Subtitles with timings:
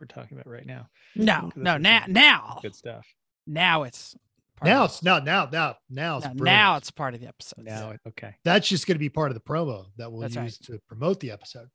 [0.00, 0.88] we're talking about right now.
[1.16, 3.06] No, 'Cause no, now, now, Good stuff.
[3.46, 4.16] now it's
[4.56, 7.26] part Now of it's now now now now it's now, now it's part of the
[7.28, 7.64] episode.
[7.64, 8.34] Now, okay.
[8.44, 10.76] that's just going to be part of the promo that we'll That's use right.
[10.76, 11.68] to promote the episode.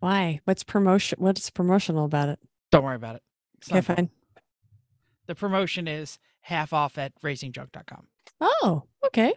[0.00, 0.40] Why?
[0.44, 1.18] What's promotion?
[1.20, 2.38] What's promotional about it?
[2.70, 3.22] Don't worry about it.
[3.58, 3.98] It's Okay, fine.
[3.98, 4.10] important.
[5.26, 8.06] The promotion is half off at racingjunk.com.
[8.40, 9.34] Oh, okay.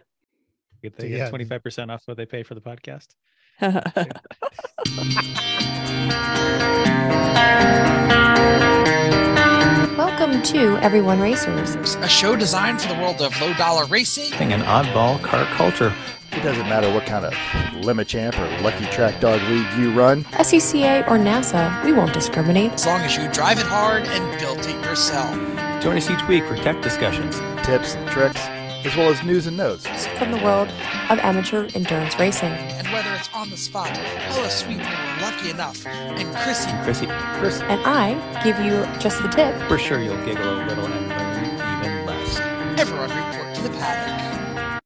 [0.82, 3.08] Get they get twenty five percent off what they pay for the podcast.
[9.96, 11.74] Welcome to Everyone Racers.
[11.96, 14.32] a show designed for the world of low dollar racing.
[14.52, 15.92] an oddball car culture.
[16.32, 17.34] It doesn't matter what kind of
[17.84, 20.24] Lemons champ or lucky track dog league you run.
[20.24, 22.72] SCCA or NASA, we won't discriminate.
[22.72, 25.34] As long as you drive it hard and build it yourself.
[25.82, 27.38] Join us each week for tech discussions.
[27.64, 28.40] Tips and tricks,
[28.86, 30.06] as well as news and notes.
[30.18, 30.68] From the world
[31.10, 32.52] of amateur endurance racing.
[32.52, 36.84] And whether it's on the spot, oh, Ella Sweet were lucky enough, and Chrissy And
[36.84, 37.06] Chrissy,
[37.40, 38.14] Chris, And I
[38.44, 39.54] give you just the tip.
[39.68, 42.38] we're sure you'll giggle a little and learn even less.
[42.78, 44.82] everyone report to the paddock.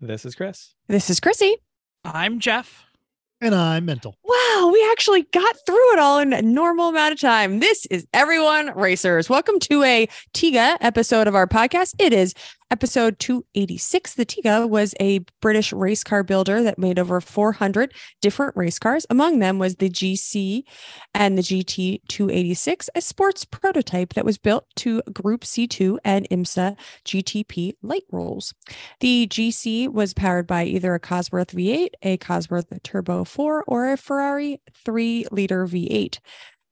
[0.00, 0.74] This is Chris.
[0.88, 1.56] this is Chrissy.
[2.04, 2.84] I'm Jeff.
[3.40, 4.16] And I'm mental.
[4.22, 7.58] Wow, we actually got through it all in a normal amount of time.
[7.58, 9.28] This is Everyone Racers.
[9.28, 11.94] Welcome to a Tiga episode of our podcast.
[11.98, 12.34] It is
[12.72, 14.14] episode 286.
[14.14, 17.92] The Tiga was a British race car builder that made over 400
[18.22, 19.04] different race cars.
[19.10, 20.62] Among them was the GC
[21.14, 26.76] and the GT 286, a sports prototype that was built to Group C2 and IMSA
[27.04, 28.54] GTP light rules.
[29.00, 33.98] The GC was powered by either a Cosworth V8, a Cosworth Turbo 4, or a
[33.98, 36.18] Ferrari 3 liter V8.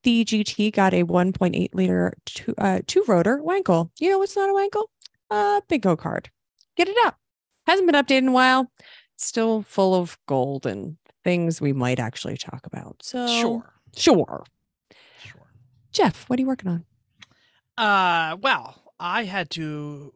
[0.03, 3.91] The GT got a 1.8 liter two, uh, two rotor Wankel.
[4.01, 4.85] You know what's not a Wankel?
[5.31, 6.31] Uh, Bingo card.
[6.77, 7.19] Get it up.
[7.67, 8.71] Hasn't been updated in a while.
[9.15, 12.97] It's still full of gold and things we might actually talk about.
[13.03, 13.75] So Sure.
[13.97, 14.45] sure.
[15.23, 15.53] Sure.
[15.93, 16.85] Jeff, what are you working on?
[17.77, 20.15] Uh, well, I had to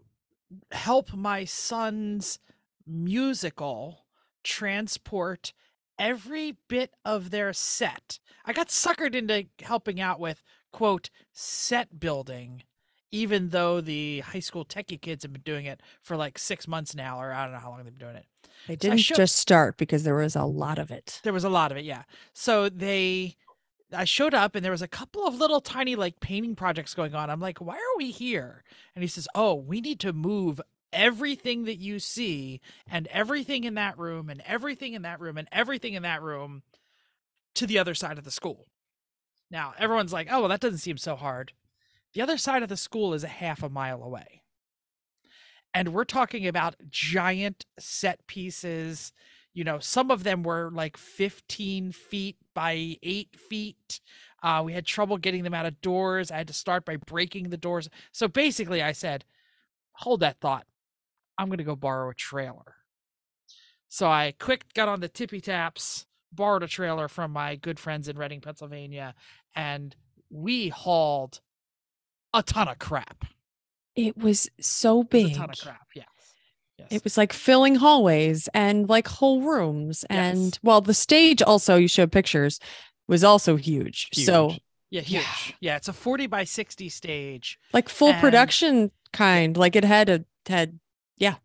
[0.73, 2.39] help my son's
[2.87, 4.07] musical
[4.43, 5.53] transport
[5.99, 8.19] every bit of their set.
[8.45, 10.43] I got suckered into helping out with
[10.73, 12.63] quote set building,
[13.15, 16.97] even though the high school techie kids have been doing it for like six months
[16.97, 18.27] now, or I don't know how long they've been doing it.
[18.67, 21.21] They didn't show- just start because there was a lot of it.
[21.23, 22.03] There was a lot of it, yeah.
[22.33, 23.37] So they
[23.93, 27.15] I showed up and there was a couple of little tiny like painting projects going
[27.15, 27.31] on.
[27.31, 28.65] I'm like, "Why are we here?"
[28.97, 30.61] And he says, "Oh, we need to move
[30.93, 35.49] everything that you see and everything in that room and everything in that room and
[35.53, 36.65] everything in that room
[37.55, 38.67] to the other side of the school."
[39.53, 41.53] Now, everyone's like, "Oh, well that doesn't seem so hard."
[42.15, 44.43] The other side of the school is a half a mile away.
[45.75, 49.13] And we're talking about giant set pieces.
[49.53, 54.01] You know some of them were like 15 feet by 8 feet.
[54.43, 56.31] Uh, we had trouble getting them out of doors.
[56.31, 57.91] I had to start by breaking the doors.
[58.13, 59.25] So basically i said
[59.93, 60.67] hold that thought.
[61.37, 62.77] I'm going to go borrow a trailer.
[63.89, 68.09] So i quick got on the tippy taps borrowed a trailer from my good friends
[68.09, 69.15] in reading pennsylvania
[69.55, 69.95] and
[70.31, 71.41] we hauled
[72.35, 73.25] a ton of crap
[73.97, 75.33] It was so It was big.
[75.33, 76.07] a ton of crap yes
[76.79, 80.05] yes It was like filling hallways and like whole rooms.
[80.11, 80.59] And Yes.
[80.63, 82.59] well, the stage also, you showed pictures,
[83.09, 84.09] was also huge.
[84.13, 84.61] So, Huge.
[84.91, 85.21] yeah Yeah.
[85.21, 89.85] huge yeah it's a 40 by 60 stage like full And- production kind, like it
[89.85, 90.81] had a had
[91.17, 91.37] Yeah,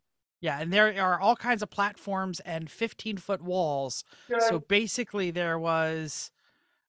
[0.42, 0.60] Yeah.
[0.60, 4.04] and there are all kinds of platforms and 15 foot walls.
[4.50, 6.32] So basically there was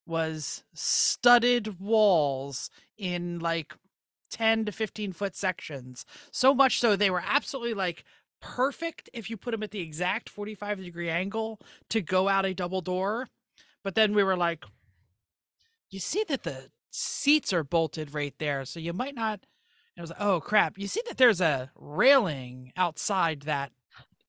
[0.07, 3.75] was studded walls in like
[4.31, 6.05] 10 to 15 foot sections.
[6.31, 8.05] So much so they were absolutely like
[8.41, 11.61] perfect if you put them at the exact 45 degree angle
[11.91, 13.29] to go out a double door.
[13.83, 14.65] But then we were like
[15.91, 19.41] you see that the seats are bolted right there, so you might not
[19.97, 20.79] and I was like, oh crap.
[20.79, 23.73] You see that there's a railing outside that.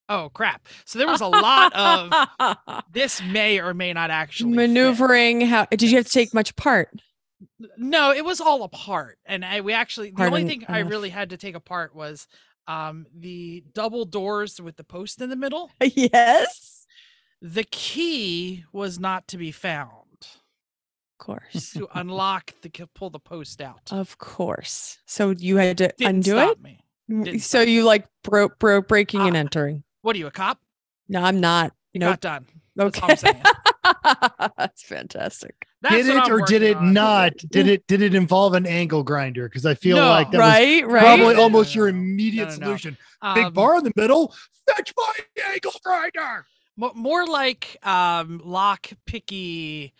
[0.09, 0.67] Oh crap.
[0.85, 4.67] So there was a lot of this may or may not actually fit.
[4.67, 5.41] maneuvering.
[5.41, 6.90] How did you have to take much part?
[7.78, 9.17] No, it was all apart.
[9.26, 12.28] And I we actually the only Pardon thing I really had to take apart was
[12.67, 15.72] um the double doors with the post in the middle.
[15.82, 16.85] yes,
[17.41, 23.61] The key was not to be found of course, to unlock the pull the post
[23.61, 23.91] out.
[23.91, 24.97] of course.
[25.05, 26.61] So you had to Didn't undo stop it.
[26.64, 26.79] me.
[27.09, 29.40] Didn't So you like broke broke breaking and Ah.
[29.40, 29.84] entering.
[30.02, 30.59] What are you, a cop?
[31.09, 31.73] No, I'm not.
[31.94, 32.11] You Nope.
[32.14, 32.46] got done.
[32.76, 33.44] That's all I'm Okay, saying.
[34.58, 35.55] That's fantastic.
[35.82, 36.93] That's did it I'm or did it on.
[36.93, 37.38] not?
[37.49, 39.49] Did it did it involve an angle grinder?
[39.49, 40.09] Because I feel No.
[40.09, 41.02] like that was Right, right.
[41.02, 42.66] probably No, no, almost no, your immediate No, no, no.
[42.66, 42.97] solution.
[43.34, 44.35] Big Um, bar in the middle.
[44.67, 45.14] Fetch my
[45.52, 46.46] angle grinder.
[46.78, 49.94] More like um lock picky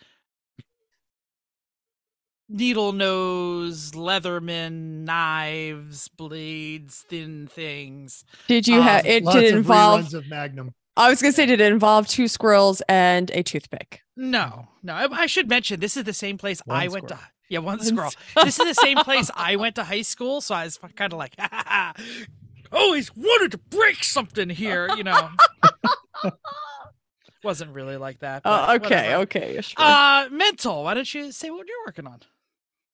[2.48, 8.24] needle nose, Leatherman, knives, blades, thin things.
[8.46, 9.24] Did you Um, have it?
[9.24, 10.12] Did it involve?
[10.14, 10.74] of Magnum.
[10.96, 14.02] I was gonna say, did it involve two squirrels and a toothpick?
[14.16, 14.92] No, no.
[14.94, 17.18] I, I should mention this is the same place One I went to.
[17.48, 18.12] Yeah, one One squirrel.
[18.44, 21.18] this is the same place I went to high school, so I was kind of
[21.18, 21.92] like, ha, ha, ha.
[22.72, 25.30] always wanted to break something here, you know.
[27.44, 28.42] Wasn't really like that.
[28.44, 29.22] Oh, but okay, whatever.
[29.22, 29.74] okay, sure.
[29.84, 30.84] Uh, mental.
[30.84, 32.20] Why don't you say what you're working on?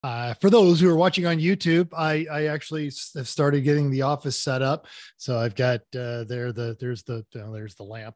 [0.04, 4.02] Uh, for those who are watching on YouTube, I I actually have started getting the
[4.02, 4.86] office set up.
[5.16, 8.14] So I've got uh, there the there's the uh, there's the lamp,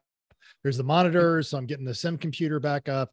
[0.63, 1.49] there's the monitors.
[1.49, 3.11] So I'm getting the sim computer back up.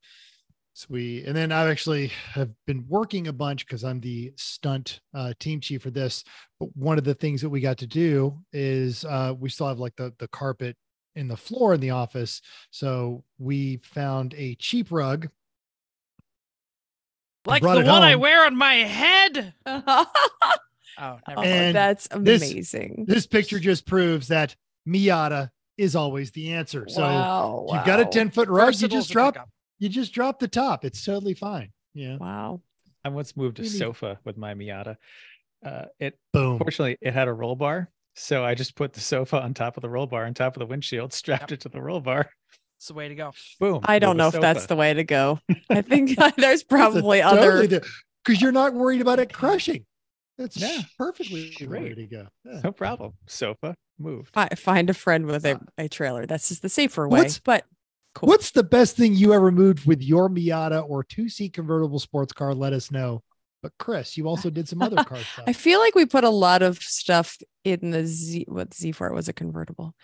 [0.74, 5.00] So we And then I've actually have been working a bunch because I'm the stunt
[5.14, 6.22] uh, team chief for this.
[6.60, 9.80] But one of the things that we got to do is uh, we still have
[9.80, 10.76] like the the carpet
[11.16, 12.40] in the floor in the office.
[12.70, 15.28] So we found a cheap rug.
[17.46, 19.54] Like the it one I wear on my head.
[21.02, 21.74] Oh, never Oh, mind.
[21.74, 23.06] That's amazing.
[23.08, 24.54] This picture just proves that
[24.86, 25.48] Miata
[25.78, 26.86] is always the answer.
[26.88, 29.48] So wow, you've got a 10 foot rug, you just to drop
[29.78, 30.84] you just drop the top.
[30.84, 31.70] It's totally fine.
[31.94, 32.16] Yeah.
[32.18, 32.60] Wow.
[33.02, 33.74] I once moved a Really?
[33.78, 34.96] sofa with my Miata.
[35.64, 36.58] Uh, it Boom.
[36.58, 39.80] fortunately it had a roll bar, so I just put the sofa on top of
[39.82, 42.28] the roll bar, on top of the windshield, strapped it to the roll bar.
[42.80, 43.32] It's the way to go.
[43.58, 43.80] Boom.
[43.84, 45.38] I don't know a if that's the way to go.
[45.70, 47.82] I think there's probably Totally other.
[48.24, 49.84] because you're not worried about it crushing.
[50.38, 50.80] That's Yeah.
[50.96, 51.94] perfectly the way Great.
[51.96, 52.26] to go.
[52.46, 52.60] Yeah.
[52.64, 53.12] No problem.
[53.26, 54.32] Sofa moved.
[54.32, 56.24] Fi- Find a friend with a, uh, a trailer.
[56.24, 57.18] That's just the safer way.
[57.20, 57.66] What's- But
[58.14, 58.28] cool.
[58.30, 62.32] What's the best thing you ever moved with your Miata or two seat convertible sports
[62.32, 62.54] car?
[62.54, 63.20] Let us know.
[63.62, 65.44] But Chris, you also did some other car stuff.
[65.46, 68.46] I feel like we put a lot of stuff in the Z.
[68.48, 69.94] What Z4 was a convertible?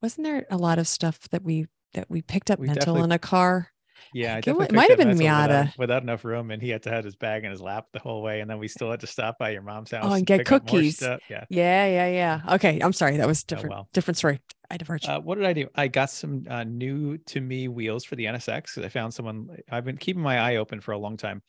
[0.00, 3.12] Wasn't there a lot of stuff that we that we picked up We mental in
[3.12, 3.68] a car?
[4.14, 5.78] Yeah, I it it might have been Mental without- Miata.
[5.78, 8.20] Without, enough room, and he had to have his bag in his lap the whole
[8.20, 10.38] way, and then we still had to stop by your mom's house Oh, and get
[10.38, 11.00] pick up more cookies.
[11.00, 11.18] Yeah.
[11.48, 12.54] Yeah, yeah, yeah.
[12.56, 13.16] Okay, I'm sorry.
[13.18, 13.70] That was Oh, different.
[13.70, 13.88] well.
[13.92, 14.40] Different story.
[14.70, 15.08] I diverged.
[15.08, 15.68] Uh, what did I do?
[15.76, 18.82] I got some uh, new to me wheels for the NSX.
[18.84, 19.48] I found someone.
[19.70, 21.42] I've been keeping my eye open for a long time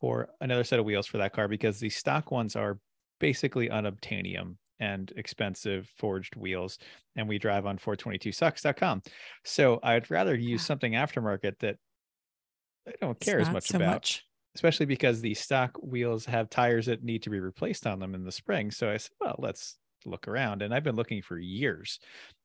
[0.00, 2.78] for another set of wheels for that car because the stock ones are
[3.20, 6.78] basically unobtainium and expensive forged wheels,
[7.16, 9.02] and we drive on 422sucks.com.
[9.44, 10.66] So I'd rather use Yeah.
[10.66, 11.76] something aftermarket that
[12.86, 14.24] I don't care as much so about much.
[14.54, 18.24] especially because the stock wheels have tires that need to be replaced on them in
[18.24, 18.70] the spring.
[18.70, 20.60] So I said, well, let's look around.
[20.60, 21.98] And I've been looking for years.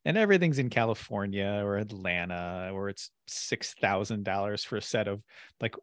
[0.06, 5.22] And everything's in California or Atlanta, or it's six thousand dollars for a set of
[5.60, 5.76] like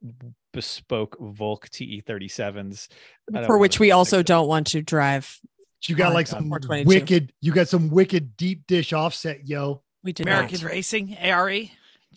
[0.55, 2.89] bespoke Volk TE 37s.
[3.35, 5.39] I For which we also don't want to drive.
[5.83, 6.89] You got on like the some 422.
[6.89, 9.83] wicked, you got some wicked deep dish offset, yo.
[10.03, 10.71] We did American not.
[10.71, 11.49] Racing, ARE.
[11.51, 11.71] Is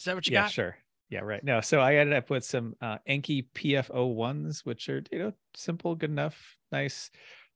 [0.06, 0.52] that what you yeah, got?
[0.52, 0.78] sure.
[1.10, 1.44] Yeah, right.
[1.44, 5.34] No, so I ended up with some uh Enkei PFO ones, which are you know
[5.56, 7.10] simple, good enough, nice,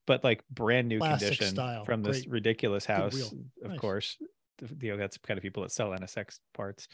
[0.08, 1.86] but like brand new Classic condition style.
[1.86, 2.32] from this Great.
[2.32, 3.32] ridiculous house.
[3.64, 3.80] Of Nice.
[3.80, 4.18] course,
[4.58, 6.88] The- you know that's the kind of people that sell NSX parts.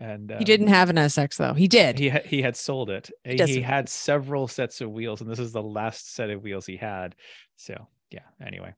[0.00, 1.54] And He didn't um, have an SX though.
[1.54, 2.00] He did.
[2.00, 3.10] He ha- he had sold it.
[3.24, 3.62] He, doesn't.
[3.62, 7.14] had several sets of wheels, and this is the last set of wheels he had.
[7.56, 8.20] So yeah.
[8.44, 8.74] Anyway,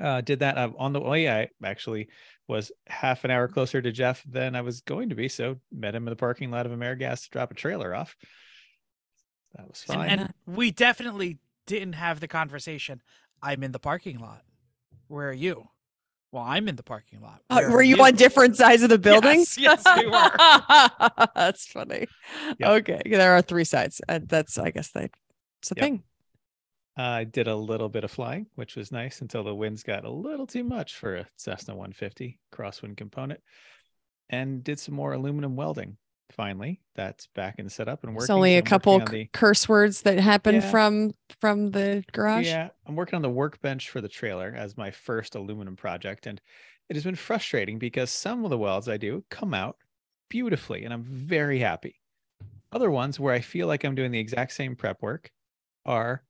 [0.00, 1.28] uh, did that uh, on the way.
[1.30, 2.08] I actually
[2.48, 5.28] was half an hour closer to Jeff than I was going to be.
[5.28, 8.16] So met him in the parking lot of Amerigas to drop a trailer off.
[9.56, 10.08] That was And, fine.
[10.10, 13.02] and we definitely didn't have the conversation.
[13.42, 14.42] I'm in the parking lot.
[15.08, 15.68] Where are you?
[16.32, 17.40] Well, I'm in the parking lot.
[17.50, 19.40] Uh, were are you on different sides of the building?
[19.40, 21.26] Yes, yes, we were.
[21.34, 22.06] that's funny.
[22.60, 22.70] Yep.
[22.88, 24.00] Okay, there are three sides.
[24.08, 25.10] That's I guess they.
[25.60, 25.84] It's a Yep.
[25.84, 26.02] thing.
[27.00, 30.10] I did a little bit of flying, which was nice until the winds got a
[30.10, 33.40] little too much for a Cessna 150 crosswind component,
[34.28, 35.96] and did some more aluminum welding.
[36.30, 38.24] Finally, that's back and set up and working.
[38.24, 40.70] It's only a couple the- curse words that happened Yeah.
[40.70, 42.46] from from the garage.
[42.46, 46.40] Yeah, I'm working on the workbench for the trailer as my first aluminum project, and
[46.88, 49.76] it has been frustrating because some of the welds I do come out
[50.28, 52.00] beautifully, and I'm very happy.
[52.72, 55.32] Other ones where I feel like I'm doing the exact same prep work
[55.84, 56.22] are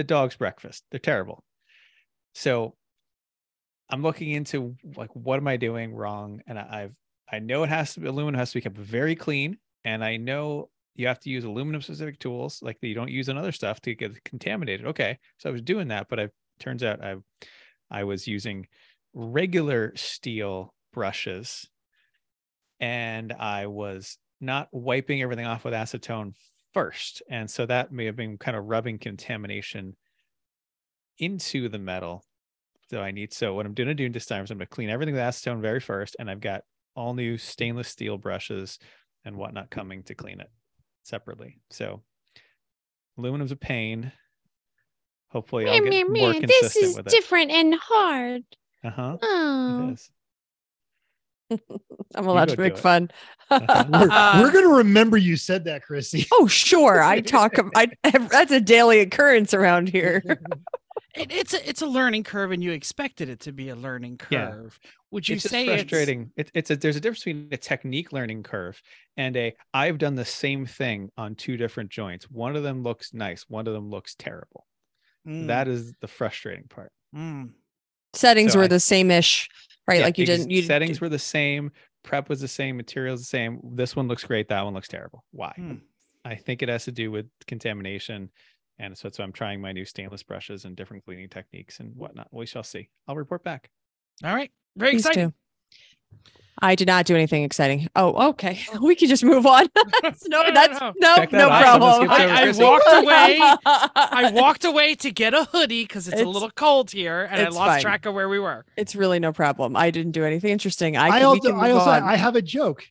[0.00, 0.84] the dog's breakfast.
[0.90, 1.44] They're terrible.
[2.34, 2.74] So
[3.90, 6.96] I'm looking into like what am I doing wrong, and I- I've
[7.32, 10.16] I know it has to be aluminum has to be kept very clean, and I
[10.16, 13.80] know you have to use aluminum specific tools like you don't use on other stuff
[13.82, 14.86] to get contaminated.
[14.86, 16.28] Okay, so I was doing that, but I
[16.58, 17.16] turns out I
[17.90, 18.68] I was using
[19.14, 21.68] regular steel brushes,
[22.80, 26.34] and I was not wiping everything off with acetone
[26.72, 29.96] first, and so that may have been kind of rubbing contamination
[31.18, 32.24] into the metal.
[32.90, 34.74] So I need so what I'm going to do this time is I'm going to
[34.74, 36.64] clean everything with acetone very first, and I've got
[36.96, 38.78] all new stainless steel brushes
[39.24, 40.50] and whatnot coming to clean it
[41.04, 41.58] separately.
[41.70, 42.02] So
[43.18, 44.12] Aluminum's a pain.
[45.28, 47.10] Hopefully, I'll get more consistent with it.
[47.10, 48.42] different and hard.
[48.82, 49.16] Uh huh.
[49.22, 50.10] Oh, It is.
[52.14, 52.78] I'm allowed to make it.
[52.88, 53.10] fun.
[53.50, 53.84] Uh-huh.
[53.90, 56.26] We're, Uh, we're gonna remember you said that, Chrissy.
[56.32, 57.02] oh, sure.
[57.02, 57.54] I talk.
[57.74, 60.22] I that's a daily occurrence around here.
[61.16, 64.20] It, it's a it's a learning curve, and you expected it to be a learning
[64.30, 64.50] Yeah.
[64.50, 64.78] curve.
[65.10, 66.30] Would you it's say it's frustrating.
[66.36, 68.80] It's it's a there's a difference between a technique learning curve
[69.16, 72.30] and a I've done the same thing on two different joints.
[72.30, 73.44] One of them looks nice.
[73.48, 74.66] One of them looks terrible.
[75.26, 76.92] Mm, That is the frustrating part.
[77.14, 77.50] mm.
[78.12, 79.48] Settings So were I- the same ish,
[79.86, 79.98] right?
[79.98, 80.50] Yeah, like you ex- didn't.
[80.50, 81.70] You settings were the same.
[82.02, 82.76] Prep was the same.
[82.76, 83.60] Materials the same.
[83.74, 84.48] This one looks great.
[84.48, 85.24] That one looks terrible.
[85.32, 85.52] Why?
[85.56, 85.74] Hmm.
[86.24, 88.30] I think it has to do with contamination.
[88.78, 92.28] And so, so I'm trying my new stainless brushes and different cleaning techniques and whatnot.
[92.32, 92.88] We shall see.
[93.06, 93.70] I'll report back.
[94.24, 95.34] All right, very Please exciting.
[96.10, 96.30] Do.
[96.62, 97.88] I did not do anything exciting.
[97.96, 98.60] Oh, okay.
[98.80, 99.68] We can just move on.
[99.74, 99.82] no,
[100.28, 100.92] no, that's no.
[100.98, 101.62] no, Check that no off.
[101.62, 101.90] problem.
[101.92, 103.38] Someone skipped over I, I walked away.
[103.96, 107.44] I walked away to get a hoodie because it's, a little cold here, and I
[107.48, 107.80] lost fine.
[107.80, 108.64] track of where we were.
[108.76, 109.76] It's really no problem.
[109.76, 110.96] I didn't do anything interesting.
[110.96, 112.02] I, I, can, we also, I also, on.
[112.02, 112.86] I have a joke.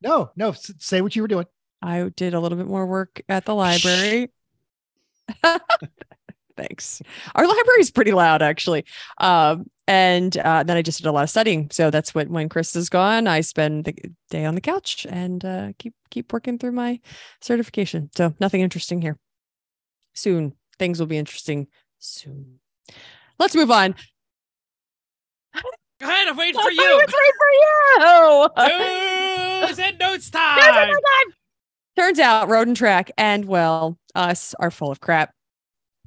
[0.00, 1.46] No, no, say what you were doing.
[1.82, 4.30] I did a little bit more work at the library.
[6.56, 7.00] Thanks.
[7.34, 8.84] Our library is pretty loud, actually.
[9.18, 11.70] Um, and uh, then I just did a lot of studying.
[11.72, 13.94] So that's what when Chris is gone, I spend the
[14.30, 17.00] day on the couch and uh, keep keep working through my
[17.40, 18.10] certification.
[18.14, 19.16] So nothing interesting here.
[20.14, 21.68] Soon things will be interesting.
[21.98, 22.60] Soon.
[23.38, 23.94] Let's move on.
[26.00, 26.80] Go ahead, I'm waiting for you.
[26.80, 29.66] was right for you.
[29.66, 30.60] News and notes time.
[31.96, 35.32] Turns out Road and Track and, well, us are full of crap.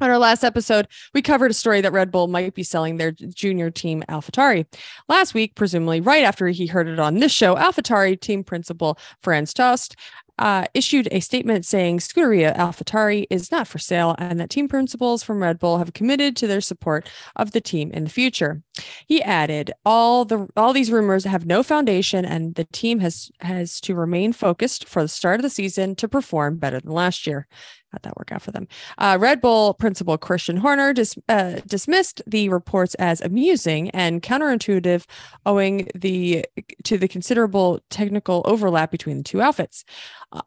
[0.01, 3.11] On our last episode, we covered a story that Red Bull might be selling their
[3.11, 4.65] junior team AlphaTauri.
[5.07, 9.53] Last week, presumably right after he heard it on this show, AlphaTauri team principal Franz
[9.53, 9.95] Tost
[10.39, 15.21] uh, issued a statement saying Scuderia AlphaTauri is not for sale and that team principals
[15.21, 18.63] from Red Bull have committed to their support of the team in the future.
[19.05, 23.79] He added, "All the all these rumors have no foundation, and the team has has
[23.81, 27.47] to remain focused for the start of the season to perform better than last year."
[27.91, 28.67] How'd that work out for them?
[28.97, 35.05] Uh, Red Bull principal Christian Horner dis- uh, dismissed the reports as amusing and counterintuitive,
[35.45, 36.45] owing the
[36.83, 39.83] to the considerable technical overlap between the two outfits.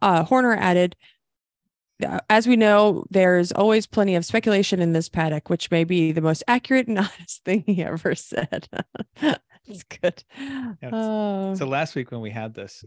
[0.00, 0.96] Uh, Horner added.
[2.04, 6.12] "Uh, As we know, there's always plenty of speculation in this paddock, which may be
[6.12, 8.68] the most accurate and honest thing he ever said.
[9.66, 10.22] It's good.
[10.82, 11.54] it's- Oh.
[11.54, 12.84] So last week when we had this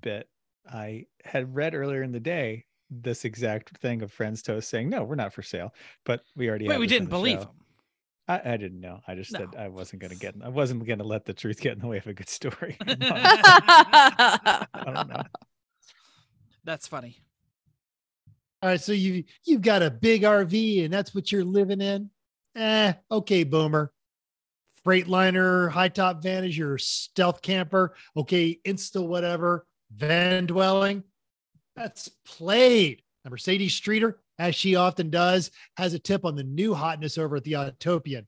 [0.00, 0.28] bit,
[0.68, 5.04] I had read earlier in the day this exact thing of Franz Tost saying, "No,
[5.04, 5.72] we're not for sale,"
[6.04, 7.44] but we already Wait, we didn't the believe show.
[7.44, 7.50] him.
[8.28, 9.00] I, I didn't know.
[9.06, 10.34] I just said I wasn't going to get.
[10.42, 12.76] I wasn't going to let the truth get in the way of a good story.
[12.86, 15.22] I don't know.
[16.64, 17.22] That's funny.
[18.62, 22.10] All right, so you you've got a big RV and that's what you're living in.
[22.56, 23.92] Eh, okay, boomer.
[24.84, 27.94] Freightliner, high top van is your stealth camper.
[28.16, 31.04] Okay, insta whatever, van dwelling.
[31.76, 33.02] That's played.
[33.24, 37.36] Now, Mercedes Streeter, as she often does, has a tip on the new hotness over
[37.36, 38.26] at the Autopian,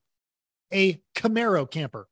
[0.73, 2.09] a Camaro camper.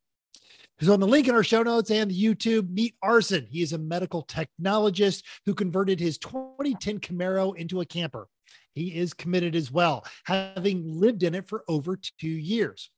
[0.79, 2.71] Who's on the link in our show notes and the YouTube.
[2.71, 3.47] Meet Arson.
[3.51, 8.29] He is a medical technologist who converted his 2010 Camaro into a camper.
[8.75, 12.91] He is committed as well, having lived in it for over two years.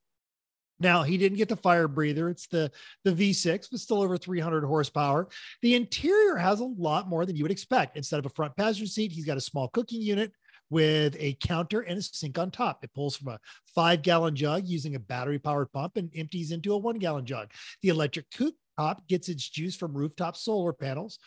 [0.80, 2.28] Now he didn't get the fire breather.
[2.28, 2.70] It's the
[3.04, 5.28] the V6, but still over 300 horsepower.
[5.62, 7.96] The interior has a lot more than you would expect.
[7.96, 10.32] Instead of a front passenger seat, he's got a small cooking unit
[10.70, 12.84] with a counter and a sink on top.
[12.84, 13.40] It pulls from a
[13.74, 17.50] five gallon jug using a battery powered pump and empties into a one gallon jug.
[17.82, 21.18] The electric cooktop gets its juice from rooftop solar panels.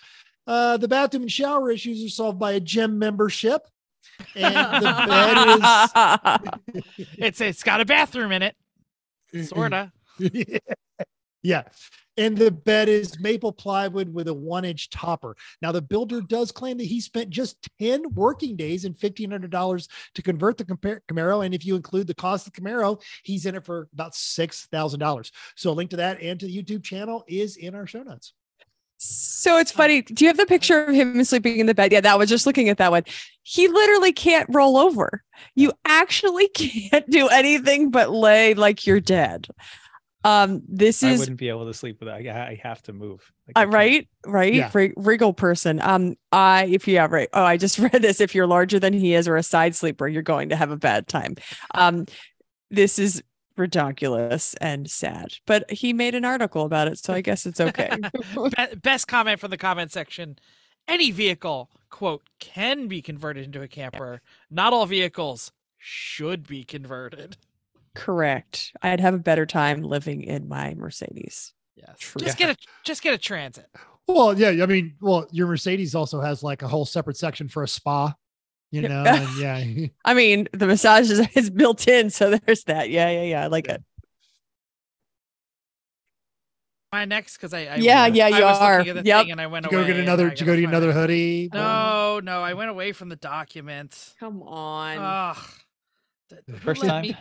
[0.47, 3.61] Uh, the bathroom and shower issues are solved by a gym membership.
[4.35, 6.41] And the bed
[6.75, 8.55] is It's it's got a bathroom in it,
[9.43, 9.91] sorta.
[11.43, 11.63] yeah.
[12.17, 15.35] And the bed is maple plywood with a one inch topper.
[15.61, 20.21] Now, the builder does claim that he spent just 10 working days and $1,500 to
[20.21, 21.45] convert the Camaro.
[21.45, 25.31] And if you include the cost of the Camaro, he's in it for about $6,000.
[25.55, 28.33] So, a link to that and to the YouTube channel is in our show notes.
[29.03, 30.03] So it's funny.
[30.03, 31.91] Do you have the picture of him sleeping in the bed?
[31.91, 33.01] Yeah, that was just looking at that one.
[33.41, 35.23] He literally can't roll over.
[35.55, 39.47] You actually can't do anything but lay like you're dead.
[40.23, 42.37] Um, this I is wouldn't be able to sleep with that.
[42.37, 43.27] I, I have to move.
[43.47, 44.53] Like, uh, I right, right.
[44.53, 44.69] Yeah.
[44.71, 45.81] Rig- wriggle person.
[45.81, 47.29] Um, I if you have right.
[47.33, 48.21] Oh, I just read this.
[48.21, 50.77] If you're larger than he is or a side sleeper, you're going to have a
[50.77, 51.37] bad time.
[51.73, 52.05] Um,
[52.69, 53.23] this is
[53.57, 55.35] ridiculous and sad.
[55.45, 57.97] But he made an article about it, so I guess it's okay.
[58.81, 60.37] Best comment from the comment section.
[60.87, 64.21] Any vehicle quote can be converted into a camper.
[64.49, 67.37] Not all vehicles should be converted.
[67.93, 68.71] Correct.
[68.81, 71.53] I'd have a better time living in my Mercedes.
[71.75, 71.95] Yes.
[71.99, 72.21] True.
[72.21, 73.67] Just get a just get a transit.
[74.07, 77.63] Well, yeah, I mean, well, your Mercedes also has like a whole separate section for
[77.63, 78.13] a spa,
[78.71, 79.87] you know, and yeah.
[80.05, 82.89] I mean, the massage is, is built in, so there's that.
[82.89, 83.43] Yeah, yeah, yeah.
[83.43, 83.83] I like it.
[86.91, 87.37] my next?
[87.37, 88.79] Because I, I Yeah, I yeah, you was are.
[88.81, 89.21] at the Yep.
[89.23, 90.27] thing and I went Did you go get another?
[90.27, 90.93] I Did you go gotta another it.
[90.93, 91.49] hoodie?
[91.53, 94.13] No, no, I went away from the document.
[94.19, 94.97] Come on.
[94.97, 95.37] Ugh.
[96.29, 97.03] Th- who First time.
[97.03, 97.15] me-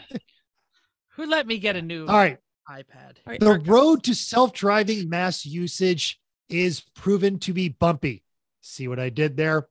[1.16, 2.38] who let me get a new All right.
[2.68, 3.18] iPad?
[3.26, 3.68] All right, The Marcus.
[3.68, 8.24] road to self-driving mass usage is proven to be bumpy.
[8.60, 9.68] See what I did there?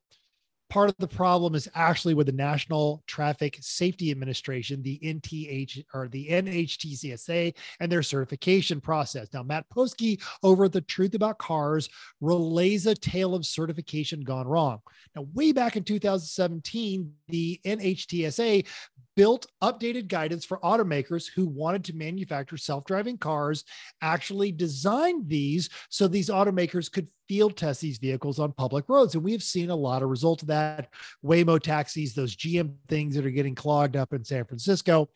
[0.69, 6.07] Part of the problem is actually with the National Traffic Safety Administration, the NTH or
[6.07, 9.29] the NHTCSA, and their certification process.
[9.33, 11.89] Now, Matt Posky over at the Truth About Cars
[12.21, 14.79] relays a tale of certification gone wrong.
[15.15, 18.67] Now, way back in 2017, the NHTSA
[19.19, 23.65] built updated guidance for automakers who wanted to manufacture self-driving cars
[24.01, 29.21] actually designed these so these automakers could field test these vehicles on public roads and
[29.21, 30.87] we have seen a lot of results of that
[31.21, 35.09] waymo taxis those gm things that are getting clogged up in san francisco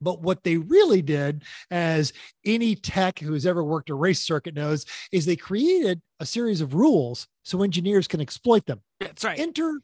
[0.00, 2.12] but what they really did, as
[2.44, 6.74] any tech who's ever worked a race circuit knows, is they created a series of
[6.74, 8.80] rules so engineers can exploit them.
[8.98, 9.38] That's right.
[9.38, 9.78] Enter.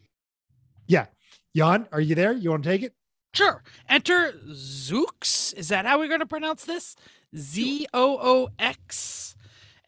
[0.89, 1.07] Yeah.
[1.55, 2.33] Jan, are you there?
[2.33, 2.95] You want to take it?
[3.39, 3.63] Sure.
[3.89, 5.55] Enter Zoox.
[5.55, 6.97] Is that how we're going to pronounce this?
[7.37, 9.37] Z O O X,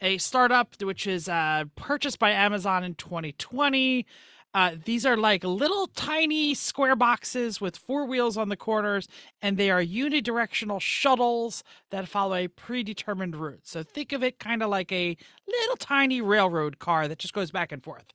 [0.01, 4.07] a startup which is uh, purchased by Amazon in 2020.
[4.53, 9.07] Uh, these are like little tiny square boxes with four wheels on the corners,
[9.41, 13.61] and they are unidirectional shuttles that follow a predetermined route.
[13.67, 15.17] So think of it kind of like a
[15.47, 18.07] little tiny railroad car that just goes back and forth.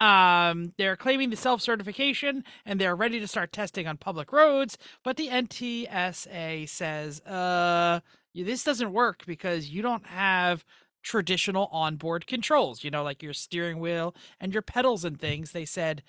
[0.00, 4.78] Um, they're claiming the self certification and they're ready to start testing on public roads,
[5.04, 8.00] but the NTSA says, uh,
[8.34, 10.64] this doesn't work because you don't have
[11.02, 15.52] traditional onboard controls, you know, like your steering wheel and your pedals and things.
[15.52, 16.02] They said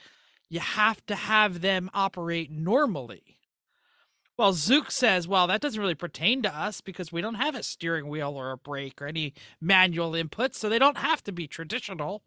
[0.49, 3.39] you have to have them operate normally.
[4.35, 7.61] Well, Zoox says, well, that doesn't really pertain to us because we don't have a
[7.61, 11.47] steering wheel or a brake or any manual input, so they don't have to be
[11.47, 12.23] traditional.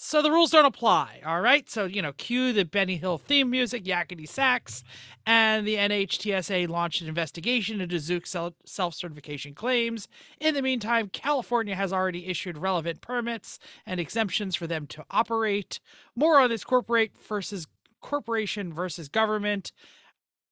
[0.00, 1.68] So the rules don't apply, all right?
[1.68, 4.84] So, you know, cue the Benny Hill theme music, yakety sax,
[5.26, 10.06] and the NHTSA launched an investigation into Zoox's self certification claims.
[10.40, 15.80] In the meantime, California has already issued relevant permits and exemptions for them to operate.
[16.14, 17.66] More on this corporate versus
[18.00, 19.72] corporation versus government.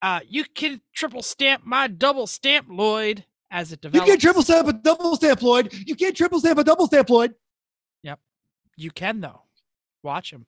[0.02, 4.08] Uh, you can triple stamp my double stamp, Lloyd, as it develops.
[4.08, 5.72] You can't triple stamp a double stamp, Lloyd.
[5.86, 7.36] You can't triple stamp a double stamp, Lloyd.
[8.76, 9.42] You can though.
[10.02, 10.46] Watch him.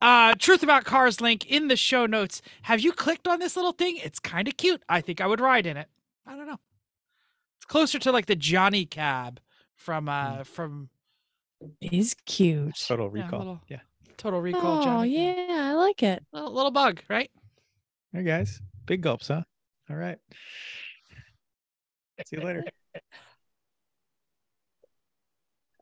[0.00, 2.40] Uh, Truth About Cars link in the show notes.
[2.62, 3.96] Have you clicked on this little thing?
[3.96, 4.82] It's kind of cute.
[4.88, 5.88] I think I would ride in it.
[6.26, 6.58] I don't know.
[7.58, 9.40] It's closer to like the Johnny cab
[9.74, 10.88] from uh from
[11.80, 12.76] Is cute.
[12.86, 13.38] Total Yeah, recall.
[13.40, 13.80] little- Yeah.
[14.16, 14.80] Total Recall.
[14.80, 15.36] Oh Johnny cab.
[15.48, 16.24] yeah, I like it.
[16.32, 17.30] Little, little bug, right?
[18.12, 19.42] Hey guys, big gulps, huh?
[19.90, 20.18] All right.
[22.26, 22.64] See you later.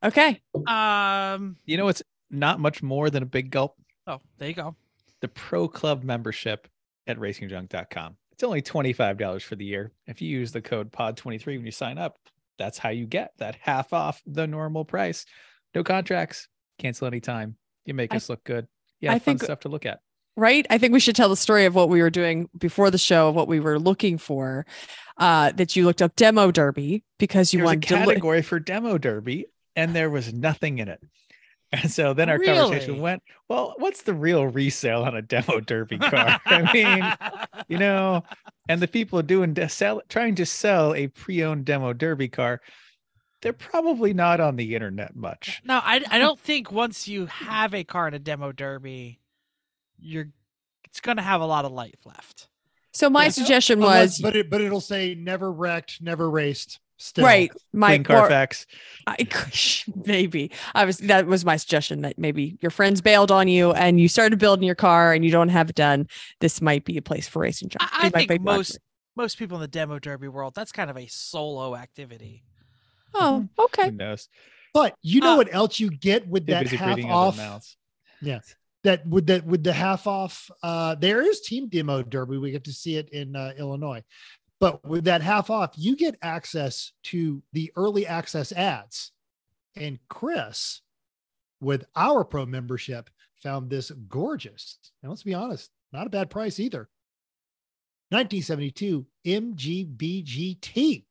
[0.05, 0.41] Okay.
[0.67, 1.57] Um.
[1.65, 3.77] You know it's not much more than a big gulp?
[4.07, 4.77] Oh, there you go.
[5.21, 6.69] The Pro Club membership
[7.07, 8.17] at racingjunk.com.
[8.33, 9.93] It's only $25 for the year.
[10.07, 12.19] If you use the code POD23 when you sign up,
[12.59, 15.25] that's how you get that half off the normal price.
[15.75, 17.57] No contracts, cancel anytime.
[17.87, 18.67] You make I- us look good.
[19.01, 20.01] Yeah, I fun think- stuff to look at.
[20.39, 20.67] Right.
[20.69, 23.31] I think we should tell the story of what we were doing before the show,
[23.31, 24.67] of what we were looking for.
[25.17, 28.05] Uh, that you looked up demo derby because you There was a wanted to look.
[28.09, 31.01] category for demo derby, and there was nothing in it.
[31.73, 35.99] And so then our conversation went, well, what's the real resale on a demo derby
[35.99, 36.41] car?
[36.47, 38.23] I mean, you know,
[38.69, 42.61] and the people doing de- sell trying to sell a pre-owned demo derby car,
[43.43, 45.61] they're probably not on the internet much.
[45.65, 49.21] no, I I don't think once you have a car in a demo derby,
[49.99, 50.29] you're
[50.85, 52.49] it's gonna have a lot of life left.
[52.93, 53.31] So my Yeah.
[53.31, 56.79] suggestion was but it but it'll say never wrecked, never raced.
[56.99, 57.25] Still.
[57.27, 57.51] right.
[57.73, 58.67] My Clean or- Carfax.
[59.07, 59.17] I,
[60.07, 64.01] maybe I was that was my suggestion that maybe your friends bailed on you and
[64.01, 66.09] you started building your car and you don't have it done.
[66.41, 67.83] This might be a place for racing junk.
[67.83, 68.83] I, I think most it.
[69.15, 72.43] most people in the demo derby world, that's kind of a solo activity.
[73.15, 73.87] Oh, okay.
[73.91, 74.29] Who knows?
[74.75, 77.37] But you know Uh, what else you get with that busy half off?
[77.37, 77.77] their mouths.
[78.85, 80.51] That with that with the half off.
[80.63, 82.39] Uh, there is team demo derby.
[82.39, 84.03] We get to see it in uh, Illinois.
[84.59, 89.13] But with that half off, you get access to the early access ads.
[89.77, 90.81] And Chris,
[91.61, 94.79] with our pro membership, found this gorgeous.
[95.03, 96.89] And let's be honest, not a bad price either.
[98.11, 101.05] 1972 MGBGT.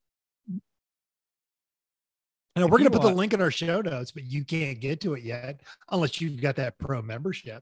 [2.55, 5.01] And we're going to put the link in our show notes, but you can't get
[5.01, 5.59] to it yet
[5.91, 7.61] unless you've got that pro membership.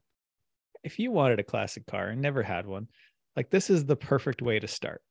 [0.84, 2.86] if you wanted a classic car and never had one,
[3.36, 5.02] like this is the perfect way to start.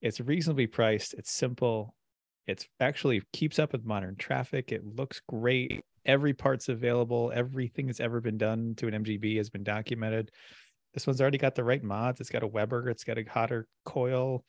[0.00, 1.94] It's reasonably priced, it's simple,
[2.46, 5.84] it's actually keeps up with modern traffic, it looks great.
[6.06, 10.30] Every part's available, everything that's ever been done to an MGB has been documented.
[10.94, 12.20] This one's already got the right mods.
[12.20, 14.44] It's got a Weber, it's got a hotter coil.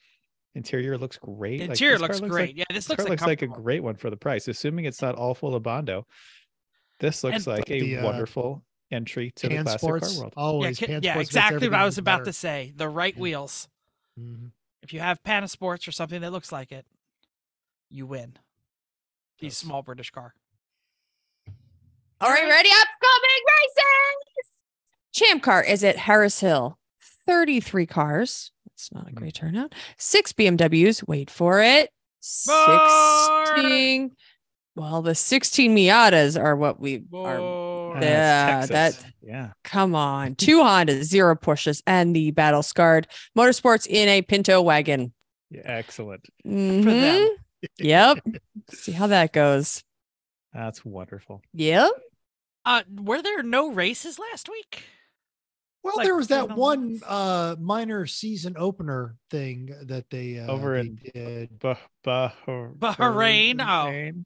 [0.56, 1.62] Interior looks great.
[1.62, 2.56] Like, Interior this car looks like- great.
[2.58, 4.86] yeah, this this looks car like, looks like a great one for the price, assuming
[4.86, 6.06] it's not all full of Bondo.
[7.00, 10.20] This looks And- like a The, uh, wonderful entry to the Pan classic Sports, car
[10.22, 10.34] world.
[10.38, 10.80] Yeah, always.
[10.80, 12.26] ca- Pan yeah, exactly what I was about better.
[12.26, 12.74] to say.
[12.76, 13.22] The right Yeah.
[13.22, 13.68] wheels.
[14.20, 14.52] Mhm.
[14.82, 16.86] If you have Panasports or something that looks like it,
[17.90, 18.38] you win.
[19.40, 19.58] The Yes.
[19.58, 20.34] small British car.
[22.22, 22.70] All right, ready?
[22.70, 24.60] Upcoming races.
[25.14, 26.78] Champ car is at Harris Hill.
[27.26, 28.52] 33 cars.
[28.66, 29.48] That's not a great mm-hmm.
[29.48, 29.76] turnout.
[29.98, 31.08] Six BMWs.
[31.08, 31.92] Wait for it.
[32.22, 34.12] 16.
[34.76, 37.40] Well, the 16 Miatas are what we are.
[37.90, 37.96] Whoa.
[37.98, 39.04] Ah, Yeah, Texas.
[39.04, 39.52] that- yeah.
[39.64, 40.36] Come on.
[40.36, 45.14] Two Hondas, zero Porsches, and the Battle Scarred Motorsports in a Pinto wagon.
[45.52, 46.26] Yeah, excellent.
[46.44, 46.84] For them.
[46.84, 47.28] Mhm.
[47.80, 48.18] Yep.
[48.72, 49.84] See how that goes.
[50.54, 51.42] That's wonderful.
[51.54, 51.92] Yep.
[52.66, 54.84] Uh, were there no races last week?
[55.84, 60.74] Well, Like, there was that one uh minor season opener thing that they uh, Over
[60.76, 61.60] they in- did.
[61.60, 62.78] Bah, bah, Bahrain.
[63.58, 63.62] Bahrain?
[63.62, 64.24] Oh.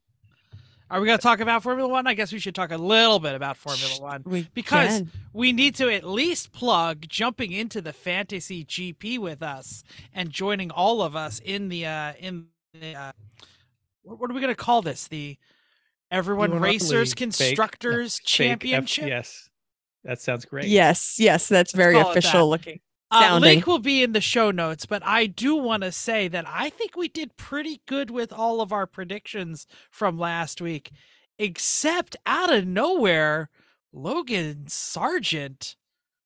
[0.94, 2.06] Are we going to talk about Formula One?
[2.06, 4.22] I guess we should talk a little bit about Formula One.
[4.28, 5.12] We Because can.
[5.34, 10.70] we need to at least plug jumping into the fantasy GP with us and joining
[10.70, 12.46] all of us in the uh in
[12.80, 13.12] the uh
[14.04, 15.08] what what are we going to call this?
[15.08, 15.36] The
[16.12, 19.08] Everyone Monopoly Racers fake- Constructors Fake F- Championship.
[19.08, 19.50] yes.
[20.04, 20.66] That sounds great.
[20.68, 22.46] Yes, yes, that's very call it official that.
[22.46, 22.80] looking.
[23.14, 26.46] Uh, link will be in the show notes, but I do want to say that
[26.48, 30.92] I think we did pretty good with all of our predictions from last week,
[31.38, 33.50] except out of nowhere,
[33.92, 35.76] Logan Sargent.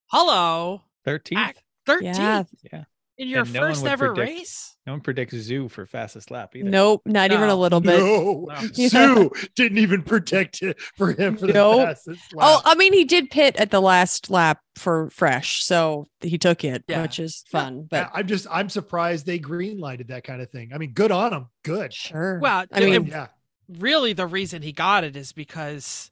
[0.07, 1.55] Hello, 13th.
[1.85, 2.43] 13th Yeah.
[2.71, 2.83] Yeah.
[3.17, 4.73] In your and no one first ever predict- race.
[4.85, 6.69] No one predicts Zhou for fastest lap either.
[6.69, 7.99] Nope, not even a little bit.
[7.99, 8.55] no, No.
[8.75, 8.87] Yeah.
[8.87, 11.75] Zhou didn't even protect it for him for the Nope.
[11.75, 12.61] Oh, fastest Oh.
[12.63, 16.85] I mean, he did pit at the last lap for fresh, so he took it,
[16.87, 17.01] Yeah.
[17.01, 17.59] which is Yeah.
[17.59, 17.87] fun.
[17.89, 20.71] But I'm just I'm surprised they green lighted that kind of thing.
[20.73, 21.47] I mean, good on them.
[21.63, 21.93] Good.
[21.93, 22.39] sure.
[22.39, 23.27] Well, I mean, it- yeah.
[23.67, 26.11] really the reason he got it is because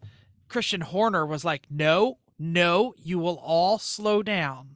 [0.49, 4.75] Christian Horner was like, "No, no, you will all slow down,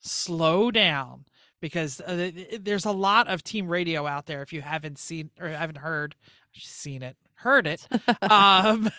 [0.00, 1.24] slow down,"
[1.60, 4.42] because uh, th- th- there's a lot of team radio out there.
[4.42, 6.14] If you haven't seen or haven't heard,
[6.54, 7.86] seen it, heard it,
[8.22, 8.90] um,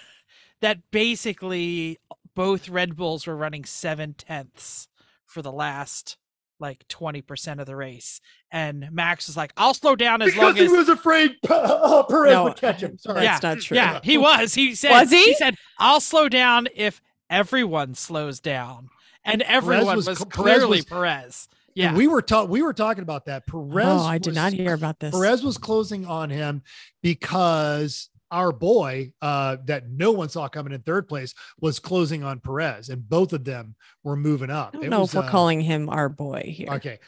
[0.62, 1.98] that basically
[2.36, 4.88] both Red Bulls were running seven tenths
[5.26, 6.18] for the last
[6.62, 8.20] like 20% of the race
[8.52, 11.38] and max was like i'll slow down as Because long he as he was afraid
[11.50, 12.98] uh, Perez No, would catch him.
[12.98, 13.22] Sorry.
[13.22, 13.78] that's not true.
[13.78, 14.54] yeah, he was.
[14.56, 14.92] He said.
[14.92, 15.34] Was he?
[15.36, 18.90] said, "I'll slow down if everyone slows down,"
[19.24, 21.48] and everyone was was, co- Perez clearly was- Perez.
[21.76, 23.46] And Yeah, we were talking we were talking about that.
[23.48, 25.12] Perez oh, I did was- not hear about this.
[25.14, 26.64] Perez was closing on him
[27.02, 32.40] because our boy uh that no one saw coming in third place was closing on
[32.40, 34.70] Perez and both of them were moving up.
[34.70, 36.70] I don't It know was, if we're uh, calling him our boy here.
[36.74, 37.00] Okay.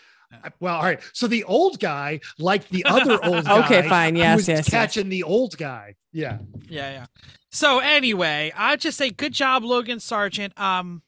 [0.62, 1.02] Well, all right.
[1.12, 4.16] So the old guy, like the other old guy, Okay, fine.
[4.16, 4.70] who Yes, was yes, yes.
[4.70, 5.96] catching the old guy.
[6.14, 6.38] Yeah.
[6.70, 7.06] yeah, yeah.
[7.52, 10.58] So anyway, I just say, good job, Logan Sargent.
[10.58, 11.02] Um,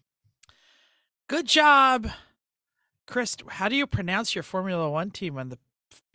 [1.30, 2.10] good job,
[3.14, 3.38] Chris.
[3.48, 5.60] How do you pronounce your Formula One team on the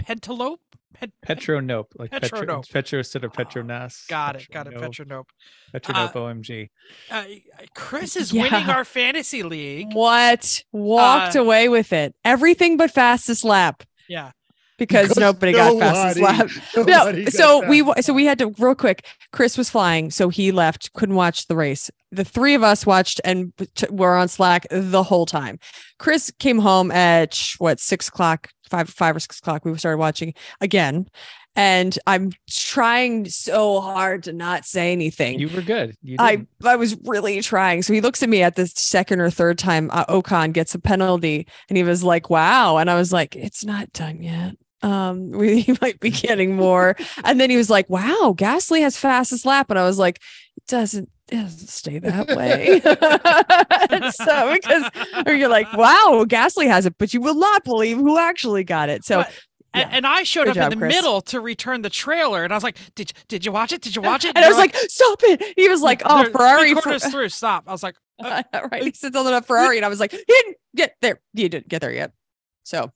[0.03, 0.59] Pentalope?
[0.95, 1.87] Pet- Petronope.
[1.97, 2.73] Like Petro, Petronope.
[2.73, 4.09] Petro instead of Petronas.
[4.09, 4.49] Got it.
[4.51, 4.75] Got it.
[4.75, 5.29] Petronope.
[5.73, 6.13] Petronope.
[6.13, 6.69] Petronope OMG.
[7.09, 7.25] Uh,
[7.75, 8.43] Chris is Yeah.
[8.43, 9.93] winning our fantasy league.
[9.93, 10.65] What?
[10.73, 12.17] Walked Uh, away with it.
[12.25, 14.33] Everything but fastest lap Yeah.
[14.79, 16.49] Because, nobody, got fastest lap.
[16.77, 19.05] No, nobody got so we so we had to real quick.
[19.33, 20.93] Chris was flying, so he left.
[20.95, 21.91] Couldn't watch the race.
[22.13, 25.59] The three of us watched and t- were on Slack the whole time.
[25.99, 29.65] Chris came home at what six o'clock, five five or six o'clock.
[29.65, 31.09] We started watching again,
[31.57, 35.41] and I'm trying so hard to not say anything.
[35.41, 35.97] You were good.
[36.03, 36.47] You I.
[36.65, 37.83] I was really trying.
[37.83, 40.79] So he looks at me at the second or third time uh, Ocon gets a
[40.79, 44.55] penalty, and he was like, "Wow!" And I was like, "It's not done yet.
[44.83, 48.97] Um, we he might be getting more." and then he was like, "Wow, Gasly has
[48.97, 50.21] fastest lap," and I was like,
[50.57, 52.81] "It doesn't." It doesn't stay that way.
[54.13, 54.85] So because
[55.27, 58.89] or you're like, wow, Gasly has it, but you will not believe who actually got
[58.89, 59.05] it.
[59.05, 59.33] So But-
[59.75, 59.89] Yeah.
[59.93, 60.95] And, I showed Good up job, in the Chris.
[60.97, 63.83] middle to return the trailer, and I was like, "Did did you watch it?
[63.83, 66.25] Did you watch it?" And I was They're like, "Stop it!" He was like, "Oh,
[66.31, 67.29] Ferrari." three Fer- through.
[67.29, 67.65] Stop.
[67.67, 68.83] I was like, uh, right.
[68.83, 71.21] He sits on the Ferrari, and I was like, "You didn't get there.
[71.35, 72.13] You didn't get there yet."
[72.65, 72.91] So,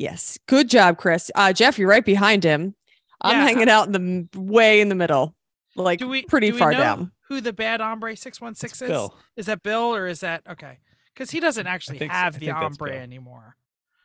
[0.00, 1.30] yes, good job, Chris.
[1.34, 2.74] Uh, Jeff, you're right behind him.
[3.20, 3.42] I'm Yeah.
[3.44, 3.98] hanging out in the
[4.34, 5.36] m- way in the middle,
[5.76, 7.12] like "Do we pretty do we far know down.
[7.28, 8.88] Who the bad hombre six one six It's is?
[8.88, 9.14] Bill.
[9.36, 10.78] Is that Bill or is that okay?
[11.14, 12.16] Because he doesn't actually think so.
[12.16, 13.56] have the think that's ombre anymore.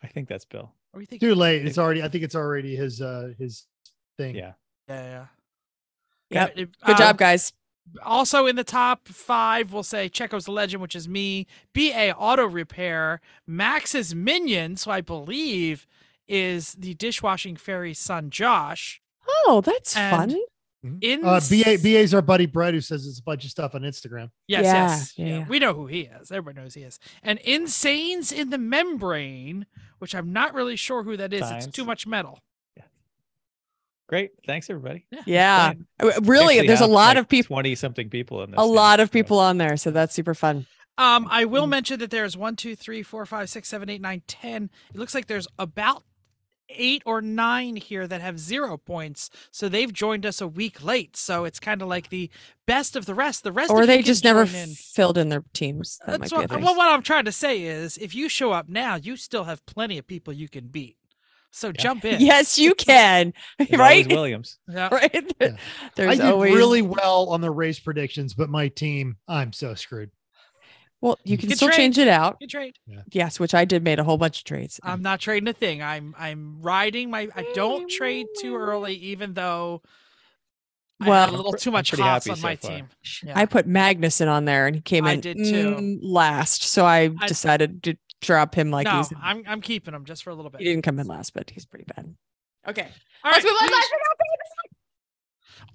[0.03, 0.73] I think that's Bill.
[0.93, 1.21] Or we think?
[1.21, 1.65] Too late.
[1.65, 2.03] It's already.
[2.03, 3.65] I think it's already his uh his
[4.17, 4.35] thing.
[4.35, 4.53] Yeah.
[4.87, 5.25] Yeah, yeah.
[6.29, 6.55] Yep.
[6.55, 7.53] Good uh, job, guys.
[8.03, 11.47] Also in the top five, we'll say Checo's the Legend, which is me.
[11.73, 15.85] BA Auto Repair, Max's Minions, who I believe
[16.27, 19.01] is the dishwashing fairy son, Josh.
[19.47, 20.41] Oh, that's and- fun.
[21.01, 23.81] In Uh, BA BA's our buddy Brett who says it's a bunch of stuff on
[23.81, 24.29] Instagram.
[24.47, 25.13] Yes, Yeah, yes.
[25.17, 25.45] yeah, Yeah, yeah.
[25.47, 26.31] We know who he is.
[26.31, 26.99] Everybody knows he is.
[27.23, 29.65] And Insanes in the Membrane,
[29.97, 31.41] which I'm not really sure who that is.
[31.41, 32.37] It's too much metal.
[34.07, 34.31] Great.
[34.45, 35.05] Thanks, everybody.
[35.25, 35.87] Yeah, Fun.
[35.99, 36.55] Uh, really.
[36.55, 37.55] Actually There's a lot like, of people.
[37.55, 38.59] 20 something people in this.
[38.59, 40.65] A thing, lot of so- people on there, so that's super fun.
[40.97, 41.51] Um, I Mm-hmm.
[41.51, 44.69] will mention that there's one, two, three, four, five, six, seven, eight, nine, ten.
[44.93, 46.03] It looks like there's about
[46.69, 49.29] eight or nine here that have zero points.
[49.51, 51.15] So they've joined us a week late.
[51.17, 52.29] So it's kind of like the
[52.65, 53.43] best of the rest.
[53.43, 54.69] The rest Or of you they just never in.
[54.69, 55.99] filled in their teams.
[56.07, 58.51] That That's might what, be well, what I'm trying to say is if you show
[58.51, 60.95] up now, you still have plenty of people you can beat.
[61.57, 62.19] So jump in.
[62.19, 63.33] Yes, you can.
[63.57, 64.07] There's always right?
[64.13, 64.57] Williams.
[64.69, 64.89] Yeah.
[64.91, 65.33] right.
[65.39, 65.55] Yeah.
[65.95, 69.73] There's I did always really well on the race predictions, but my team, I'm so
[69.73, 70.11] screwed.
[70.99, 71.17] well.
[71.23, 71.77] You can Good still trade.
[71.77, 72.39] change it out.
[72.41, 72.75] Good trade.
[73.11, 73.83] Yes, which I did.
[73.83, 74.81] Made a whole bunch of trades.
[74.83, 75.81] I'm not trading a thing.
[75.81, 77.29] I'm I'm riding my.
[77.33, 79.81] I don't trade too early, even though.
[81.01, 82.71] I Well- had a little too much hops on so my far.
[82.71, 82.87] team.
[83.23, 83.33] Yeah.
[83.35, 85.75] I put Magnussen on there, and he came I in did too.
[85.75, 86.63] mm, last.
[86.63, 89.13] So I, I- decided to drop him like no, he's.
[89.21, 90.61] I'm I'm keeping him just for a little bit.
[90.61, 92.15] He didn't come in last, but he's pretty bad.
[92.67, 92.87] Okay.
[93.23, 93.43] All right.
[93.43, 93.69] Let's move on.
[93.69, 93.89] please.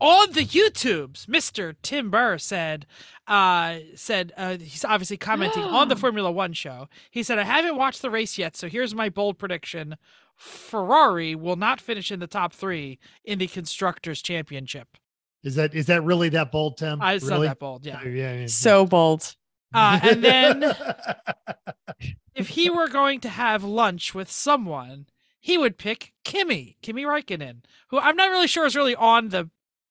[0.01, 1.75] on the YouTubes, Mr.
[1.83, 2.87] Tim Burr said,
[3.27, 6.89] uh, said uh, he's obviously commenting on the Formula One show.
[7.11, 9.97] He said, "I haven't watched the race yet, so here's my bold prediction:
[10.37, 14.97] Ferrari will not finish in the top three in the constructors' championship."
[15.43, 17.01] Is that is that really that bold, Tim?
[17.01, 17.49] I saw really?
[17.49, 18.01] that bold, yeah.
[18.05, 18.47] Oh, yeah, yeah.
[18.47, 19.35] So bold.
[19.73, 20.77] Uh, and then
[22.35, 25.07] if he were going to have lunch with someone,
[25.41, 29.51] he would pick Kimi, Kimi Räikkönen, who I'm not really sure is really on the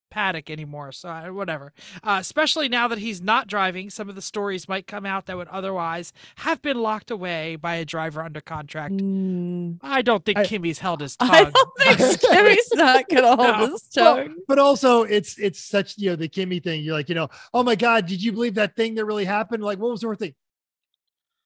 [0.09, 0.91] paddock anymore.
[0.91, 1.71] So I- whatever.
[2.03, 5.37] Uh, especially now that he's not driving, some of the stories might come out that
[5.37, 8.95] would otherwise have been locked away by a driver under contract.
[8.95, 11.29] Mm, I don't think I- Kimi's held his tongue.
[11.31, 11.51] I tongue.
[11.53, 13.71] don't think Kimi's not gonna hold No.
[13.71, 14.35] his Well, tongue.
[14.47, 16.83] but also it's it's such you know the Kimi thing.
[16.83, 19.63] You're like you know, oh my god, did you believe that thing that really happened?
[19.63, 20.35] Like what was the whole thing?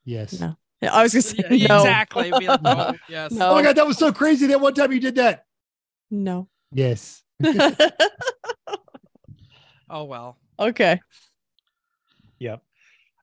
[0.06, 0.39] Yes.
[0.39, 0.56] No.
[0.82, 1.78] Yeah, I was gonna say Yeah, no.
[1.78, 2.32] Exactly.
[2.38, 3.32] Be like, "Oh, yes.
[3.32, 3.52] No.
[3.52, 5.45] Oh my god, that was so crazy that one time you did that.
[6.12, 6.49] No.
[6.73, 7.23] Yes.
[9.90, 10.38] Oh well.
[10.60, 11.00] okay.
[12.40, 12.62] Yep.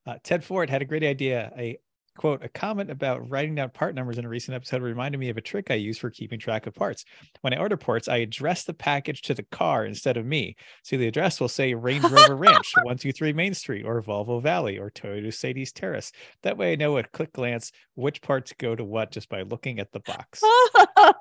[0.07, 1.51] Uh, Ted Ford had a great idea.
[1.57, 1.77] A
[2.17, 5.37] quote, a comment about writing down part numbers in a recent episode reminded me of
[5.37, 7.03] a trick I use for keeping track of parts.
[7.41, 10.55] When I order parts, I address the package to the car instead of me.
[10.83, 14.91] So the address will say Range Rover Ranch, 123 Main Street, or Volvo Valley, or
[14.91, 16.11] Toyota Sadie's Terrace.
[16.43, 19.79] That way I know at quick glance which parts go to what just by looking
[19.79, 20.41] at the box.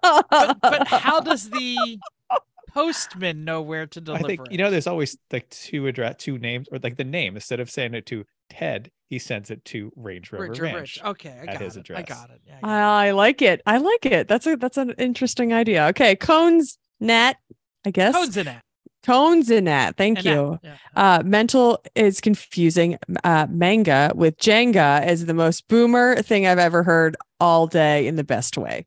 [0.03, 1.99] But, but how does the
[2.73, 4.25] postman know where to deliver.
[4.25, 4.53] I think it?
[4.53, 7.71] you know there's always like two address two names or like the name instead of
[7.71, 10.75] sending it to Ted, he sends it to Range Rover Rich, Ranch.
[10.81, 11.01] Rich.
[11.05, 11.81] Okay, I at got his it.
[11.91, 12.09] I address.
[12.09, 12.41] got it.
[12.47, 13.09] Yeah, I got it.
[13.09, 13.63] I like it.
[13.67, 14.29] I like it.
[14.29, 15.87] That's a that's an interesting idea.
[15.89, 17.37] Okay, cones net.
[17.85, 18.61] I guess cones in it.
[19.05, 19.97] cones in that.
[19.97, 20.59] Thank And that, you.
[20.63, 20.77] yeah.
[20.97, 22.99] Uh, mental is confusing.
[23.25, 28.17] Uh, manga with Jenga is the most boomer thing I've ever heard all day in
[28.17, 28.85] the best way.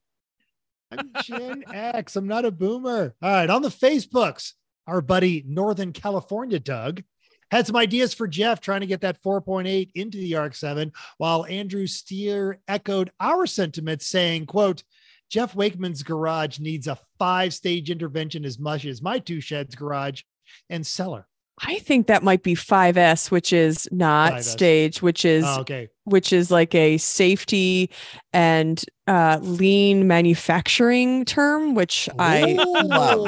[0.99, 2.15] I'm Gen X.
[2.15, 3.15] I'm not a boomer.
[3.21, 3.49] All right.
[3.49, 4.53] On the Facebooks,
[4.87, 7.03] our buddy Northern California Doug
[7.51, 11.45] had some ideas for Jeff trying to get that 4.8 into the ARC 7, while
[11.45, 14.83] Andrew Steer echoed our sentiments, saying, quote,
[15.29, 20.21] Jeff Wakeman's garage needs a five-stage intervention as much as my two sheds garage
[20.69, 21.27] and cellar.
[21.61, 24.43] I think that might be 5S, which is not 5S.
[24.43, 25.89] stage, which is Oh, okay.
[26.05, 27.89] which is like a safety
[28.33, 33.27] and uh, lean manufacturing term, which I love.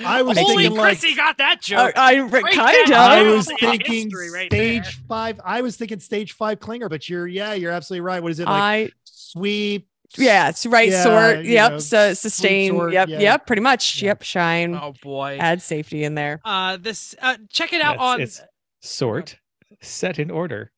[0.00, 1.92] I was Holy thinking like- Chrissy got that I, joke.
[1.98, 2.96] I Break kind of.
[2.96, 4.92] I was thinking right stage there.
[5.08, 5.40] five.
[5.44, 8.22] I was thinking stage five clinger, but you're yeah, you're absolutely right.
[8.22, 8.52] What is it like?
[8.54, 9.87] I sweep.
[10.16, 11.44] Yeah, it's right Yeah, sort.
[11.44, 11.70] Yep.
[11.72, 12.70] know, so sustain.
[12.72, 13.08] sort, yep.
[13.08, 13.18] yeah.
[13.20, 13.46] Yep.
[13.46, 14.00] Pretty much.
[14.02, 14.08] Yeah.
[14.08, 14.22] Yep.
[14.22, 14.74] Shine.
[14.74, 15.36] oh boy.
[15.40, 16.40] Add safety in there.
[16.44, 18.20] Uh, this uh, check it out Yes, on.
[18.20, 18.40] it's
[18.80, 19.36] sort,
[19.82, 20.70] set in order,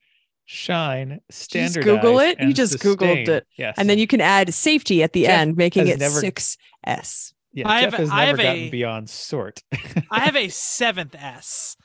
[0.46, 1.84] shine, standard.
[1.84, 2.02] just.
[2.02, 2.38] Google it?
[2.40, 3.46] You and just Googled it.
[3.56, 3.74] Yes.
[3.78, 7.32] And then you can add safety at the Jeff end, making it never- 6S.
[7.52, 9.62] yeah, I Jeff have- has I never have gotten a- beyond sort.
[10.10, 11.76] I have a seventh S.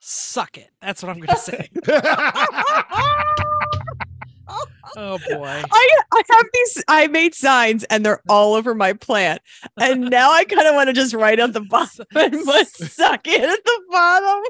[0.00, 0.70] Suck it.
[0.80, 1.68] That's what I'm gonna say.
[4.96, 5.62] Oh boy.
[5.70, 6.84] I I have these.
[6.88, 9.42] I made signs and they're all over my plant,
[9.80, 13.26] and now I kind of want to just write at the bottom and put "suck
[13.26, 14.44] it" at the bottom.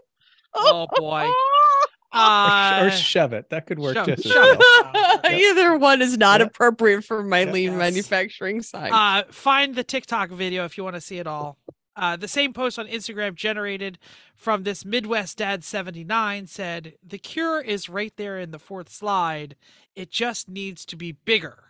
[0.54, 1.24] Oh boy.
[1.26, 3.50] or, sh- Uh, or shove it.
[3.50, 5.20] That could work shove- just as shove well.
[5.24, 5.32] it.
[5.32, 6.46] Either one is not Yeah.
[6.46, 7.52] appropriate for my Yeah.
[7.52, 7.78] lean Yes.
[7.78, 8.90] manufacturing sign.
[8.92, 11.58] Uh, find the TikTok video if you want to see it all.
[11.96, 13.98] Uh, the same post on Instagram generated
[14.34, 19.56] from this Midwest Dad 79 said, The cure is right there in the fourth slide.
[19.94, 21.64] It just needs to be bigger.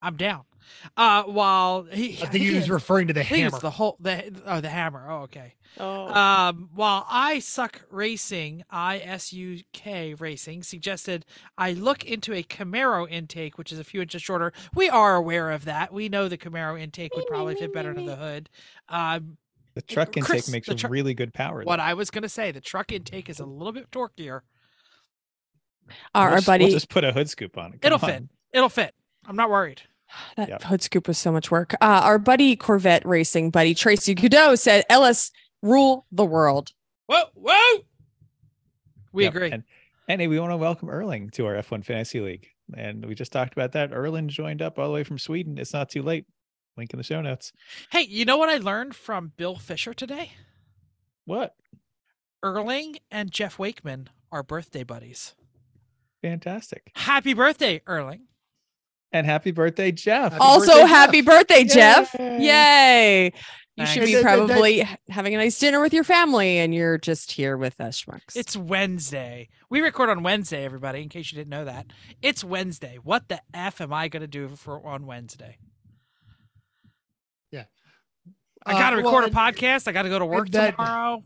[0.00, 0.44] I'm down.
[0.96, 3.58] Uh, while he, I think he was referring to the hammer.
[3.58, 5.06] the whole the oh the hammer.
[5.10, 5.54] Oh, okay.
[5.78, 6.12] oh.
[6.14, 11.24] Um, while I suck racing, I S U K racing suggested
[11.58, 14.52] I look into a Camaro intake, which is a few inches shorter.
[14.74, 15.92] We are aware of that.
[15.92, 18.50] We know the Camaro intake would probably fit better under the hood.
[18.88, 19.36] Um,
[19.74, 21.62] The truck intake Chris, makes the a truck- really good power.
[21.64, 21.82] what though.
[21.82, 24.42] I was gonna say, the truck intake is a little bit torquier.
[26.14, 27.80] our, We'll our just- buddy, We'll just put a hood scoop on it.
[27.82, 28.22] Come It'll fit.
[28.52, 28.94] It'll fit.
[29.26, 29.82] I'm not worried.
[30.36, 30.62] that Yep.
[30.64, 31.74] hood scoop was so much work.
[31.74, 35.30] Uh, our buddy Corvette racing buddy Tracy Godot said, "Ellis
[35.62, 36.72] rule the world."
[37.06, 37.84] Whoa, whoa.
[39.12, 39.50] We Yep, agree.
[39.52, 39.62] And,
[40.08, 42.48] and hey, we want to welcome Erling to our F1 Fantasy League.
[42.76, 43.92] And we just talked about that.
[43.92, 45.58] Erling joined up all the way from Sweden.
[45.58, 46.24] It's not too late.
[46.76, 47.52] Link in the show notes.
[47.90, 50.32] hey, you know what I learned from Bill Fisher today?
[51.26, 51.54] What?
[52.42, 55.34] Erling and Jeff Wakeman are birthday buddies.
[56.22, 56.90] Fantastic.
[56.94, 58.22] Happy birthday, Erling.
[59.14, 60.32] And happy birthday, Jeff.
[60.32, 61.26] Happy also, birthday, happy Jeff.
[61.26, 62.14] birthday, Jeff!
[62.18, 62.38] Yay.
[62.40, 63.32] Yay!
[63.76, 67.56] You should be probably having a nice dinner with your family, and you're just here
[67.56, 68.34] with us, schmucks.
[68.36, 69.48] It's Wednesday.
[69.70, 71.86] We record on Wednesday, everybody, in case you didn't know that.
[72.22, 72.98] It's Wednesday.
[73.02, 75.58] What the F am I going to do for on Wednesday?
[77.52, 77.64] Yeah.
[78.66, 79.86] I got to Uh, record and- a podcast.
[79.88, 81.22] I got to go to work that- tomorrow.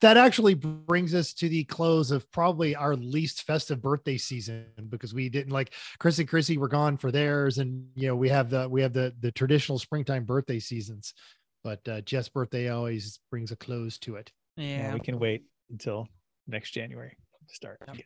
[0.00, 5.14] That actually brings us to the close of probably our least festive birthday season because
[5.14, 8.50] we didn't like Chris and Chrissy were gone for theirs, and you know we have
[8.50, 11.14] the we have the the traditional springtime birthday seasons,
[11.62, 14.32] but uh, Jeff's birthday always brings a close to it.
[14.56, 14.94] Well, Yeah.
[14.94, 16.08] we can wait until
[16.46, 17.16] next January
[17.48, 17.78] to start.
[17.86, 17.96] Yep.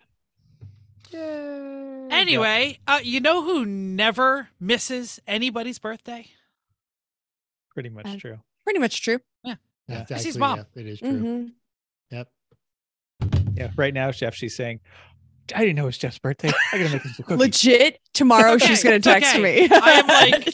[1.08, 2.08] again.
[2.10, 6.26] Anyway, uh, you know who never misses anybody's birthday?
[7.72, 8.38] Pretty much Uh, true.
[8.64, 9.20] pretty much true.
[9.88, 9.98] Yeah.
[9.98, 10.58] That's It's his actually- mom.
[10.74, 11.08] yeah, it is true.
[11.22, 11.52] Mhm.
[12.10, 12.28] Yep.
[13.56, 13.70] Yeah.
[13.76, 14.80] Right now, Jeff, she's saying,
[15.54, 16.48] I didn't know it's Jeff's birthday.
[16.72, 17.38] I gotta make him some cookies.
[17.38, 18.00] Legit.
[18.12, 19.42] Tomorrow Okay, she's gonna text okay.
[19.42, 19.68] me.
[19.70, 20.44] I am, like,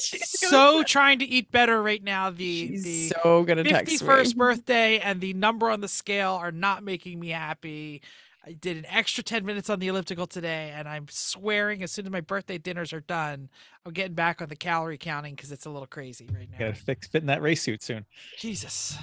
[0.00, 2.28] She's gonna- So trying to eat better right now.
[2.30, 3.98] The she's the so gonna text me.
[3.98, 8.02] 51st birthday and the number on the scale are not making me happy.
[8.44, 12.06] I did an extra 10 minutes on the elliptical today, and I'm swearing as soon
[12.06, 13.48] as my birthday dinners are done,
[13.86, 16.58] I'm getting back on the calorie counting because it's a little crazy right now.
[16.58, 18.04] Gotta fix fit in that race suit soon.
[18.38, 18.98] Jesus.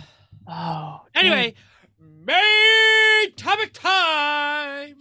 [0.45, 1.01] Oh.
[1.15, 1.53] Anyway,
[1.99, 4.97] main topic time.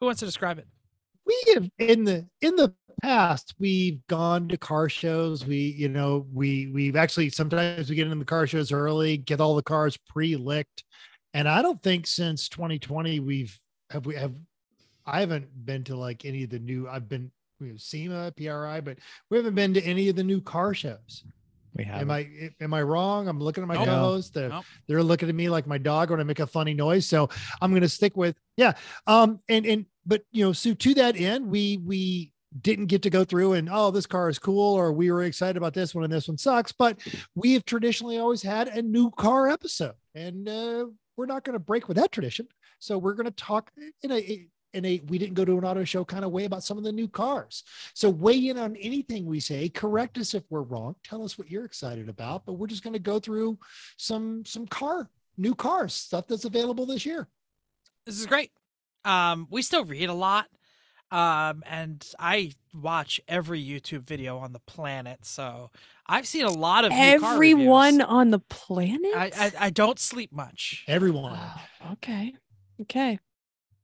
[0.00, 0.66] Who wants to describe it?
[1.26, 6.26] we have in the in the past we've gone to car shows we you know
[6.32, 9.96] we we've actually sometimes we get in the car shows early get all the cars
[10.08, 10.84] pre-licked
[11.34, 14.32] and i don't think since 2020 we've have we have
[15.04, 18.80] i haven't been to like any of the new i've been we have SEMA, PRI,
[18.80, 18.98] but
[19.30, 21.24] we haven't been to any of the new car shows.
[21.76, 22.28] We have Am I
[22.60, 23.28] am I wrong?
[23.28, 23.86] I'm looking at my Nope.
[23.86, 24.34] co-host.
[24.34, 24.64] They're, Nope.
[24.88, 27.06] they're looking at me like my dog when I make a funny noise.
[27.06, 27.30] So
[27.62, 28.72] I'm gonna stick with yeah.
[29.06, 33.10] Um and and but you know, so to that end, we we didn't get to
[33.10, 36.04] go through and oh this car is cool or we were excited about this one
[36.04, 37.00] and this one sucks but
[37.34, 40.84] we have traditionally always had a new car episode and uh,
[41.16, 42.48] we're not going to break with that tradition.
[42.78, 43.70] So we're going to talk
[44.02, 46.64] in a in a we didn't go to an auto show kind of way about
[46.64, 47.62] some of the new cars.
[47.94, 49.68] So weigh in on anything we say.
[49.68, 50.96] Correct us if we're wrong.
[51.04, 53.58] Tell us what you're excited about but we're just going to go through
[53.96, 57.28] some some car new cars stuff that's available this year.
[58.06, 58.50] This is great.
[59.04, 60.46] Um, we still read a lot.
[61.14, 65.70] Um, and I watch every YouTube video on the planet, so
[66.06, 68.06] I've seen a lot of new car Everyone reviews.
[68.08, 69.14] on the planet.
[69.14, 70.84] I, I I don't sleep much.
[70.88, 72.34] everyone Oh, okay.
[72.82, 73.18] Okay.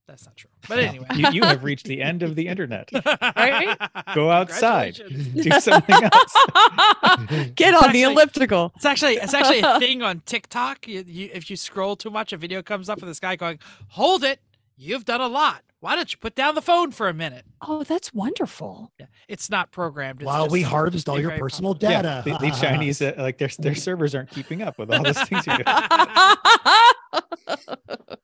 [0.08, 0.50] That's not true.
[0.68, 2.88] But anyway, you, you have reached the end of the internet.
[3.36, 3.76] right?
[4.12, 4.94] Go outside.
[4.96, 6.34] Do something else.
[7.54, 8.72] Get on Actually- the elliptical.
[8.74, 10.88] It's actually it's actually a thing on TikTok.
[10.88, 13.60] You, you, if you scroll too much, a video comes up with this guy going,
[13.90, 14.40] "Hold it,
[14.76, 15.62] you've done a lot.
[15.80, 18.92] Why don't you put down the phone for a minute?" Oh, that's wonderful.
[19.00, 20.20] Yeah, it's not programmed.
[20.20, 23.14] It's while we just harvest all your personal popular- data Yeah, the, the Chinese uh,
[23.18, 25.64] like their their servers aren't keeping up with all those things you do.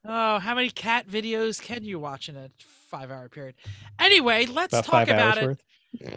[0.09, 2.49] Oh, how many cat videos can you watch in a
[2.89, 3.55] five-hour period?
[3.99, 5.45] Anyway, let's About talk about it.
[5.45, 5.63] worth.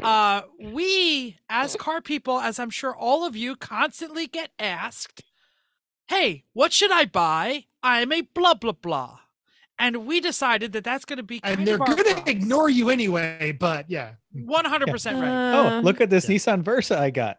[0.00, 5.22] Uh, we, as car people, as I'm sure all of you constantly get asked,
[6.06, 7.64] "Hey, what should I buy?
[7.82, 9.18] I'm a blah blah blah,"
[9.80, 12.90] and we decided that that's going to be kind and they're going to ignore you
[12.90, 13.50] anyway.
[13.58, 14.12] But yeah.
[14.36, 15.76] 100% right.
[15.78, 16.36] Oh, look at this yeah.
[16.36, 17.38] Nissan Versa I got.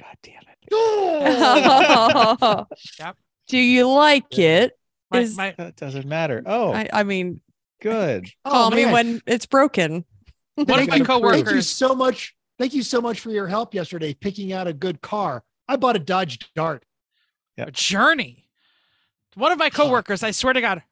[0.00, 0.68] God damn it.
[0.72, 2.66] Oh!
[2.98, 3.16] Yep.
[3.48, 4.72] Do you like it?
[5.10, 6.42] My, Is- my, That doesn't matter.
[6.44, 7.40] Oh, I, I mean,
[7.80, 8.28] good.
[8.44, 10.04] Oh, call me when it's broken.
[10.56, 11.68] one of Thank my you- Thank you coworkers.
[11.68, 12.34] so much.
[12.58, 15.44] Thank you so much for your help yesterday picking out a good car.
[15.68, 16.84] I bought a Dodge Dart.
[17.58, 18.48] a journey.
[19.34, 20.82] One of my coworkers, I swear to God,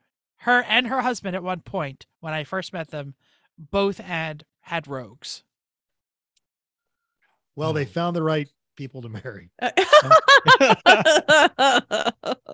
[0.44, 3.14] her and her husband at one point when I first met them,
[3.58, 5.42] both had had rogues.
[7.56, 9.50] Well, they found the right people to marry.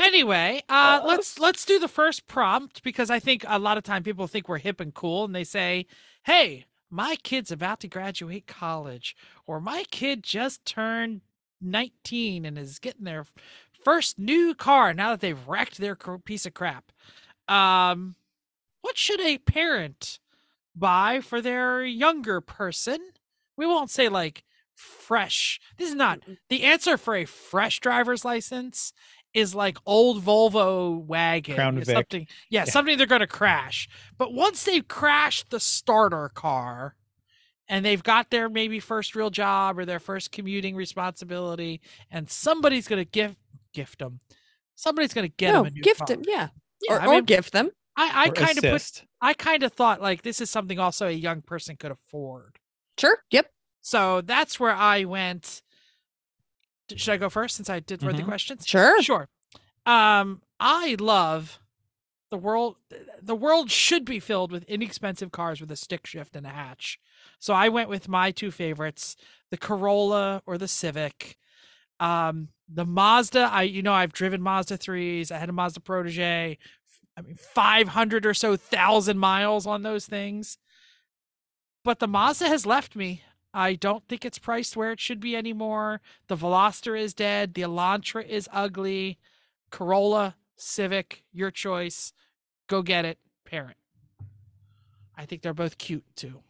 [0.00, 4.02] Anyway, uh, let's let's do the first prompt because I think a lot of time
[4.02, 5.86] people think we're hip and cool and they say,
[6.22, 9.14] "Hey, my kid's about to graduate college,"
[9.46, 11.20] or "My kid just turned
[11.60, 13.26] 19 and is getting their
[13.84, 16.92] first new car now that they've wrecked their piece of crap."
[17.50, 18.14] Um,
[18.80, 20.18] what should a parent
[20.74, 22.98] buy for their younger person?
[23.56, 24.44] We won't say like
[24.74, 25.60] fresh.
[25.76, 28.92] This is not the answer for a fresh driver's license
[29.34, 31.54] is like old Volvo wagon.
[31.54, 32.70] Crown something yeah, Yeah.
[32.70, 33.88] something they're gonna crash.
[34.18, 36.96] But once they've crashed the starter car
[37.68, 41.80] and they've got their maybe first real job or their first commuting responsibility,
[42.10, 43.36] and somebody's gonna gift
[43.72, 44.18] gift them.
[44.74, 46.06] Somebody's gonna get no, them a new gift car.
[46.08, 46.22] them.
[46.26, 46.48] Yeah.
[46.82, 47.70] Yeah, or, I or gift them.
[47.96, 49.02] I, I kind of put.
[49.20, 52.58] I kind of thought like this is something also a young person could afford.
[52.98, 53.18] Sure.
[53.30, 53.50] Yep.
[53.82, 55.62] So that's where I went.
[56.94, 58.26] Should I go first since I did read the Mhm.
[58.26, 58.66] questions?
[58.66, 59.00] Sure.
[59.02, 59.28] Sure.
[59.86, 61.58] Um, I love
[62.30, 62.76] the world.
[63.20, 66.98] The world should be filled with inexpensive cars with a stick shift and a hatch.
[67.38, 69.16] So I went with my two favorites:
[69.50, 71.36] the Corolla or the Civic.
[71.98, 73.50] Um, the Mazda.
[73.52, 75.30] I you know I've driven Mazda threes.
[75.30, 76.58] I had a Mazda Protege.
[77.16, 80.58] I mean, five hundred or so thousand miles on those things.
[81.84, 83.22] But the Mazda has left me.
[83.52, 86.00] I don't think it's priced where it should be anymore.
[86.28, 87.54] The Veloster is dead.
[87.54, 89.18] The Elantra is ugly.
[89.70, 92.12] Corolla, Civic, your choice.
[92.68, 93.76] Go get it, parent.
[95.16, 96.42] I think they're both cute too.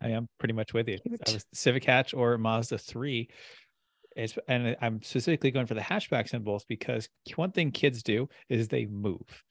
[0.00, 0.98] I am pretty much with you.
[0.98, 1.20] Cute.
[1.28, 3.28] I was Civic Hatch or Mazda 3.
[4.18, 8.28] It's, and I'm specifically going for the hatchbacks in both because one thing kids do
[8.48, 9.44] is they move.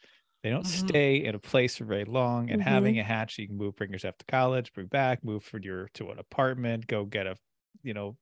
[0.43, 0.87] They don't Mhm.
[0.89, 2.51] stay in a place for very long.
[2.51, 2.65] And Mhm.
[2.65, 5.87] having a hatch, you can move, bring yourself to college, bring back, move for your
[5.95, 7.35] to an apartment, go get a,
[7.81, 8.17] you know,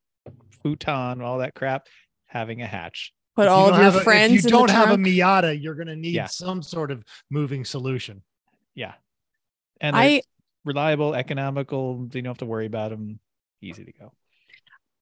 [0.62, 1.88] futon, all that crap.
[2.28, 3.12] Having a hatch.
[3.36, 4.34] Put If all of your have a- friends.
[4.34, 4.98] If you don't the have a.
[4.98, 6.28] Miata, you're going to need Yeah.
[6.28, 8.24] some sort of moving solution.
[8.76, 8.94] Yeah.
[9.82, 10.22] And I
[10.64, 12.10] reliable, economical.
[12.14, 13.20] You don't have to worry about them.
[13.62, 14.14] Easy to go.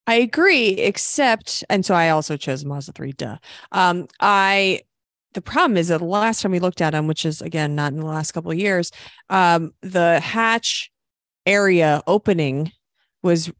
[0.05, 3.37] I agree, except, and so I also chose Mazda 3, duh.
[3.71, 4.81] Um, I,
[5.33, 7.93] the problem is that the last time we looked at them, which is again, not
[7.93, 8.91] in the last couple of years,
[9.29, 10.91] um, the hatch
[11.45, 12.71] area opening
[13.21, 13.51] was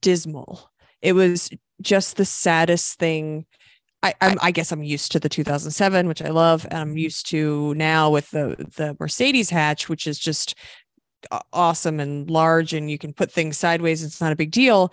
[0.00, 0.70] dismal.
[1.02, 1.50] It was
[1.80, 3.44] just the saddest thing.
[4.02, 7.28] I, I'm, I guess I'm used to the 2007, which I love, and I'm used
[7.30, 10.54] to now with the the Mercedes hatch, which is just
[11.52, 14.02] awesome and large, and you can put things sideways.
[14.02, 14.92] It's not a big deal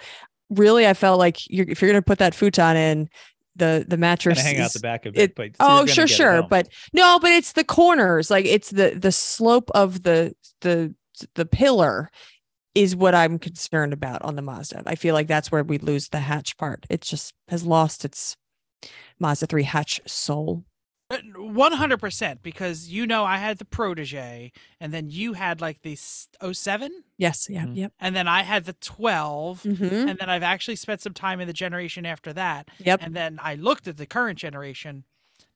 [0.51, 3.09] really I felt like you're if you're gonna put that futon in
[3.55, 5.35] the the mattress hang out the back of it- it.
[5.35, 9.11] But so oh sure sure but no but it's the corners like it's the the
[9.11, 10.93] slope of the the
[11.35, 12.09] the pillar
[12.73, 14.83] is what I'm concerned about on the Mazda.
[14.85, 16.85] I feel like that's where we lose the hatch part.
[16.89, 18.37] It just has lost its
[19.19, 20.63] Mazda 3 hatch soul.
[21.35, 25.81] One hundred percent, because you know I had the Protege, and then you had like
[25.81, 27.75] the s- 07, Yes, yeah, Mhm.
[27.75, 27.93] yep.
[27.99, 29.83] and then I had the 12, Mm-hmm.
[30.09, 33.01] and then I've actually spent some time in the generation after that, Yep.
[33.03, 35.03] and then I looked at the current generation.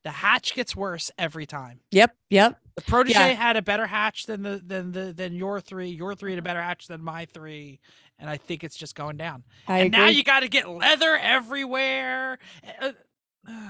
[0.03, 1.79] The hatch gets worse every time.
[1.91, 2.15] Yep.
[2.29, 2.59] Yep.
[2.75, 3.27] The Protege Yeah.
[3.33, 5.89] had a better hatch than the than the than your three.
[5.89, 7.79] Your three had a better hatch than my three,
[8.19, 9.43] and I think it's just going down.
[9.67, 10.05] I and agree.
[10.05, 12.37] now you got to get leather everywhere.
[12.79, 12.91] Uh,
[13.49, 13.69] uh,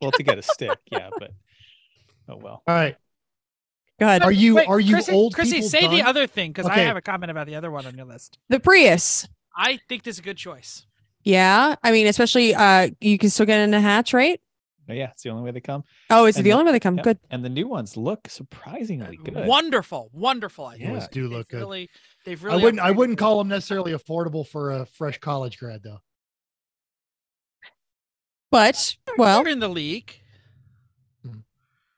[0.00, 1.30] well, to get a stick, yeah, but
[2.28, 2.62] oh well.
[2.66, 2.96] All right.
[3.98, 4.22] Go ahead.
[4.22, 6.78] Are you Wait, are you Chrissy, old Chrissy, people say the other thing because I
[6.78, 8.38] have a comment about the other one on your list.
[8.48, 9.28] The Prius.
[9.54, 10.86] I think this is a good choice.
[11.22, 11.74] Yeah.
[11.82, 14.40] I mean, especially uh you can still get in a hatch, right?
[14.86, 15.84] But yeah, it's the only way they come.
[16.08, 16.96] Oh, it's And the the- only way they come.
[16.96, 17.04] Yep.
[17.04, 17.18] Good.
[17.30, 19.46] And the new ones look surprisingly good.
[19.46, 20.64] Wonderful, wonderful.
[20.64, 20.84] I think.
[20.84, 20.94] Yeah.
[20.94, 21.58] Those do They've look good.
[21.58, 21.90] Really,
[22.24, 22.52] they've really.
[22.52, 22.64] I really.
[22.64, 25.98] wouldn't I wouldn't call them necessarily affordable for a fresh college grad though.
[28.50, 30.14] But well, They're in the league.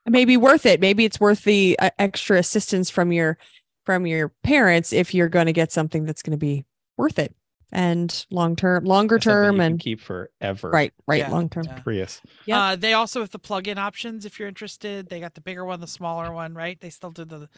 [0.05, 0.80] It may be worth it.
[0.80, 3.38] Maybe it's worth the uh, extra assistance from your
[3.86, 6.64] from your parents if you're going to get something that's going to be
[6.96, 7.34] worth it
[7.72, 10.70] and long term, longer That's something term, you can and keep forever.
[10.70, 11.64] right, right, Yeah, long term.
[11.66, 11.78] yeah.
[11.80, 12.20] Prius.
[12.46, 12.59] Yep.
[12.59, 15.09] Uh, they also have the plug-in options if you're interested.
[15.09, 16.78] They got the bigger one, the smaller one, right?
[16.80, 17.48] They still do the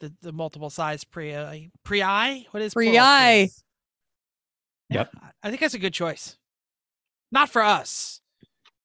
[0.00, 2.44] the, the multiple size pre uh, pre i.
[2.50, 3.48] What is plural Pre-i.
[3.48, 3.64] Prius?
[4.90, 5.10] Yep.
[5.22, 6.36] I- I think that's a good choice.
[7.32, 8.20] Not for us,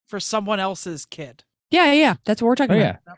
[0.09, 1.43] for someone else's kid.
[1.71, 2.15] Yeah, yeah, yeah.
[2.25, 2.97] That's what we're talking Oh about.
[3.05, 3.11] yeah.
[3.11, 3.17] All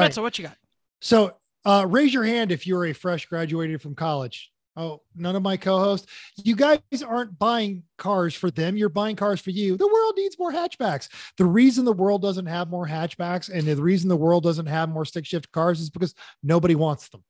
[0.00, 0.04] right.
[0.06, 0.14] Right.
[0.14, 0.56] So what you got?
[1.00, 4.50] So uh, raise your hand if you're a fresh graduated from college.
[4.74, 6.06] Oh, none of my co-hosts.
[6.42, 8.74] You guys aren't buying cars for them.
[8.74, 9.76] You're buying cars for you.
[9.76, 11.08] The world needs more hatchbacks.
[11.36, 14.88] The reason the world doesn't have more hatchbacks and the reason the world doesn't have
[14.88, 17.22] more stick shift cars is because nobody wants them.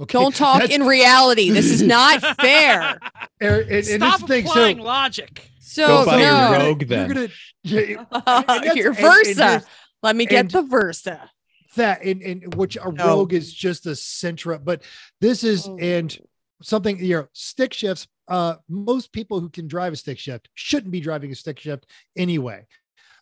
[0.00, 0.18] Okay.
[0.18, 1.50] Don't talk That's- in reality.
[1.50, 2.98] This is not fair.
[3.40, 4.46] and, and, and Stop is thing.
[4.46, 5.50] applying So logic.
[5.60, 7.08] So Go buy your no, Rogue you're then.
[7.08, 7.28] gonna
[7.62, 9.62] yeah, and that's- your and- and Versa.
[10.02, 11.30] Let me get the Versa.
[11.76, 13.06] that and, and which a No.
[13.06, 14.82] rogue is just a Sentra but
[15.20, 15.76] this is Oh.
[15.78, 16.18] and
[16.62, 20.90] something you know stick shifts uh most people who can drive a stick shift shouldn't
[20.90, 21.86] be driving a stick shift
[22.16, 22.66] anyway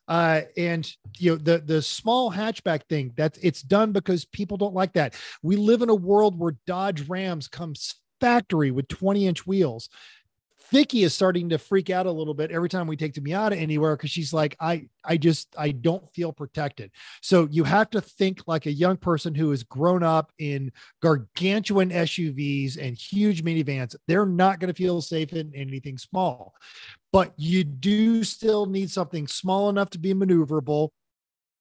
[0.08, 4.74] uh and you know the the small hatchback thing that's it's done because people don't
[4.74, 9.46] like that we live in a world where dodge rams comes factory with 20 inch
[9.46, 9.88] wheels
[10.70, 13.56] Vicky is starting to freak out a little bit every time we take the Miata
[13.56, 16.90] anywhere because she's like, I, I just, I don't feel protected.
[17.22, 21.90] So you have to think like a young person who has grown up in gargantuan
[21.90, 23.96] SUVs and huge minivans.
[24.06, 26.54] They're not going to feel safe in anything small,
[27.12, 30.90] but you do still need something small enough to be maneuverable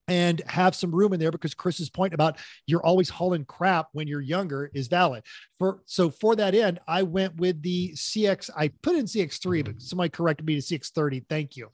[0.08, 4.08] and have some room in there because Chris's point about you're always hauling crap when
[4.08, 5.24] you're younger is valid.
[5.60, 8.50] For so for that end, I went with the CX.
[8.56, 11.26] I put in CX3, but somebody corrected me to CX30.
[11.28, 11.70] Thank you.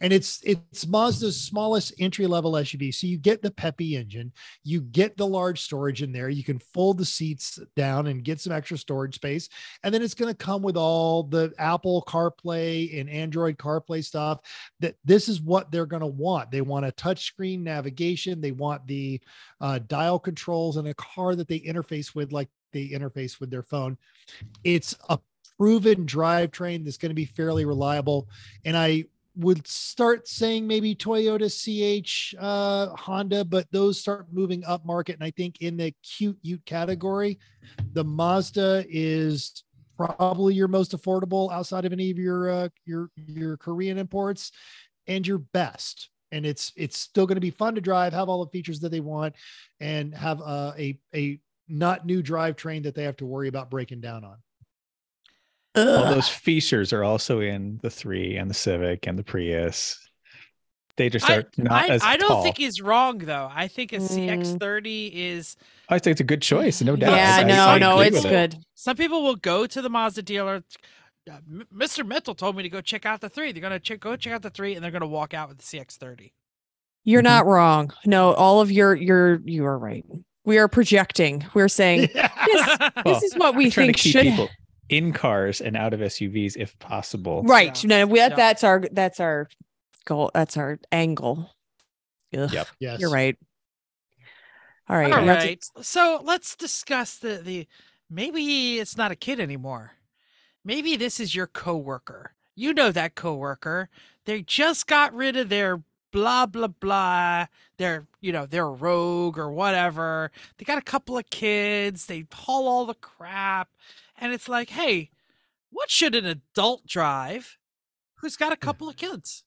[0.00, 2.94] And it's it's Mazda's smallest entry level SUV.
[2.94, 4.32] So you get the peppy engine,
[4.64, 6.28] you get the large storage in there.
[6.28, 9.48] You can fold the seats down and get some extra storage space.
[9.82, 14.40] And then it's going to come with all the Apple CarPlay and Android CarPlay stuff
[14.80, 16.50] that this is what they're going to want.
[16.50, 18.40] They want a touchscreen navigation.
[18.40, 19.20] They want the
[19.60, 23.62] uh, dial controls and a car that they interface with, like they interface with their
[23.62, 23.96] phone.
[24.64, 25.18] It's a
[25.58, 28.28] proven drivetrain that's going to be fairly reliable.
[28.64, 29.04] And I
[29.38, 35.14] would start saying maybe Toyota CH, uh, Honda, but those start moving up market.
[35.14, 37.38] And I think in the cute Ute category,
[37.92, 39.62] the Mazda is
[39.96, 44.50] probably your most affordable outside of any of your uh, your your Korean imports
[45.06, 46.10] and your best.
[46.32, 48.90] And it's it's still going to be fun to drive, have all the features that
[48.90, 49.36] they want,
[49.78, 54.00] and have uh, a a not new drivetrain that they have to worry about breaking
[54.00, 54.36] down on.
[55.78, 59.98] All those features are also in the three and the Civic and the Prius.
[60.96, 62.42] They just I, are not I, as I don't tall.
[62.42, 63.48] think he's wrong though.
[63.54, 64.08] I think a Mm.
[64.58, 65.56] CX30 is
[65.88, 67.14] I think it's a good choice, no doubt.
[67.14, 68.28] yeah, I- I no, no, it's with it.
[68.50, 68.56] good.
[68.74, 70.64] some people will go to the Mazda dealer.
[71.30, 71.38] uh,
[71.72, 72.04] Mr.
[72.06, 73.52] Mental told me to go check out the three.
[73.52, 75.64] They're gonna check, go check out the three, and they're gonna walk out with the
[75.64, 76.32] CX30.
[77.04, 77.24] You're Mhm.
[77.24, 77.92] not wrong.
[78.04, 80.04] No, all of your your you are right.
[80.44, 81.46] We are projecting.
[81.54, 82.30] We're saying this,
[82.78, 84.48] Well, this is what we think should people
[84.88, 87.42] in cars and out of SUVs if possible.
[87.44, 87.82] right.
[87.84, 87.88] Yeah.
[87.88, 88.30] No, we, Yeah.
[88.30, 89.48] that's our that's our
[90.04, 90.30] goal.
[90.34, 91.54] That's our angle.
[92.36, 92.68] Ugh, Yep.
[92.80, 93.00] Yes.
[93.00, 93.36] You're right.
[94.88, 95.12] All right.
[95.12, 97.66] All let's- So let's discuss the the
[98.10, 99.92] maybe it's not a kid anymore.
[100.64, 102.34] Maybe this is your coworker.
[102.54, 103.88] You know that coworker.
[104.24, 107.46] They just got rid of their blah blah blah.
[107.76, 110.30] they're you know their rogue or whatever.
[110.56, 112.06] They got a couple of kids.
[112.06, 113.68] They haul all the crap,
[114.20, 115.10] and it's like, hey,
[115.70, 117.58] what should an adult drive
[118.16, 119.44] who's got a couple of kids?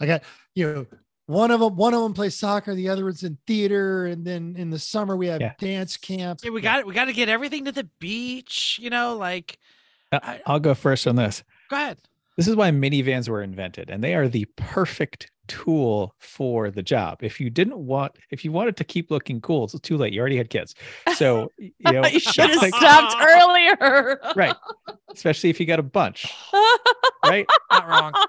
[0.00, 0.22] I got,
[0.54, 0.86] you know,
[1.26, 4.06] one of them, one of them plays soccer, the other one's in theater.
[4.06, 5.54] And then in the summer we have Yeah.
[5.58, 6.42] dance camps.
[6.44, 8.78] Yeah, we got we got to get everything to the beach.
[8.82, 9.58] You know, like
[10.10, 11.42] Uh, I- I'll go first on this.
[11.70, 11.98] go ahead.
[12.36, 17.18] This is why minivans were invented, and they are the perfect tool for the job.
[17.22, 20.12] If you didn't want, if you wanted to keep looking cool, it's too late.
[20.14, 20.74] You already had kids,
[21.16, 24.18] so you know, you should have like- stopped earlier.
[24.34, 24.56] right.
[25.12, 26.26] Especially if you got a bunch,
[27.24, 27.46] right?
[27.70, 28.12] Not wrong.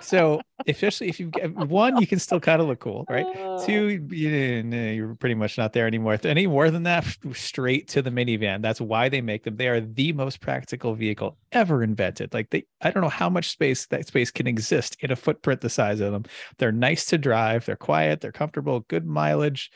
[0.00, 3.24] So especially if you get one, you can still kind of look cool, right?
[3.24, 3.64] Uh.
[3.64, 6.18] Two, you, you're pretty much not there anymore.
[6.24, 8.60] Any more than that, straight to the minivan.
[8.60, 9.56] That's why they make them.
[9.56, 12.34] They are the most practical vehicle ever invented.
[12.34, 15.60] Like they, I don't know how much space that space can exist in a footprint
[15.60, 16.24] the size of them.
[16.58, 17.64] They're nice to drive.
[17.64, 18.20] They're quiet.
[18.20, 18.80] They're comfortable.
[18.80, 19.70] Good mileage.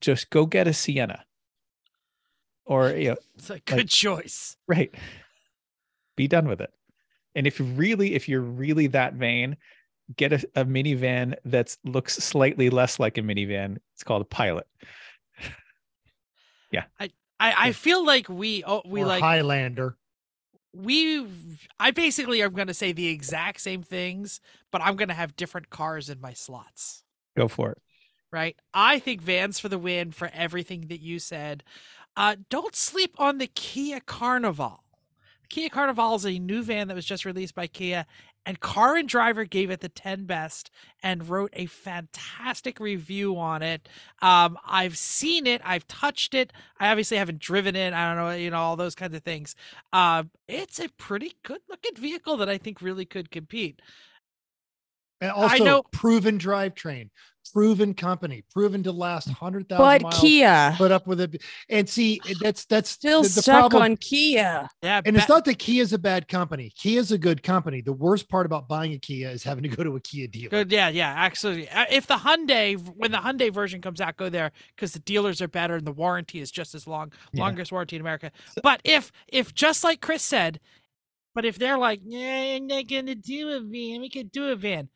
[0.00, 1.24] Just go get a Sienna,
[2.64, 4.56] or you know, It's a good choice.
[4.68, 4.94] right.
[6.16, 6.70] Be done with it.
[7.34, 9.56] And if you really, if you're really that vain,
[10.16, 13.76] get a, a minivan that looks slightly less like a minivan.
[13.94, 14.66] It's called a pilot.
[16.70, 16.84] Yeah.
[17.00, 17.10] I,
[17.40, 19.96] I feel like we oh, we Or like Highlander.
[20.74, 21.26] we
[21.80, 25.36] I basically am going to say the exact same things, but I'm going to have
[25.36, 27.04] different cars in my slots.
[27.36, 27.78] Go for it.
[28.30, 28.56] Right?
[28.74, 31.64] I think vans for the win for everything that you said.
[32.16, 34.82] Uh, don't sleep on the Kia Carnival.
[35.48, 38.06] Kia Carnival is a new van that was just released by Kia,
[38.44, 40.70] and Car and Driver gave it the 10 best
[41.02, 43.88] and wrote a fantastic review on it.
[44.22, 46.52] Um, I've seen it, I've touched it.
[46.80, 47.92] I obviously haven't driven it.
[47.92, 49.54] I don't know, you know, all those kinds of things.
[49.92, 53.80] Uh, it's a pretty good looking vehicle that I think really could compete.
[55.20, 57.10] And also know- proven drivetrain,
[57.52, 60.20] proven company, proven to last hundred thousand But miles.
[60.20, 63.82] Kia Put up with it, and see that's that's still the, the stuck problem.
[63.82, 64.68] on Kia.
[64.82, 66.70] Yeah, and it's not that Kia is a bad company.
[66.76, 67.80] Kia is a good company.
[67.80, 70.50] The worst part about buying a Kia is having to go to a Kia dealer.
[70.50, 71.12] Good, yeah, yeah.
[71.16, 75.00] Actually, uh, if the Hyundai, when the Hyundai version comes out, go there because the
[75.00, 77.42] dealers are better and the warranty is just as long, Yeah.
[77.42, 78.30] longest warranty in America.
[78.62, 80.60] But if, if just like Chris said,
[81.34, 84.56] but if they're like, yeah, I'm not gonna do a van, we can do a
[84.56, 84.88] van.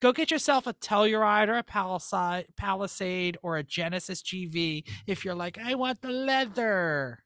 [0.00, 4.84] Go get yourself a Telluride or a Palisade, Palisade or a Genesis GV.
[5.06, 7.22] If you're like, I want the leather,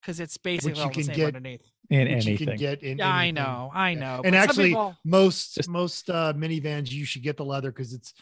[0.00, 1.62] because it's basically you all the can same get underneath.
[1.90, 2.46] In which you anything.
[2.48, 2.98] can get in.
[2.98, 3.98] Yeah, I know, I Yeah.
[4.00, 4.22] know.
[4.24, 8.12] And actually, people- most Just- most uh, minivans you should get the leather because it's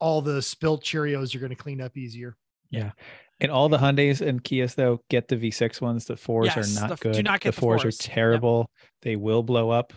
[0.00, 2.36] all the spilt Cheerios you're going to clean up easier.
[2.70, 2.92] Yeah.
[3.40, 6.04] And all the Hyundais and Kias though, get the V6 ones.
[6.06, 7.24] The fours Yes, are the not f- do good.
[7.24, 8.00] not get the the fours fours.
[8.00, 8.14] are Yep.
[8.14, 8.70] terrible.
[9.02, 9.92] They will blow up.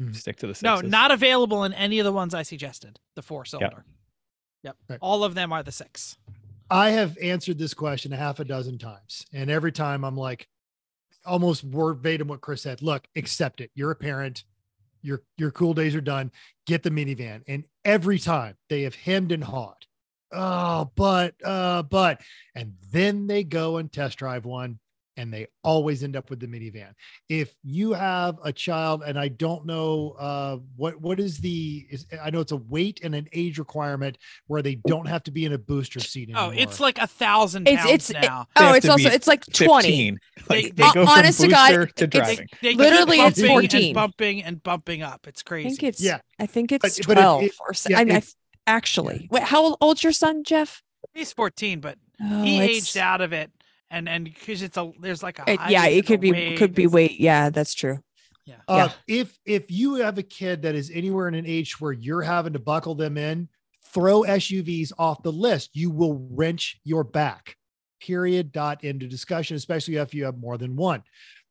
[0.00, 0.16] Mhm.
[0.16, 2.98] Stick to the No, not available in any of the ones I suggested.
[3.16, 3.84] The four cylinder.
[4.62, 4.76] Yep.
[4.88, 4.98] Right.
[5.02, 6.16] All of them are the six.
[6.70, 10.48] I have answered this question a half a dozen times, and every time I'm like,
[11.24, 12.80] almost verbatim what Chris said.
[12.82, 13.70] Look, accept it.
[13.74, 14.44] You're a parent.
[15.02, 16.30] Your your cool days are done.
[16.66, 17.42] Get the minivan.
[17.48, 19.86] And every time they have hemmed and hawed.
[20.32, 22.20] Oh, but uh, but,
[22.54, 24.78] and then they go and test drive one,
[25.20, 26.92] and they always end up with the minivan.
[27.28, 32.06] If you have a child, and I don't know uh, what what is the is
[32.22, 34.16] I know it's a weight and an age requirement
[34.46, 36.44] where they don't have to be in a booster seat anymore.
[36.44, 38.46] Oh, it's like a thousand It's pounds it's it- now.
[38.56, 39.88] They oh, it's also it's like twenty.
[39.88, 40.18] 15.
[40.38, 42.46] Like They- they, they- go from honest to booster God, to it's- They, driving.
[42.62, 43.84] they Literally, it's bumping 14.
[43.84, 45.26] and bumping and bumping up.
[45.28, 45.68] It's I crazy.
[45.68, 46.20] think it's Yeah.
[46.38, 48.34] I think it's But- but it- or yeah, I, I, it-
[48.66, 49.28] actually.
[49.30, 50.82] Wait, how old's your son, Jeff?
[51.12, 53.50] He's 14, but Oh, he aged out of it.
[53.90, 56.74] And and because it's a there's like a it- yeah, it could be weight, could
[56.74, 57.18] be it's- weight.
[57.20, 57.98] Yeah, that's true.
[58.46, 58.56] Yeah.
[58.68, 59.16] Uh, Yeah.
[59.22, 62.52] if if you have a kid that is anywhere in an age where you're having
[62.54, 63.48] to buckle them in,
[63.92, 65.70] throw SUVs off the list.
[65.74, 67.56] You will wrench your back.
[68.00, 68.52] Period.
[68.52, 71.02] Dot into discussion, especially if you have more than one.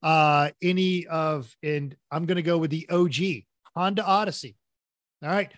[0.02, 4.56] Uh, any of and I'm going to go with the OG Honda Odyssey.
[5.22, 5.52] All right.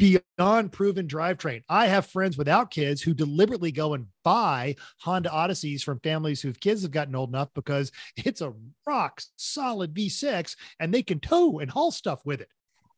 [0.00, 1.62] Beyond proven drivetrain.
[1.68, 6.56] I have friends without kids who deliberately go and buy Honda Odysseys from families whose
[6.56, 8.54] kids have gotten old enough because it's a
[8.86, 12.48] rock solid V6 and they can tow and haul stuff with it.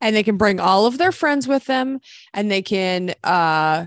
[0.01, 2.01] And they can bring all of their friends with them,
[2.35, 3.87] and they can uh,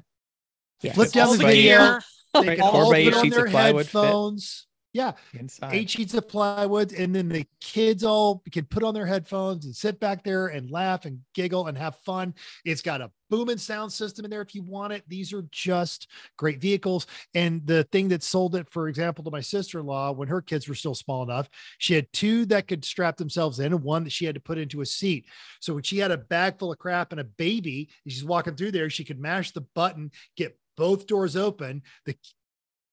[0.82, 0.95] yes.
[0.95, 1.78] Flip down all the the video.
[1.78, 2.01] gear.
[2.36, 3.97] They can four all put on of their plywood fit.
[3.97, 4.68] headphones.
[4.96, 5.74] Yeah, Inside.
[5.76, 9.76] eight sheets of plywood, and then the kids all can put on their headphones and
[9.76, 12.34] sit back there and laugh and giggle and have fun.
[12.64, 15.04] It's got a booming sound system in there if you want it.
[15.10, 17.08] These are just great vehicles.
[17.34, 20.76] And the thing that sold it, for example, to my sister-in-law when her kids were
[20.76, 24.24] still small enough, she had two that could strap themselves in and one that she
[24.24, 25.26] had to put into a seat.
[25.60, 28.56] So when she had a bag full of crap and a baby, and she's walking
[28.56, 31.82] through there, she could mash the button, get both doors open.
[32.06, 32.16] The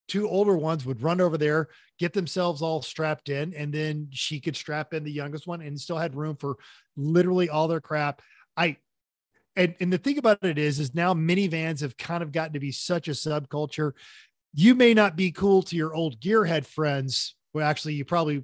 [0.07, 4.39] two older ones would run over there, get themselves all strapped in, and then she
[4.39, 6.57] could strap in the youngest one and still had room for
[6.97, 8.21] literally all their crap.
[8.57, 8.77] I
[9.55, 12.59] and and the thing about it is, is now minivans have kind of gotten to
[12.59, 13.93] be such a subculture.
[14.53, 17.35] You may not be cool to your old gearhead friends.
[17.53, 18.43] Well, actually, you probably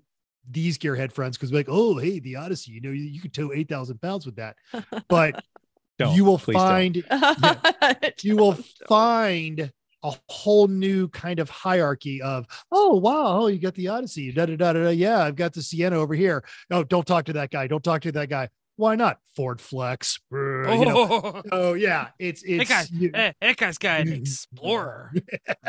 [0.49, 3.51] these gearhead friends because like, oh, hey, the Odyssey, you know, you, you could tow
[3.53, 4.55] eight thousand pounds with that,
[5.07, 5.43] but
[5.99, 6.53] Don't, you will don't.
[6.53, 7.03] find
[8.23, 8.57] you will
[8.87, 9.69] find
[10.03, 14.45] a whole new kind of hierarchy of oh wow oh you got the odyssey da,
[14.45, 14.89] da, da, da, da.
[14.89, 16.43] yeah i've got the sienna over here.
[16.69, 18.49] No don't talk to that guy don't talk to that guy.
[18.77, 19.19] Why not?
[19.35, 21.07] Ford flex Brr, you know.
[21.11, 25.13] Oh, oh yeah it's it's that, guy, you- eh, that guy's got an explorer.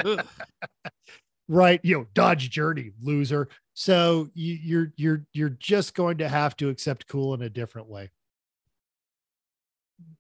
[1.52, 3.48] Right you know dodge journey loser.
[3.74, 7.88] So you, you're you're you're just going to have to accept cool in a different
[7.88, 8.12] way.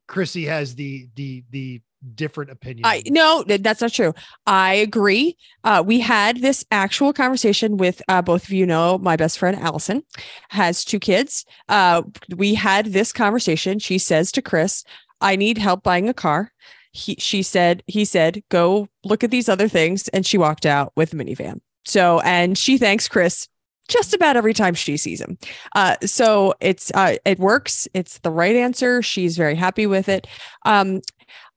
[0.08, 1.82] Chrissy has the the the
[2.14, 2.84] different opinion.
[2.84, 4.14] I no, that's not true.
[4.46, 5.36] I agree.
[5.64, 9.56] Uh, we had this actual conversation with uh, both of you know my best friend
[9.58, 10.02] Allison
[10.50, 11.44] has two kids.
[11.68, 12.02] Uh,
[12.36, 13.78] we had this conversation.
[13.78, 14.84] She says to Chris,
[15.20, 16.52] "I need help buying a car."
[16.92, 20.92] He she said he said go look at these other things, and she walked out
[20.96, 21.60] with a minivan.
[21.84, 23.48] So and she thanks Chris
[23.90, 25.36] just about every time she sees him.
[25.74, 27.88] Uh, so it's uh, it works.
[27.92, 29.02] It's the right answer.
[29.02, 30.26] She's very happy with it.
[30.64, 31.00] Um,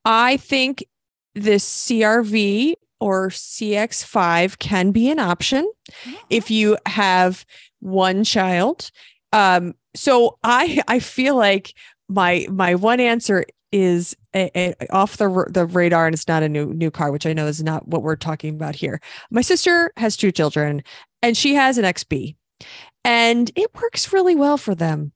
[0.04, 0.84] I think
[1.34, 5.70] the CRV or CX5 can be an option
[6.30, 7.44] if you have
[7.80, 8.90] one child.
[9.32, 11.74] Um, so I I feel like
[12.08, 16.48] my my one answer is a, a- off the the radar and it's not a
[16.48, 19.00] new new car, which I know is not what we're talking about here.
[19.30, 20.82] My sister has two children
[21.22, 22.36] and she has an XB
[23.04, 25.12] and it works really well for them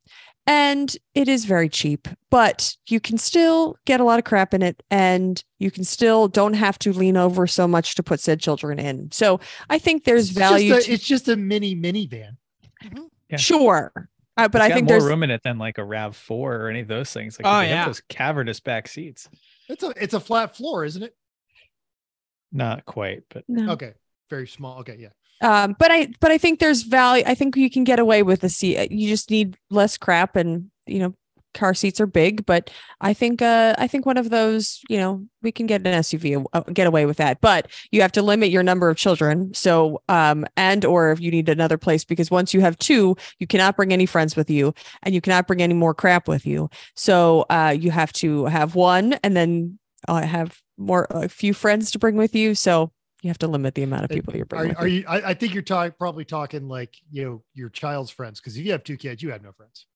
[0.49, 4.63] and it is very cheap but you can still get a lot of crap in
[4.63, 8.41] it and you can still don't have to lean over so much to put said
[8.41, 9.39] children in so
[9.71, 12.37] i think there's It's value Just a, to, it's just a mini minivan.
[13.29, 13.37] Yeah.
[13.37, 15.85] sure uh, but It's i got think more there's room in it than like a
[15.85, 17.39] Rav Four or any of those things.
[17.39, 17.87] Like Oh, yeah.
[17.87, 19.29] those cavernous back seats.
[19.69, 21.15] It's a it's a flat floor, isn't it?
[22.53, 23.73] Not quite, but no.
[23.73, 23.95] Okay,
[24.31, 24.79] very small.
[24.79, 25.09] Okay, yeah.
[25.41, 28.41] Um but i but i think there's value i think you can get away with
[28.41, 28.91] the seat.
[28.91, 31.15] You just need less crap and you know
[31.55, 32.71] car seats are big but
[33.01, 36.45] i think uh i think one of those you know we can get an suv
[36.53, 37.41] uh, get away with that.
[37.41, 39.53] But you have to limit your number of children.
[39.55, 43.47] So um and or if you need another place because once you have two you
[43.47, 46.69] cannot bring any friends with you and you cannot bring any more crap with you.
[46.97, 51.91] So uh you have to have one and then uh, have more a few friends
[51.91, 52.55] to bring with you.
[52.55, 52.93] So
[53.23, 55.01] you have to limit the amount of people you're bringing with are you.
[55.01, 55.05] you?
[55.09, 58.65] I, I think you're talking probably talking like you know your child's friends because if
[58.65, 59.87] you have two kids, you have no friends.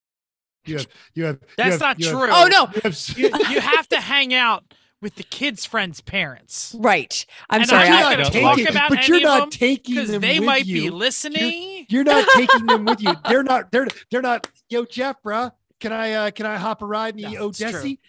[0.65, 1.39] You have you have.
[1.41, 2.29] you That's have- not you have- true.
[2.31, 6.77] oh no you have You, you have to hang out with the kids' friends' parents
[6.79, 7.27] Right.
[7.51, 7.89] I'm And sorry.
[7.89, 10.11] I'm not you're gonna taking- talk about but you're any of not them taking because
[10.11, 10.83] them they with might you.
[10.83, 11.87] be listening.
[11.89, 13.13] You're not taking them with you.
[13.29, 13.73] They're not.
[13.73, 14.49] They're they're not.
[14.69, 15.51] Yo, Jeff, bruh,
[15.81, 17.69] can I uh can I hop a ride in the No, it's true.
[17.69, 17.95] Odyssey?
[17.95, 18.01] They-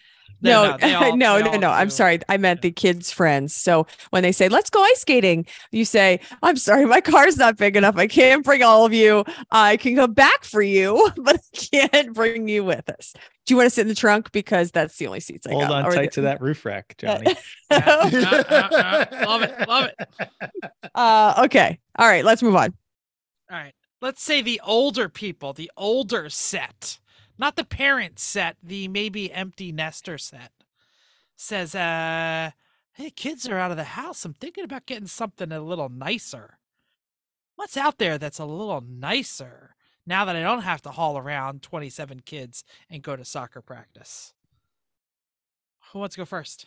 [0.44, 1.70] no, they all- no, they no, no.
[1.70, 2.20] I'm sorry.
[2.28, 3.54] I meant the kids' friends.
[3.54, 7.56] So when they say, let's go ice skating, you say, I'm sorry, my car's not
[7.56, 7.96] big enough.
[7.96, 9.24] I can't bring all of you.
[9.50, 11.56] I can come back for you, but I
[11.90, 13.14] can't bring you with us.
[13.46, 14.32] Do you want to sit in the trunk?
[14.32, 15.70] Because that's the only seats I hold got.
[15.72, 17.26] Hold on Or tight the- to that roof rack, Johnny.
[17.70, 20.70] Love it, love it.
[20.94, 21.78] uh, okay.
[21.98, 22.24] All right.
[22.24, 22.74] Let's move on.
[23.50, 23.74] All right.
[24.00, 26.98] Let's say the older people, the older set,
[27.38, 30.52] not the parent set, the maybe empty nester set,
[31.36, 32.50] says, uh,
[32.92, 34.24] hey, kids are out of the house.
[34.24, 36.58] I'm thinking about getting something a little nicer.
[37.56, 39.74] What's out there that's a little nicer
[40.06, 44.32] now that I don't have to haul around 27 kids and go to soccer practice?
[45.92, 46.66] Who wants to go first?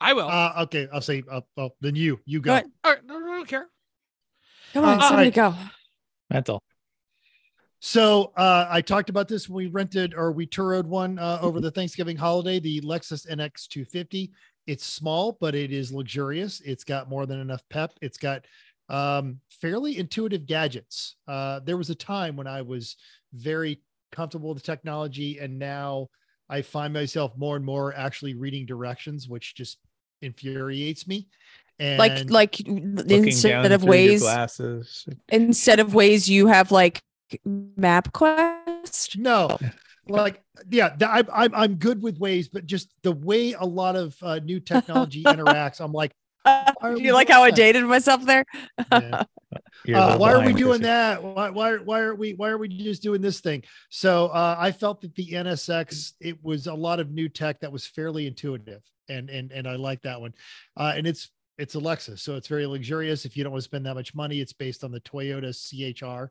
[0.00, 0.28] I will.
[0.28, 1.22] Uh, okay, I'll say.
[1.30, 2.68] Uh, well, then you you Go go.
[2.84, 3.66] All right, no, no, I don't care.
[4.74, 4.98] Come on.
[4.98, 5.58] Uh, somebody all go.
[6.28, 6.62] Mental.
[7.80, 11.60] So uh, I talked about this when we rented or we toured one uh, over
[11.60, 14.32] the Thanksgiving holiday, the Lexus NX 250.
[14.66, 16.60] It's small, but it is luxurious.
[16.62, 17.92] It's got more than enough pep.
[18.00, 18.44] It's got
[18.88, 21.16] um, fairly intuitive gadgets.
[21.28, 22.96] Uh, there was a time when I was
[23.32, 26.08] very comfortable with the technology, and now
[26.48, 29.78] I find myself more and more actually reading directions, which just
[30.22, 31.28] infuriates me.
[31.78, 35.06] And Like, like Looking instead down of Waze, glasses.
[35.28, 37.00] instead of Waze, you have like
[37.46, 39.18] MapQuest.
[39.18, 39.58] No,
[40.08, 43.96] like yeah, th- I'm I'm I'm good with Waze, but just the way a lot
[43.96, 46.12] of uh, new technology interacts, I'm like,
[46.44, 48.44] Do you like doing how I dated myself there?
[48.90, 49.24] yeah.
[49.94, 50.82] Uh, why are we doing Chrissy.
[50.82, 51.22] that?
[51.22, 53.62] Why why why are we why are we just doing this thing?
[53.88, 57.70] So uh, I felt that the NSX it was a lot of new tech that
[57.70, 60.34] was fairly intuitive, and and and I like that one,
[60.76, 63.24] uh, and it's it's a Lexus, so it's very luxurious.
[63.24, 66.30] If you don't want to spend that much money, it's based on the Toyota CHR,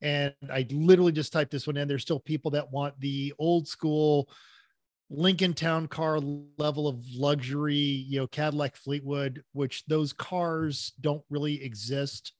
[0.00, 1.86] and I literally just typed this one in.
[1.86, 4.28] There's still people that want the old school
[5.10, 6.18] Lincoln Town car
[6.58, 12.32] level of luxury, you know, Cadillac Fleetwood, which those cars don't really exist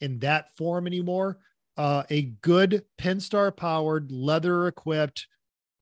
[0.00, 1.38] in that form anymore.
[1.76, 5.26] Uh, a good Pentastar powered, leather equipped,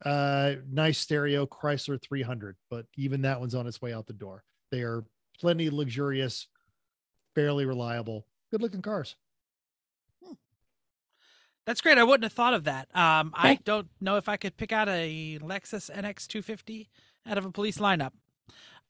[0.05, 4.43] uh, nice stereo Chrysler 300, but even that one's on its way out the door.
[4.71, 5.05] They are
[5.41, 6.47] plenty luxurious,
[7.34, 9.16] fairly reliable, good looking cars.
[11.66, 11.99] That's great.
[11.99, 12.88] I wouldn't have thought of that.
[12.97, 16.88] Um, I don't know if I could pick out a Lexus NX 250
[17.26, 18.11] out of a police lineup.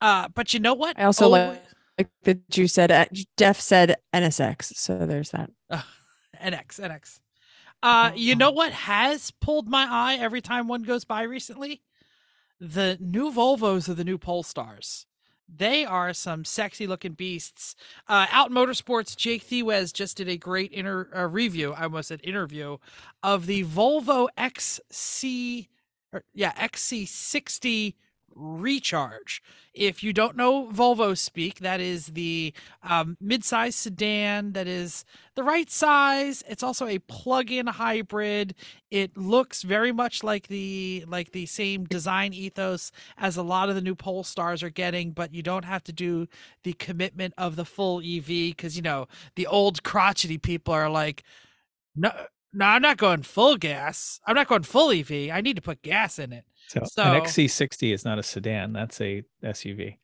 [0.01, 0.99] Uh, but you know what?
[0.99, 1.63] I also Alwa- like
[1.99, 3.05] like that you said uh,
[3.37, 5.51] Def said NSX, so there's that.
[5.71, 5.83] Uh,
[6.43, 7.21] NX, NX.
[7.83, 11.83] Uh, you know what has pulled my eye every time one goes by recently?
[12.61, 15.07] the new Volvos are the new Polestars.
[15.55, 17.75] They are some sexy looking beasts.
[18.09, 21.73] Uh, Out Motorsports, Jake Thewes just did a great inter uh, review.
[21.73, 22.77] I almost said interview
[23.23, 25.69] of the Volvo XC,
[26.13, 27.95] or, yeah, XC60
[28.35, 29.43] Recharge.
[29.75, 32.53] If you don't know Volvo speak, that is the
[32.83, 35.05] um, mid-size sedan that is
[35.35, 36.43] the right size.
[36.49, 38.55] It's also a plug-in hybrid.
[38.91, 43.75] It looks very much like the like the same design ethos as a lot of
[43.75, 46.27] the new Polestars are getting, but you don't have to do
[46.65, 49.07] the commitment of the full EV because you know
[49.37, 51.23] the old crotchety people are like,
[51.95, 52.11] no,
[52.53, 54.21] no, I'm not going full gas.
[54.27, 55.31] I'm not going full EV.
[55.31, 56.45] I need to put gas in it.
[56.71, 58.73] So, So- an XC60 is not a sedan.
[58.73, 59.99] That's a SUV.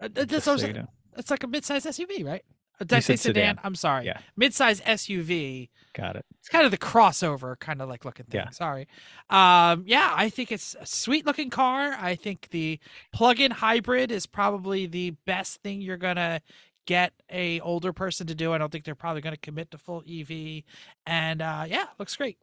[0.00, 0.86] Uh, That's so what you know.
[1.18, 2.42] It's like a mid-size SUV, right?
[2.80, 3.56] Did I say sedan?
[3.56, 3.60] sedan.
[3.64, 4.06] I'm sorry.
[4.06, 4.18] Yeah.
[4.36, 5.68] Mid-size SUV.
[5.94, 6.24] Got it.
[6.38, 8.40] It's kind of the crossover kind of like looking thing.
[8.40, 8.50] Yeah.
[8.50, 8.86] Sorry.
[9.28, 11.96] Um, yeah, I think it's a sweet looking car.
[12.00, 12.78] I think the
[13.12, 16.40] plug-in hybrid is probably the best thing you're gonna
[16.86, 18.52] get a older person to do.
[18.54, 20.62] I don't think they're probably gonna commit to full EV.
[21.04, 22.38] And uh, yeah, looks great.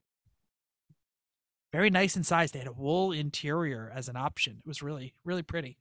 [1.75, 2.51] Very nice in size.
[2.51, 4.59] They had a wool interior as an option.
[4.59, 5.77] It was really, really pretty.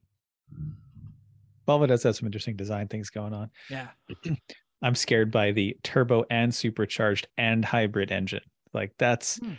[1.68, 3.48] Volvo does have some interesting design things going on.
[3.70, 3.86] Yeah.
[4.82, 8.40] I'm scared by the turbo and supercharged and hybrid engine.
[8.72, 9.52] Like that's Hmm.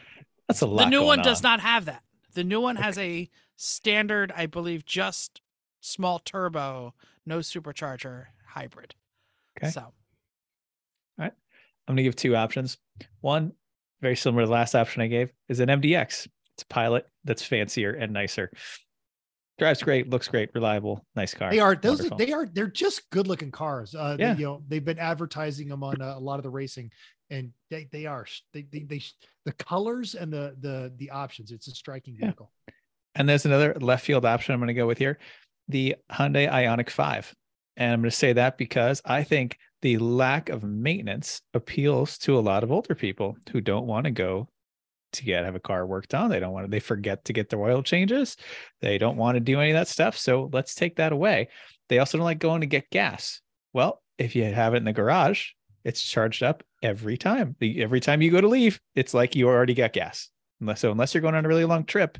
[0.50, 0.84] that's a lot.
[0.84, 1.52] The new one does on.
[1.52, 2.04] not have that.
[2.34, 5.40] The new one has a standard, I believe, just
[5.80, 6.94] small turbo,
[7.26, 8.94] no supercharger hybrid.
[9.58, 9.72] Okay.
[9.72, 9.94] So all
[11.18, 11.32] right.
[11.88, 12.78] I'm gonna give two options.
[13.22, 13.54] One,
[14.02, 16.28] very similar to the last option I gave, is an MDX.
[16.56, 18.52] It's a pilot that's fancier and nicer.
[19.58, 21.50] Drives great, looks great, reliable, nice car.
[21.50, 22.00] They are those.
[22.00, 22.18] Wonderful.
[22.18, 22.46] They are.
[22.46, 23.96] They're just good looking cars.
[23.96, 24.36] Uh, they- Yeah.
[24.36, 26.92] you know, they've been advertising them on uh, a lot of the racing,
[27.30, 28.26] and they they are.
[28.54, 29.02] They they, they
[29.46, 31.52] the colors and the the the options.
[31.52, 32.28] It's a striking Yeah.
[32.28, 32.52] vehicle.
[33.16, 35.20] And there's another left field option I'm going to go with here
[35.70, 37.34] the Hyundai Ioniq 5.
[37.78, 42.40] And I'm going to say that because I think the lack of maintenance appeals to
[42.40, 44.50] a lot of older people who don't want to go
[45.14, 46.32] to get have a car worked on.
[46.32, 48.36] They don't want to, they forget to get their oil changes.
[48.82, 50.18] They don't want to do any of that stuff.
[50.18, 51.50] So let's take that away.
[51.90, 53.42] They also don't like going to get gas.
[53.74, 55.50] Well, if you have it in the garage,
[55.84, 57.56] it's charged up every time.
[57.60, 60.30] The, every time you go to leave, it's like you already got gas.
[60.62, 62.18] Unless so, unless you're going on a really long trip,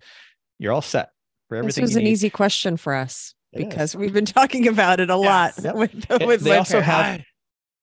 [0.60, 1.10] you're all set
[1.50, 1.82] for everything.
[1.84, 2.12] This was an need.
[2.12, 3.66] easy question for us It is.
[3.68, 5.76] because we've been talking about it a lot Yep.
[5.76, 6.88] with, with they my also parents.
[7.18, 7.26] have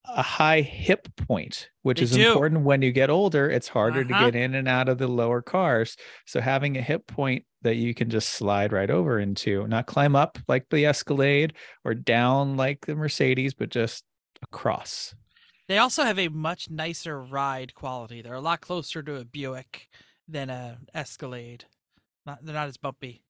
[0.04, 2.26] a high hip point, which They is do.
[2.28, 3.48] important when you get older.
[3.50, 4.24] It's harder to Uh-huh.
[4.30, 5.96] get in and out of the lower cars.
[6.26, 10.16] So having a hip point that you can just slide right over into, not climb
[10.16, 14.04] up like the Escalade or down like the Mercedes, but just
[14.42, 15.14] across.
[15.68, 18.20] they also have a much nicer ride quality.
[18.22, 19.88] They're a lot closer to a Buick
[20.28, 21.64] than a Escalade.
[22.26, 23.22] Not they're not as bumpy.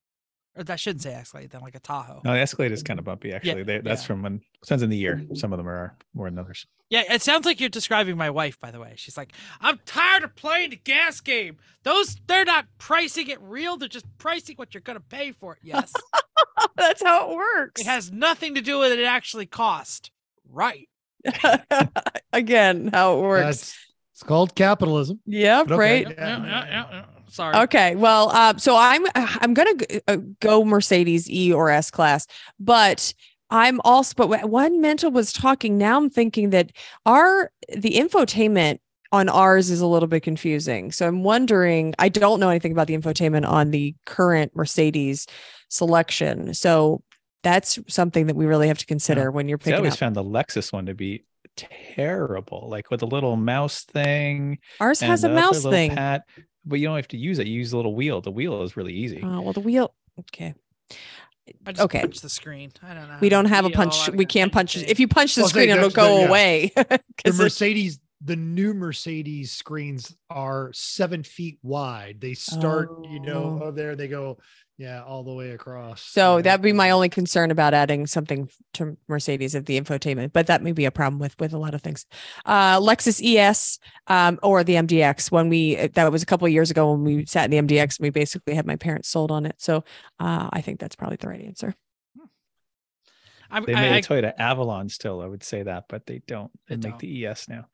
[0.55, 2.20] Or I shouldn't say Escalade, than like a Tahoe.
[2.24, 3.62] No, the Escalade is kind of bumpy actually.
[3.62, 4.07] they, that's yeah.
[4.07, 5.16] from when depends on the year.
[5.16, 5.34] Mm-hmm.
[5.34, 6.66] Some of them are more than others.
[6.90, 8.92] Yeah, it sounds like you're describing my wife, by the way.
[8.96, 9.32] She's like,
[9.62, 11.57] I'm tired of playing the gas game.
[11.84, 15.61] Those they're not pricing it real, they're just pricing what you're gonna pay for it.
[15.62, 15.92] Yes.
[16.76, 17.80] That's how it works.
[17.80, 20.11] it has nothing to do with it actually cost.
[20.50, 20.88] Right.
[22.32, 23.44] Again, how it works.
[23.44, 23.76] That's
[24.12, 25.20] it's called capitalism.
[25.26, 26.05] Yep, But okay.
[26.05, 26.14] right.
[26.16, 27.05] Yeah, yeah, yeah, yeah, yeah.
[27.32, 27.56] Sorry.
[27.56, 29.72] Okay, well, uh, so I'm I'm gonna
[30.06, 32.26] uh, go Mercedes E or S class,
[32.60, 33.14] but
[33.48, 36.72] I'm also but wh- when Mental was talking, now I'm thinking that
[37.06, 38.80] our the infotainment
[39.12, 40.92] on ours is a little bit confusing.
[40.92, 41.94] So I'm wondering.
[41.98, 45.26] I don't know anything about the infotainment on the current Mercedes
[45.68, 47.02] selection, so
[47.42, 49.98] that's something that we really have to consider when you're See, I always up.
[49.98, 51.24] found the Lexus one to be
[51.56, 54.58] terrible, like with a little mouse thing.
[54.80, 55.90] Ours has a and the other mouse thing.
[55.94, 56.22] Pad,
[56.64, 57.46] but you don't have to use it.
[57.46, 58.20] You use the little wheel.
[58.20, 59.20] The wheel is really easy.
[59.24, 59.94] Oh well, the wheel.
[60.20, 60.54] Okay,
[61.66, 62.00] I just Okay.
[62.00, 62.72] punch the screen.
[62.82, 63.18] I don't know.
[63.20, 64.08] we don't have a punch.
[64.10, 64.74] We can't punch.
[64.76, 64.84] thing.
[64.88, 66.72] If you punch the Well, screen, it'll go the- away.
[66.76, 66.84] The
[67.24, 72.20] 'Cause it- Mercedes, the new Mercedes screens are seven feet wide.
[72.20, 73.66] They start, you know, Oh.
[73.66, 74.38] oh, there they go,
[74.82, 76.02] yeah, all the way across.
[76.02, 76.42] So Yeah.
[76.42, 80.60] that'd be my only concern about adding something to Mercedes of the infotainment, but that
[80.62, 82.04] may be a problem with with a lot of things.
[82.44, 83.78] Uh, Lexus ES
[84.08, 85.30] um, or the MDX.
[85.30, 87.74] When we uh, that was a couple of years ago when we sat in the
[87.74, 89.54] MDX, and we basically had my parents sold on it.
[89.58, 89.84] So
[90.18, 91.74] uh, I think that's probably the right answer.
[93.50, 96.22] I'm, They I, made I, a Toyota Avalon still, I would say that, but they
[96.26, 96.50] don't.
[96.66, 97.66] They, They make the ES now.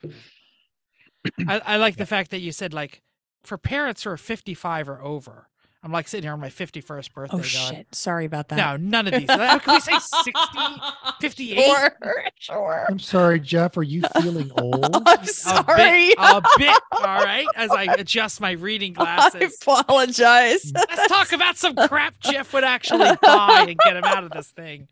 [1.46, 3.00] I, I like the fact that you said like
[3.42, 5.48] for parents who are 55 or over,
[5.80, 7.36] I'm like sitting here on my 51st birthday.
[7.36, 7.86] Oh going, shit!
[7.92, 8.56] Sorry about that.
[8.56, 9.30] No, none of these.
[9.30, 10.32] How can we say 60,
[11.20, 11.64] 58?
[11.64, 11.94] Sure,
[12.36, 12.86] sure.
[12.88, 13.76] I'm sorry, Jeff.
[13.76, 14.84] Are you feeling old?
[15.06, 16.08] I'm A sorry.
[16.08, 16.82] bit, a bit.
[16.92, 19.40] All right, as I adjust my reading glasses.
[19.66, 20.72] I apologize.
[20.74, 24.48] Let's talk about some crap Jeff would actually buy and get him out of this
[24.48, 24.88] thing.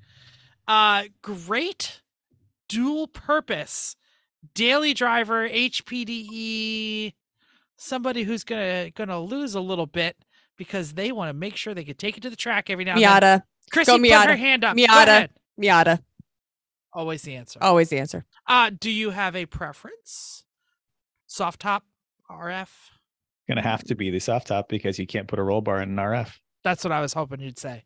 [0.68, 2.00] Uh, great
[2.68, 3.96] dual purpose
[4.54, 7.14] daily driver HPDE.
[7.76, 10.16] Somebody who's gonna gonna lose a little bit
[10.56, 12.94] because they want to make sure they can take it to the track every now
[12.94, 13.20] and then.
[13.22, 14.38] Miata, Chrissy Go put her Miata.
[14.38, 14.76] hand up.
[14.76, 15.02] Go Miata.
[15.06, 15.30] ahead.
[15.60, 16.00] Miata,
[16.92, 17.58] Always the answer.
[17.62, 18.24] always the answer.
[18.46, 20.44] Uh, do you have a preference?
[21.26, 21.84] Soft top,
[22.30, 22.68] RF.
[23.48, 25.90] Gonna have to be the soft top because you can't put a roll bar in
[25.90, 26.30] an RF.
[26.64, 27.84] That's what I was hoping you'd say.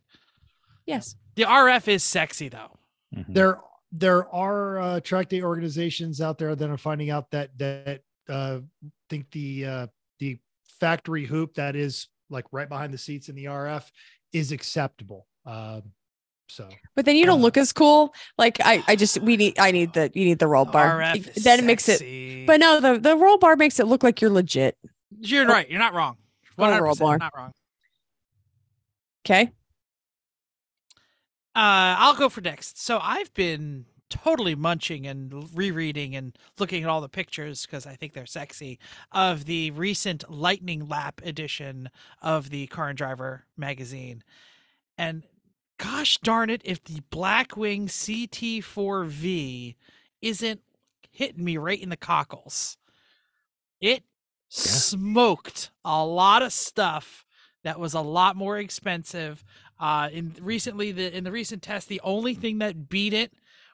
[0.87, 1.17] Yes.
[1.37, 2.79] The RF is sexy though.
[3.15, 3.35] Mhm.
[3.35, 3.59] there
[3.93, 8.61] there are uh, track day organizations out there that are finding out that that uh,
[9.09, 9.87] think the uh,
[10.21, 10.39] the
[10.79, 13.85] factory hoop that is like right behind the seats in the RF
[14.33, 15.27] is acceptable.
[15.45, 15.83] Um,
[16.49, 18.15] so But then you don't Uh, look as cool.
[18.39, 20.99] Like I, I just we need I need the you need the roll bar.
[21.01, 24.21] RF then it makes it but no, the, the roll bar makes it look like
[24.21, 24.77] you're legit.
[25.21, 25.69] You're right.
[25.69, 26.17] You're not wrong.
[26.59, 27.19] Go to 100% roll bar.
[27.19, 27.53] not wrong.
[29.25, 29.53] Okay.
[31.55, 32.83] Uh, I'll go for next.
[32.83, 37.95] So I've been totally munching and rereading and looking at all the pictures because I
[37.95, 38.79] think they're sexy
[39.13, 41.89] of the recent Lightning Lap edition
[42.21, 44.23] of the Car and Driver magazine.
[44.99, 45.23] And
[45.79, 49.77] gosh darn it, if the Blackwing CT4V
[50.21, 50.61] isn't
[51.11, 52.77] hitting me right in the cockles,
[53.81, 54.05] it
[54.49, 57.25] smoked a lot of stuff
[57.63, 59.45] that was a lot more expensive.
[59.79, 63.33] Uh, in recently the in the recent test, the only thing that beat it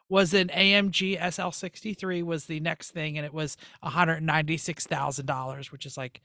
[0.09, 4.87] was an AMG SL63 was the next thing, and it was one hundred ninety six
[4.87, 6.21] thousand dollars, which is like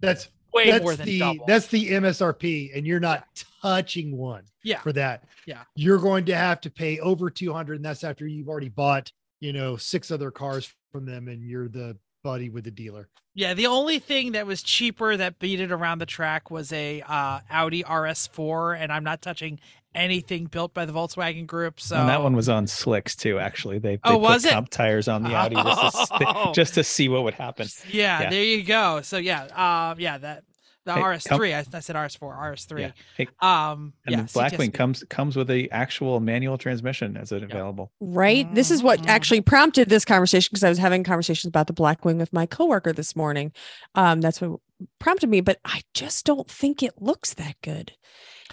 [0.00, 1.44] that's way that's more than the double.
[1.46, 3.26] that's the MSRP, and you're not
[3.62, 5.24] touching one yeah, for that.
[5.46, 5.62] Yeah.
[5.74, 9.52] you're going to have to pay over 200, and that's after you've already bought you
[9.52, 13.08] know six other cars from them, and you're the buddy with the dealer.
[13.34, 13.54] yeah.
[13.54, 17.40] The only thing that was cheaper that beat it around the track was a uh,
[17.50, 19.60] Audi RS4, and I'm not touching
[19.94, 21.80] anything built by the Volkswagen Group.
[21.80, 23.38] So And that one was on slicks too.
[23.40, 24.70] Actually, they, they Oh, put was it?
[24.70, 26.52] tires on the Audi just to, Oh.
[26.52, 27.66] just to see what would happen.
[27.90, 28.30] Yeah, Yeah.
[28.30, 29.00] there you go.
[29.02, 29.44] So yeah,
[29.90, 30.44] um, yeah, that
[30.86, 31.54] the Hey, RS3.
[31.54, 32.80] I, I said RS4, RS3.
[32.80, 32.90] Yeah.
[33.16, 34.74] Hey, Um, and yeah, the Blackwing CTSV.
[34.74, 37.92] comes comes with a actual manual transmission as it available.
[38.00, 38.52] Right.
[38.54, 39.06] This is what Mhm.
[39.08, 42.92] actually prompted this conversation because I was having conversations about the Blackwing with my coworker
[42.92, 43.52] this morning.
[43.94, 44.60] Um, that's what
[44.98, 47.92] prompted me, but I just don't think it looks that good.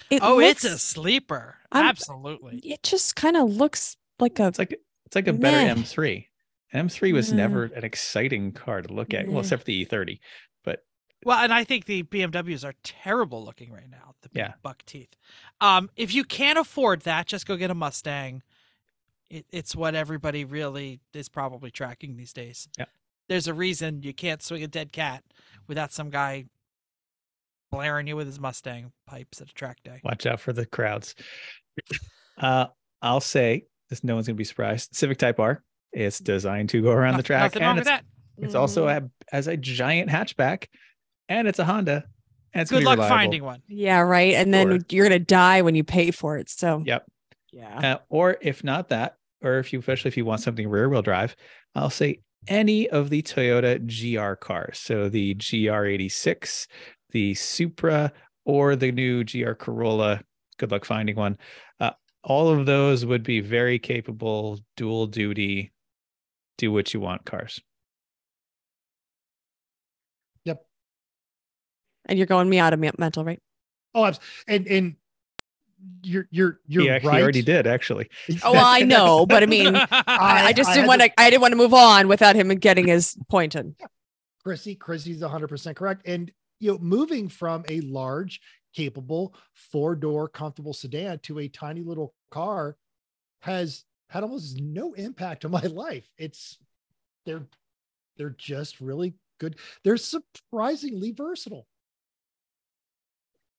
[0.10, 1.58] It Oh, it's a sleeper.
[1.72, 2.60] I'm- Absolutely.
[2.60, 6.28] It just kind of looks like a It's like it's like a better M3.
[6.74, 7.36] M3 was Mm.
[7.36, 10.20] never an exciting car to look at, well, except for the E30.
[11.22, 14.16] But Well, and I think the BMWs are terrible looking right now.
[14.22, 14.54] The big Yeah.
[14.62, 15.16] buck teeth.
[15.62, 18.44] Um, if you can't afford that, just go get a Mustang.
[19.30, 22.68] It, it's what everybody really is probably tracking these days.
[22.78, 22.86] Yeah.
[23.28, 25.24] There's a reason you can't swing a dead cat
[25.68, 26.46] without some guy
[27.72, 30.00] blaring you with his Mustang pipes at a track day.
[30.04, 31.16] watch out for the crowds.
[32.40, 32.68] Uh,
[33.02, 34.04] I'll say this.
[34.04, 34.96] No one's gonna be surprised.
[34.96, 35.64] Civic Type R.
[35.92, 38.06] It's designed to go around the track, Nothing wrong and with it's, that.
[38.46, 39.06] it's also Mhm.
[39.32, 40.68] a, as a giant hatchback,
[41.30, 42.06] and it's a Honda.
[42.54, 43.16] And it's Good luck reliable.
[43.16, 43.62] finding one.
[43.68, 44.34] yeah, right.
[44.34, 44.80] And then Sure.
[44.90, 46.50] you're gonna die when you pay for it.
[46.50, 47.06] So Yep.
[47.52, 47.94] yeah.
[47.96, 51.02] Uh, or if not that, or if you, especially if you want something rear wheel
[51.02, 51.36] drive,
[51.76, 54.80] I'll say any of the Toyota GR cars.
[54.80, 56.68] So the GR86,
[57.12, 58.12] the Supra,
[58.46, 60.22] or the new GR Corolla.
[60.58, 61.38] Good luck finding one.
[61.80, 61.92] Uh,
[62.24, 65.72] all of those would be very capable, dual duty,
[66.58, 67.62] do what you want cars.
[72.08, 73.40] And you're going me Miata me- mental, right?
[73.94, 74.96] Oh, abs- and and
[76.04, 77.02] you're you're you're yeah, right.
[77.02, 78.10] he already did actually.
[78.44, 79.88] Oh, well, I know, but I mean, I,
[80.48, 81.12] I just I didn't want to.
[81.20, 83.76] I didn't want to move on without him getting his point in.
[84.48, 86.08] Chrissy, Chrissy's 100% correct.
[86.08, 86.32] And,
[86.62, 88.40] you know, moving from a large,
[88.74, 92.78] capable, four door, comfortable sedan to a tiny little car
[93.42, 96.10] has had almost no impact on my life.
[96.18, 96.58] It's,
[97.26, 97.46] they're,
[98.16, 99.58] they're just really good.
[99.84, 101.68] They're surprisingly versatile.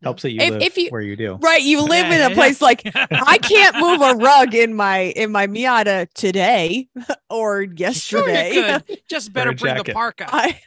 [0.02, 1.34] Helps that you If- live if you- where you do.
[1.40, 2.82] Right, you live Yeah, in a place like.
[2.94, 6.88] I can't move a rug in my in my Miata today
[7.30, 8.54] or Sure, yesterday.
[8.54, 9.00] you could.
[9.08, 9.94] Just better a bring the jacket.
[9.94, 10.26] parka.
[10.28, 10.60] I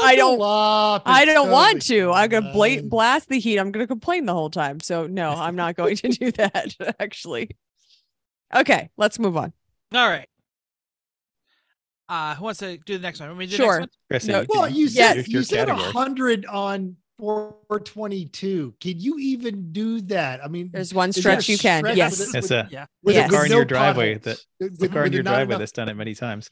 [0.00, 2.12] I don't Up, I don't want to.
[2.12, 3.58] I'm gonna bla- blast the heat.
[3.58, 4.78] I'm gonna complain the whole time.
[4.80, 6.74] So no, I'm not going to do that.
[7.00, 7.50] Actually.
[8.54, 9.52] Okay, let's move on.
[9.94, 10.28] All right.
[12.08, 13.28] Uh, who wants to do the next one?
[13.28, 13.80] Want me to do the Sure.
[13.80, 18.74] next Chrissy, No, you- Well, you said your you said a hundred on 422.
[18.80, 20.42] Can you even do that?
[20.42, 21.80] I mean, There's one is there a stretch you can.
[21.82, 22.18] stretch Yes.
[22.18, 22.86] with it- It's with- a Yeah.
[23.02, 23.30] with- Yes.
[23.30, 25.72] with car in your driveway that- With- It's the car in your driveway enough- that's
[25.72, 26.50] done it many times.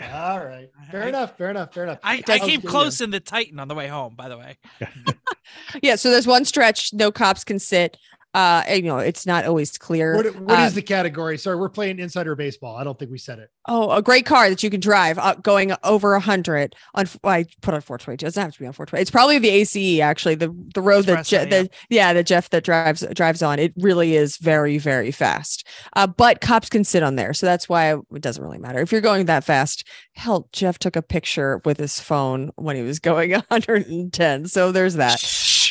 [0.00, 0.68] All right.
[0.90, 1.36] Fair I- enough.
[1.36, 1.72] Fair enough.
[1.74, 1.98] Fair enough.
[2.02, 4.56] I, I came close in the Titan on the way home, by the way.
[4.80, 4.88] Yeah.
[5.96, 7.96] So there's one stretch no cops can sit.
[8.36, 10.14] Uh, you know, it's not always clear.
[10.14, 11.38] What, what is Uh, the category?
[11.38, 12.76] Sorry, we're playing insider baseball.
[12.76, 13.48] I don't think we said it.
[13.66, 17.06] Oh, a great car that you can drive uh, going over a hundred on.
[17.24, 18.12] well, I put on 422.
[18.12, 19.00] It doesn't have to be on 420.
[19.00, 21.62] It's probably the ACE actually, the the road that Je- Espresso, yeah.
[21.62, 23.58] the yeah that Jeff that drives drives on.
[23.58, 25.66] It really is very very fast.
[25.94, 28.92] Uh, but cops can sit on there, so that's why it doesn't really matter if
[28.92, 29.86] you're going that fast.
[30.14, 34.46] Hell, Jeff took a picture with his phone when he was going 110.
[34.46, 35.18] So there's that.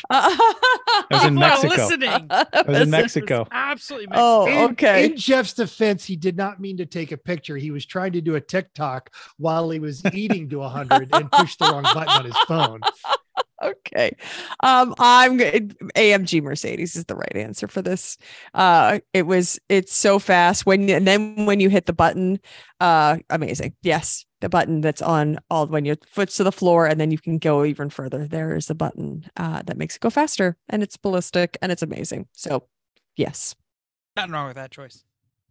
[0.09, 1.67] I was in Mexico.
[1.67, 2.27] listening.
[2.29, 3.47] I was in Mexico.
[3.51, 4.07] Absolutely.
[4.11, 4.63] Oh, Mexican.
[4.63, 5.05] In- okay.
[5.05, 7.57] In Jeff's defense, he did not mean to take a picture.
[7.57, 11.59] He was trying to do a TikTok while he was eating to 100 and pushed
[11.59, 12.81] the wrong button on his phone.
[13.63, 14.11] okay
[14.63, 18.17] um i'm g- amg mercedes is the right answer for this
[18.53, 22.37] uh it was it's so fast when and then when you hit the button
[22.81, 26.99] uh amazing yes the button that's on all when your foot's to the floor and
[27.01, 30.09] then you can go even further there is a button uh that makes it go
[30.11, 32.67] faster and it's ballistic and it's amazing so
[33.17, 33.55] yes
[34.15, 35.03] Nothing wrong with that choice.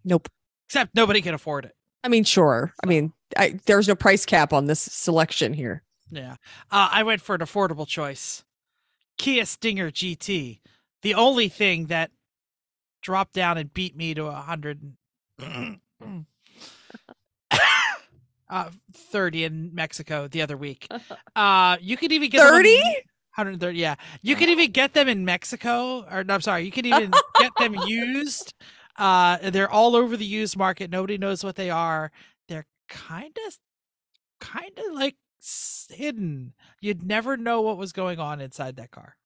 [0.05, 0.29] nope
[0.69, 1.73] Except nobody can afford it.
[2.05, 6.37] i mean sure i mean I, there's no price cap on this selection here Yeah.
[6.71, 8.45] Uh, I went for an affordable choice.
[9.19, 10.61] Kia Stinger GT.
[11.03, 12.13] The only thing that
[13.03, 14.93] dropped down and beat me to a hundred
[18.55, 20.87] uh 30 in Mexico the other week.
[21.37, 22.77] Uh you could even get them on- 30
[23.37, 23.97] 130 yeah.
[24.23, 27.51] You can even get them in mexico or no i'm sorry you can even get
[27.59, 28.55] them used.
[28.97, 30.91] Uh they're all over the used market.
[30.91, 32.13] Nobody knows what they are.
[32.49, 33.57] They're kind of
[34.41, 35.17] kind of like
[35.91, 36.55] hidden.
[36.81, 39.17] You'd never know what was going on inside that car.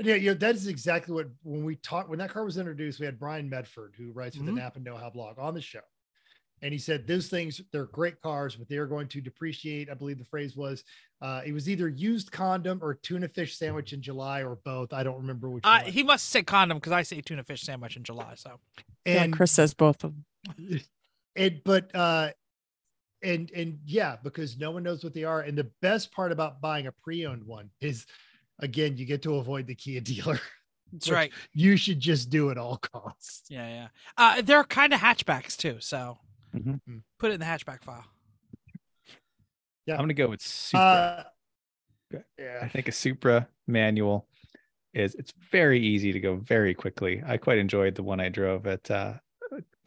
[0.00, 2.98] Yeah, you know, that is exactly what when we talked when that car was introduced,
[3.00, 4.46] we had Brian Medford, who writes for Mhm.
[4.46, 5.80] the Napa Know How blog, on the show.
[6.62, 9.88] And he said those things, they're great cars, but they are going to depreciate.
[9.90, 10.84] I believe the phrase was.
[11.20, 14.92] Uh, it was either used condom or tuna fish sandwich in July or both.
[14.92, 15.92] I don't remember which uh one.
[15.92, 18.60] he must say condom because i say tuna fish sandwich in july so.
[19.04, 20.80] Yeah and chris says both of them
[21.36, 22.30] and but uh
[23.22, 25.40] and and yeah because no one knows what they are.
[25.40, 28.06] And the best part about buying a pre-owned one is
[28.60, 30.38] again you get to avoid the kia dealer.
[30.92, 31.32] That's right.
[31.52, 33.42] you should just do at all costs.
[33.50, 33.88] Yeah yeah.
[34.16, 36.18] Uh they're kind of hatchbacks too so
[36.54, 37.02] Mhm.
[37.18, 38.04] put it in the hatchback file
[39.86, 39.94] Yeah.
[39.94, 41.26] I'm gonna go with Supra.
[42.12, 44.26] uh yeah I think a Supra manual
[44.94, 47.22] is it's very easy to go very quickly.
[47.26, 49.14] I quite enjoyed the one I drove at uh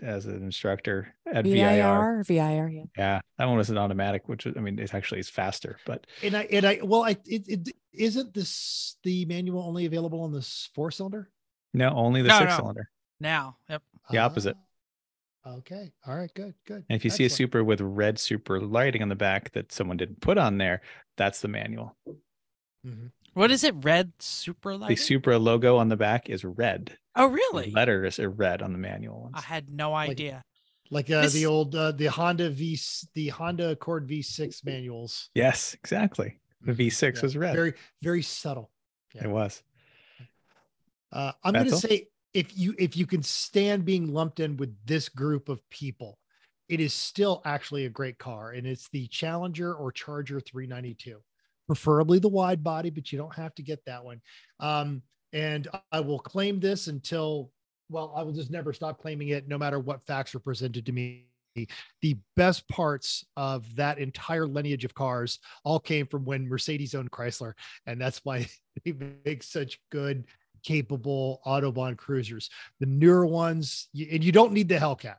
[0.02, 2.24] as an instructor at VIR.
[2.24, 2.84] VIR, VIR, yeah.
[2.98, 6.36] Yeah, that one was an automatic, which I mean, it actually is faster, but and
[6.36, 10.70] i and i well i it, it isn't this the manual only available on this
[10.74, 11.30] four cylinder
[11.74, 12.58] no, only the No, six no.
[12.58, 12.90] cylinder.
[13.20, 14.58] now yep The opposite.
[15.46, 19.02] Okay all right good good And if you see a Supra with red Supra lighting
[19.02, 20.82] on the back that someone didn't put on there,
[21.18, 21.96] that's the manual.
[22.86, 23.12] Mhm.
[23.34, 26.98] what is it red super light The Supra logo on the back is red.
[27.16, 29.36] oh The really Letters are red on the manual ones.
[29.38, 30.44] I had no idea.
[30.92, 32.78] like uh, This- the old uh, the honda v
[33.14, 36.40] the honda accord v6 manuals Yes, exactly.
[36.64, 37.56] The V6 Yeah, was red.
[37.56, 37.74] very
[38.04, 38.70] very subtle
[39.16, 39.24] yeah.
[39.26, 39.64] It was.
[41.12, 44.76] Uh, I'm going to say if you if you can stand being lumped in with
[44.86, 46.18] this group of people,
[46.70, 51.20] it is still actually a great car, and it's the Challenger or Charger 392,
[51.68, 54.22] preferably the wide body, but you don't have to get that one.
[54.60, 55.02] Um,
[55.34, 57.52] and I will claim this until
[57.90, 60.92] well, I will just never stop claiming it, no matter what facts are presented to
[60.94, 61.28] me.
[62.02, 67.12] The best parts of that entire lineage of cars all came from when Mercedes owned
[67.12, 67.52] Chrysler,
[67.86, 68.48] and that's why
[68.86, 68.94] they
[69.26, 70.24] make such good
[70.64, 72.50] capable Autobahn cruisers.
[72.80, 75.16] The newer ones, and you don't need the Hellcat.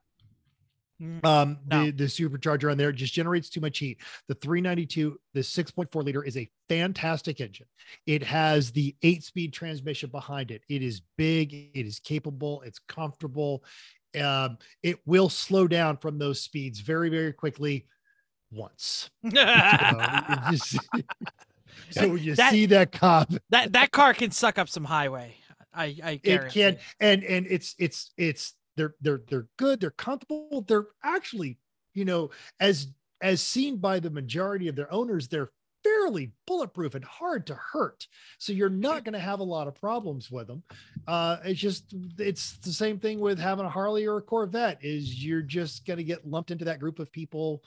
[1.01, 1.87] Mm, Um, No.
[1.87, 3.99] the, the supercharger on there just generates too much heat.
[4.29, 7.67] The 392, the 6.4 liter is a fantastic engine.
[8.07, 10.63] It has the eight speed transmission behind it.
[10.69, 13.65] It is big, it is capable, it's comfortable.
[14.21, 17.87] Um, it will slow down from those speeds very, very quickly
[18.53, 19.11] once.
[19.33, 20.79] So, just-
[21.91, 25.35] so when you That- see that cop, that that car can suck up some highway.
[25.75, 30.65] I I it can and and it's it's it's they're they're they're good they're comfortable
[30.67, 31.59] they're actually
[31.95, 32.31] you know
[32.61, 32.89] as
[33.21, 35.51] as seen by the majority of their owners they're
[35.85, 38.07] fairly bulletproof and hard to hurt.
[38.39, 40.63] So you're not going to have a lot of problems with them.
[41.07, 45.25] Uh it's just it's the same thing with having a harley or a corvette is
[45.25, 47.63] you're just going to get lumped into that group of people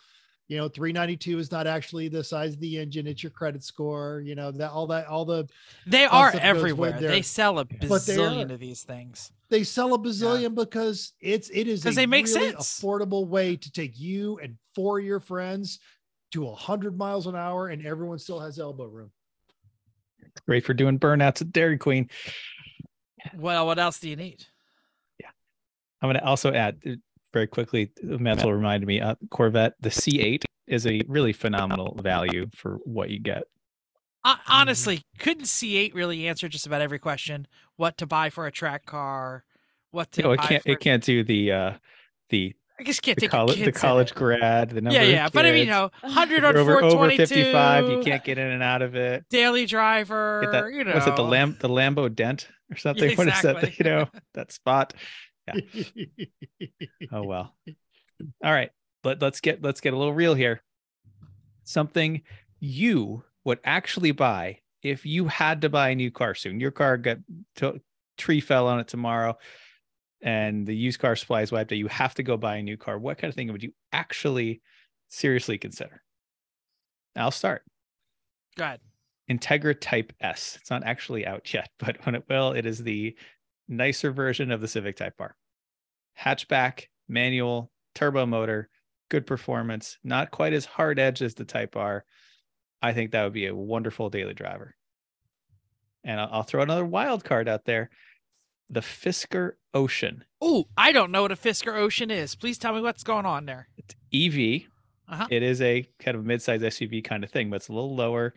[0.47, 4.21] You know, 392 is not actually the size of the engine, it's your credit score,
[4.23, 5.47] you know, that all that all the
[5.87, 6.99] They All are stuff goes with everywhere.
[7.01, 9.31] They sell a But they bazillion of these things.
[9.49, 12.79] they sell a bazillion because it's it is 'Cause a they make really sense.
[12.79, 15.79] affordable way to take you and four of your friends
[16.31, 19.11] to 100 miles an hour and everyone still has elbow room.
[20.45, 22.09] Great for doing burnouts at Dairy Queen.
[23.35, 24.45] Well, what else do you need?
[25.19, 25.29] Yeah.
[26.01, 26.91] I'm going to also add uh,
[27.35, 27.91] very quickly.
[28.01, 33.19] Mental reminded me, uh, Corvette, the C8 is a really phenomenal value for what you
[33.19, 33.43] get.
[34.23, 37.45] Uh, honestly, couldn't C8 really answer just about every question?
[37.75, 39.43] What to buy for a track car?
[39.91, 40.69] What to You know, it can't for...
[40.69, 41.73] it can't do the uh
[42.29, 45.29] the I just can't the take college the college grad, the number Yeah, of yeah,
[45.31, 48.23] but I mean, you know, hundred If on over four over twenty 55, you can't
[48.23, 49.25] get in and out of it.
[49.29, 50.41] Daily driver.
[50.43, 53.15] Get that, you know, what's it, the lamb the Lambo dent or something?
[53.15, 53.77] What is that?
[53.77, 54.93] You know, that spot.
[57.11, 57.55] Oh well.
[58.43, 58.71] All right.
[59.03, 60.63] But let's get let's get a little real here.
[61.63, 62.21] Something
[62.59, 66.59] you would actually buy if you had to buy a new car soon.
[66.59, 67.17] Your car got
[67.57, 67.81] to,
[68.17, 69.37] tree fell on it tomorrow
[70.21, 71.77] and the used car supply is wiped out.
[71.77, 72.97] You have to go buy a new car.
[72.97, 74.61] What kind of thing would you actually
[75.07, 76.01] seriously consider?
[77.15, 77.63] I'll start.
[78.57, 78.79] Go ahead.
[79.29, 80.57] Integra Type S.
[80.59, 83.15] It's not actually out yet, but when it will, it is the
[83.67, 85.35] nicer version of the Civic Type R.
[86.19, 88.69] Hatchback, manual, turbo motor,
[89.09, 92.05] good performance, not quite as hard edge as the Type R.
[92.81, 94.75] I think that would be a wonderful daily driver.
[96.03, 97.89] And I'll, I'll throw another wild card out there
[98.69, 100.23] the Fisker Ocean.
[100.41, 102.35] Oh, I don't know what a Fisker Ocean is.
[102.35, 103.67] Please tell me what's going on there.
[103.77, 104.67] It's EV.
[105.07, 105.27] Uh-huh.
[105.29, 108.33] It is a kind of mid-size SUV kind of thing, but it's a little lower.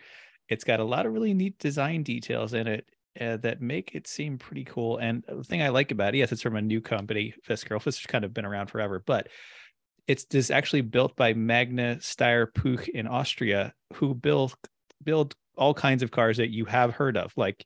[0.49, 2.87] It's got a lot of really neat design details in it
[3.21, 4.99] uh, that make it seem pretty cool.
[4.99, 7.77] And the thing I like about it, yes, it's from a new company, Fisker.
[7.83, 9.29] Fisker's kind of been around forever, but
[10.07, 14.55] it's this actually built by Magna Steyr Puch in Austria, who build
[15.05, 17.65] build all kinds of cars that you have heard of, like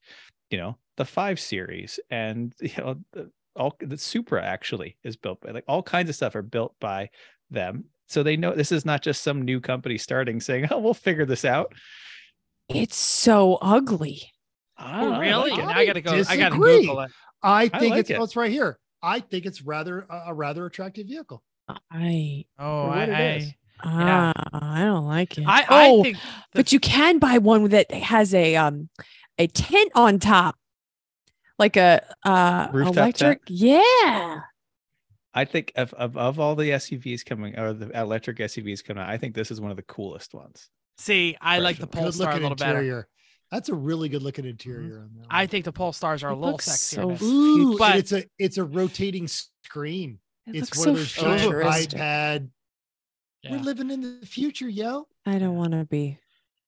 [0.50, 5.40] you know the Five Series and you know the, all the Supra actually is built
[5.40, 7.10] by like all kinds of stuff are built by
[7.50, 7.84] them.
[8.08, 11.24] So they know this is not just some new company starting saying, "Oh, we'll figure
[11.26, 11.72] this out."
[12.68, 14.22] It's so ugly.
[14.78, 15.50] Ah, Oh, really?
[15.50, 15.64] like it.
[15.66, 16.22] now I gotta go.
[16.28, 16.56] I gotta.
[16.56, 17.10] Google it.
[17.42, 18.18] I think like it's it.
[18.18, 18.78] oh, it's right here.
[19.02, 21.42] I think it's rather a, a rather attractive vehicle.
[21.90, 23.52] I Oh, I, I, is.
[23.82, 25.44] ah, I don't like it.
[25.46, 26.22] I, oh, think the-
[26.54, 28.88] but you can buy one that has a um
[29.38, 30.56] a tent on top,
[31.58, 33.40] like a uh Rooftop electric.
[33.48, 34.40] Yeah,
[35.34, 39.08] I think of, of of all the SUVs coming or the electric SUVs coming out,
[39.08, 40.68] I think this is one of the coolest ones.
[40.98, 42.02] see, I like the Personally.
[42.02, 43.08] Good Polestar a looking little better.
[43.52, 43.56] Mm-hmm.
[43.56, 43.60] interior.
[43.60, 44.98] That's a really good looking interior.
[45.00, 47.18] on that I think the Polestars are a little looks sexier.
[47.18, 50.18] so Ooh, But- it's a it's a rotating screen.
[50.46, 51.98] it it's one so of those giant futuristic.
[52.00, 52.50] iPad.
[53.42, 53.52] Yeah.
[53.52, 55.06] We're living in the future, yo.
[55.26, 56.18] I don't want to be.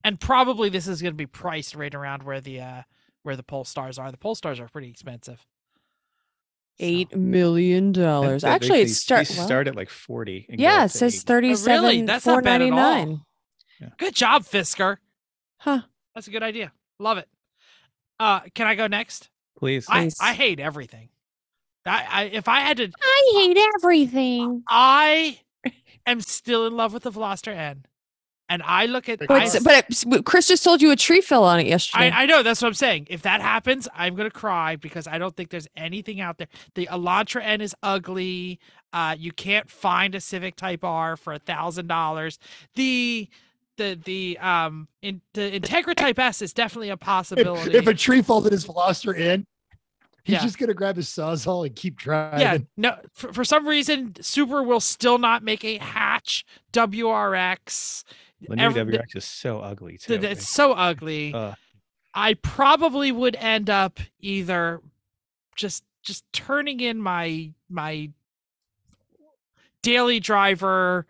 [0.03, 2.83] and probably this is going to be priced right around where the uh
[3.23, 4.11] where the Polestars are.
[4.11, 5.39] The Polestars are pretty expensive.
[5.39, 5.47] So-
[6.87, 8.43] Eight million dollars.
[8.43, 9.29] They- they- Actually, they- it start.
[9.29, 10.47] they well, start at like 40.
[10.51, 11.25] and yeah, up it to says 80.
[11.25, 12.05] thirty-seven.
[12.07, 12.77] That's four not bad at all.
[12.77, 13.21] ninety-nine.
[13.99, 14.97] Good job, Fisker.
[15.59, 15.83] Huh?
[16.15, 16.73] That's a good idea.
[16.99, 17.29] Love it.
[18.21, 19.29] Uh, can I go next?
[19.59, 19.87] Please.
[19.89, 20.17] I, Please.
[20.21, 21.09] I hate everything.
[21.87, 24.63] I, I if I had to, I hate everything.
[24.69, 25.41] I
[26.07, 27.85] am still in love with the Veloster N,
[28.49, 29.19] and I look at.
[29.19, 31.67] But I, But, but it- but Chris just told you a tree fell on it
[31.67, 32.11] yesterday.
[32.11, 33.09] I, I know that's what I'm saying.
[33.11, 36.49] If that happens, I'm gonna cry because I don't think there's anything out there.
[36.75, 38.61] The Elantra N is ugly.
[38.95, 42.39] Uh, you can't find a Civic Type R for a thousand dollars.
[42.77, 43.29] The
[43.77, 47.75] the the um in the Integra Type S is definitely a possibility.
[47.77, 49.47] if a tree falls in his Veloster N,
[50.25, 50.43] he's Yeah.
[50.43, 52.41] just gonna grab his sawzall and keep driving.
[52.41, 52.97] yeah, no.
[53.13, 58.05] For, for some reason, Super will still not make a hatch WRX.
[58.49, 60.19] the new every- WRX is so ugly too.
[60.19, 61.33] Th- It's so ugly.
[61.35, 61.55] Uh,
[62.15, 64.81] I probably would end up either
[65.57, 68.11] just just turning in my my
[69.83, 71.07] daily driver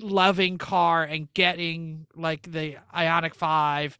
[0.00, 3.98] loving car and getting like the Ioniq 5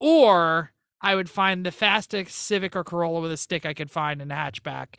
[0.00, 4.20] or I would find the fastest Civic or Corolla with a stick I could find
[4.22, 4.96] in a hatchback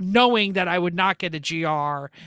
[0.00, 1.66] knowing that I would not get a GR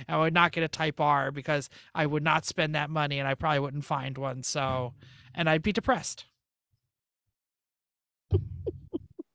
[0.08, 3.28] I would not get a Type R because I would not spend that money and
[3.28, 4.94] I probably wouldn't find one so
[5.34, 6.26] and I'd be depressed.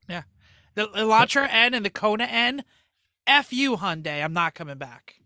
[0.09, 0.22] Yeah.
[0.74, 2.64] The Elantra N and the Kona N
[3.26, 4.24] F you Hyundai.
[4.24, 5.19] I'm not coming back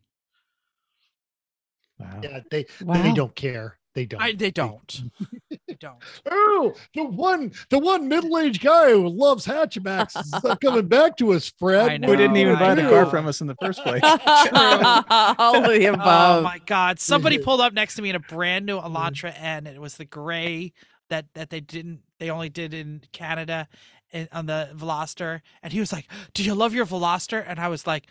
[1.99, 2.21] wow.
[2.23, 3.03] Yeah, they Wow.
[3.03, 3.79] they don't care.
[3.95, 4.21] They don't.
[4.21, 5.03] I, they don't.
[5.51, 6.03] they don't.
[6.29, 11.33] Oh, the one, the one middle-aged guy who loves hatchbacks is uh, coming back to
[11.33, 12.05] us, Fred.
[12.05, 14.03] I Who didn't even I buy the car from us in the first place?
[14.05, 16.99] All of the Oh my god!
[16.99, 19.69] Somebody pulled up next to me in a brand new Elantra N.
[19.69, 20.73] It was the gray
[21.09, 22.01] that that they didn't.
[22.19, 23.69] They only did in Canada,
[24.13, 25.41] and on the Veloster.
[25.63, 28.09] And he was like, "Do you love your Veloster?" And I was like,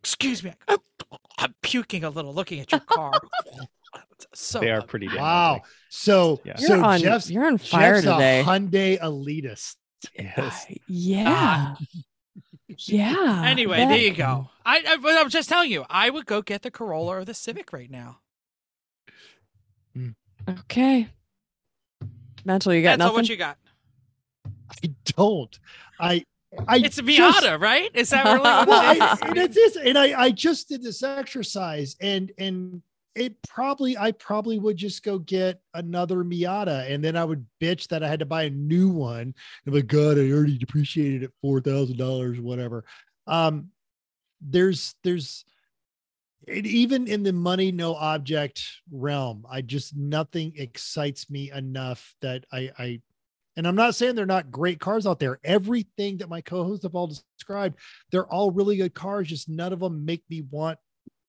[0.00, 0.78] "Excuse me, I'm,
[1.38, 3.12] I'm puking a little looking at your car."
[4.34, 5.06] so they are pretty.
[5.08, 5.52] damn Wow.
[5.56, 5.62] ugly.
[5.90, 6.56] So, Yeah.
[6.58, 8.40] you're so on Jeff's, you're on fire Jeff's today.
[8.40, 9.76] a Hyundai elitist.
[10.16, 10.66] Yes.
[10.86, 11.24] yeah.
[11.26, 11.76] Ah.
[12.78, 13.42] yeah.
[13.46, 14.48] Anyway, that- there you go.
[14.64, 17.72] I, I I'm just telling you, I would go get the Corolla or the Civic
[17.72, 18.18] right now.
[19.94, 20.10] Hmm.
[20.48, 21.08] Okay.
[22.44, 23.14] Mental, you got That's nothing.
[23.16, 23.58] what you got.
[24.84, 25.58] I don't.
[25.98, 26.24] I.
[26.66, 27.90] I It's a just- Miata, right?
[27.94, 30.82] Is that really what well, it I, and it's this, and I, I just did
[30.82, 32.82] this exercise, and and
[33.14, 37.88] it probably, I probably would just go get another Miata, and then I would bitch
[37.88, 39.34] that I had to buy a new one.
[39.66, 42.84] And like, God, I already depreciated it four thousand dollars, whatever.
[43.26, 43.70] Um,
[44.40, 45.44] there's, there's,
[46.46, 52.44] it, even in the money no object realm, I just nothing excites me enough that
[52.52, 53.00] I, I
[53.58, 55.40] and I'm not saying they're not great cars out there.
[55.42, 57.76] Everything that my co-hosts have all described,
[58.12, 59.26] they're all really good cars.
[59.26, 60.78] Just none of them make me want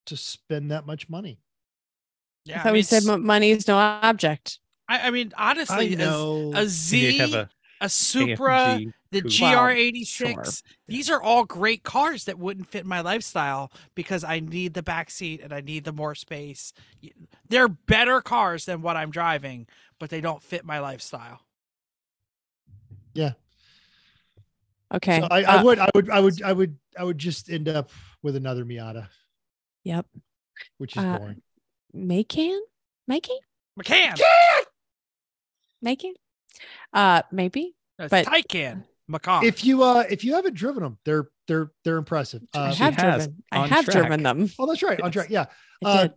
[0.06, 1.40] to spend that much money.
[2.46, 4.60] Yeah, I thought we said s- money is no object.
[4.88, 6.52] I, I mean, I honestly, a, know.
[6.54, 7.50] a You have a
[7.82, 9.22] a Supra, AMG the.
[9.22, 10.64] GR86.
[10.88, 15.10] These are all great cars that wouldn't fit my lifestyle because I need the back
[15.10, 16.74] seat and I need the more space.
[17.48, 19.68] They're better cars than what I'm driving,
[20.00, 21.40] but they don't fit my lifestyle.
[24.94, 25.20] Okay.
[25.22, 27.70] So I, I uh, would, I would, I would, I would, I would just end
[27.70, 27.90] up
[28.24, 29.08] with another Miata,
[29.84, 30.06] Yep.
[30.78, 31.42] which is Uh, boring.
[31.94, 32.60] Macan?
[33.08, 33.38] Macan?
[33.80, 34.20] McCann,
[35.82, 36.14] Macan?
[36.94, 37.76] Uh, maybe.
[37.98, 39.44] that's but- Taycan, Macan.
[39.46, 42.42] If you, uh, if you haven't driven them, they're, they're, they're impressive.
[42.54, 43.44] I Uh, she have driven.
[43.52, 43.96] I have track.
[43.98, 44.50] driven them.
[44.60, 45.00] oh, that's right.
[45.02, 45.14] On Yes.
[45.14, 45.30] track.
[45.30, 45.46] Yeah.
[45.84, 46.14] Uh, did.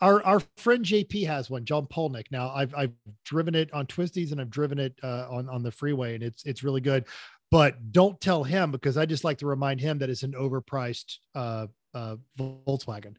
[0.00, 2.26] Our our friend JP has one, John Polnick.
[2.30, 2.92] Now I've I've
[3.24, 6.44] driven it on twisties and I've driven it uh, on on the freeway, and it's
[6.44, 7.04] it's really good.
[7.50, 11.18] But don't tell him because I just like to remind him that it's an overpriced
[11.34, 13.14] uh, uh, Volkswagen.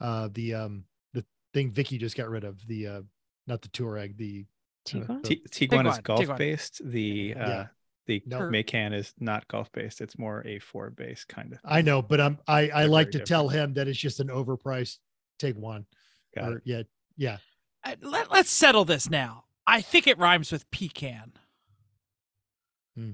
[0.00, 1.24] Uh, the um the
[1.54, 3.00] thing Vicky just got rid of the uh,
[3.46, 4.44] not the Touareg, the
[4.86, 5.22] Tiguan?
[5.22, 6.38] T- Tiguan is golf Tiguan.
[6.38, 6.80] based.
[6.84, 7.66] The uh, Yeah.
[8.06, 8.50] the No.
[8.50, 10.00] Macan is not golf based.
[10.00, 11.58] It's more a Ford based kind of.
[11.64, 14.20] I know, but I'm I I They're like to very tell him that it's just
[14.20, 14.96] an overpriced
[15.38, 15.86] Take One.
[16.38, 16.62] Got Or, it.
[16.64, 16.82] yeah,
[17.16, 17.36] yeah.
[17.84, 19.44] Uh, Let, let's settle this now.
[19.66, 21.32] I think it rhymes with pecan.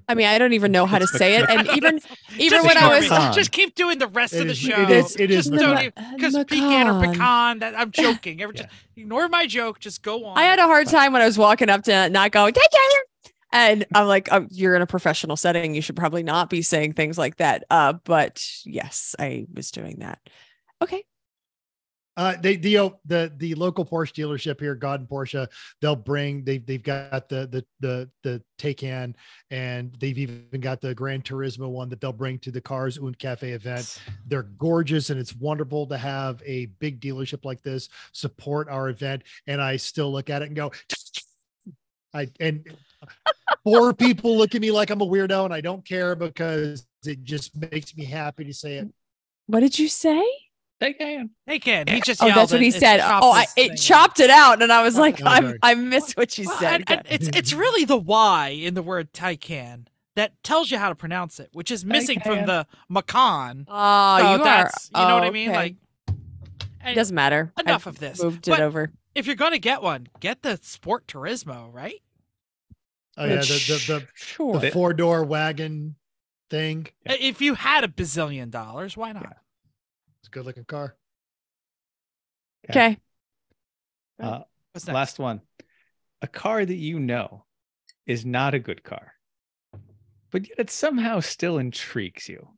[0.08, 1.44] I mean, I don't even know how to say it.
[1.46, 2.00] And even
[2.38, 3.08] even Just when I was me.
[3.10, 3.32] Pecan.
[3.34, 4.80] just keep doing the rest It of the is- show.
[4.80, 6.14] it is- it is Just don't Pecan.
[6.16, 7.58] because pecan or pecan.
[7.58, 8.40] That, I'm joking.
[8.40, 9.80] Ever just ignore my joke.
[9.80, 10.38] Just go on.
[10.38, 13.32] I had a hard time when I was walking up to not going, take care.
[13.52, 15.74] And I'm like, oh, you're in a professional setting.
[15.74, 17.64] You should probably not be saying things like that.
[17.68, 20.18] Uh, but yes, I was doing that.
[20.82, 21.04] Okay.
[22.16, 25.48] Uh, they the uh, the the local Porsche dealership here, God and Porsche,
[25.80, 29.14] they'll bring they've they've got the the the the Taycan
[29.50, 33.18] and they've even got the Gran Turismo one that they'll bring to the Cars und
[33.18, 34.00] Cafe event.
[34.26, 39.22] They're gorgeous and it's wonderful to have a big dealership like this support our event.
[39.46, 40.70] And I still look at it and go,
[42.14, 42.64] I and
[43.64, 47.24] four people look at me like I'm a weirdo and I don't care because it
[47.24, 48.88] just makes me happy to say it.
[49.46, 50.24] What did you say?
[50.84, 51.60] Taycan.
[51.60, 51.86] can.
[51.86, 53.00] He just Oh, yelled that's what he It said.
[53.00, 53.76] Oh, I, it thing.
[53.76, 54.62] chopped it out.
[54.62, 55.58] And I was Oh, like, I'm I'm.
[55.62, 56.84] I missed what you Well, said.
[56.88, 59.86] and- and it's it's really the Y in the word Taycan
[60.16, 63.66] that tells you how to pronounce it, which is missing from the Macan.
[63.68, 64.70] oh, so you are.
[64.94, 65.48] you know what I oh, mean.
[65.50, 65.56] okay.
[65.56, 65.76] Like,
[66.86, 67.52] it doesn't matter.
[67.58, 68.22] enough I've of this.
[68.22, 68.90] Moved But it over.
[69.14, 72.00] if you're gonna get one, get the Sport Turismo, right?
[73.16, 74.58] Oh yeah, the the, the sure.
[74.58, 75.94] the four door wagon
[76.50, 76.88] thing.
[77.08, 79.36] Uh, if you had a bazillion dollars, why not?
[80.34, 80.96] It's a good looking car.
[82.70, 82.98] okay.
[84.20, 84.40] Uh,
[84.72, 84.94] What's next?
[84.94, 85.40] last one.
[86.22, 87.44] A car that you know
[88.06, 89.12] is not a good car,
[90.30, 92.48] but yet it somehow still intrigues you.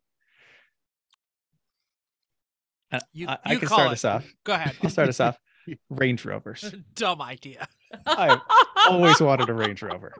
[2.93, 3.93] Uh, You- I, I can start it.
[3.93, 4.25] us off.
[4.45, 4.75] Go ahead.
[4.83, 5.39] I'll start us off.
[5.91, 6.73] Range Rovers.
[6.95, 7.67] Dumb idea.
[8.07, 8.41] I've
[8.89, 10.15] always wanted a Range Rover.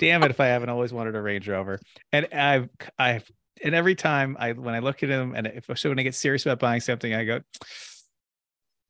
[0.00, 1.78] Damn it if I haven't always wanted a Range Rover.
[2.12, 2.68] And I've
[2.98, 3.30] I've
[3.62, 6.14] and every time I when I look at them and if so when I get
[6.14, 7.40] serious about buying something, I go,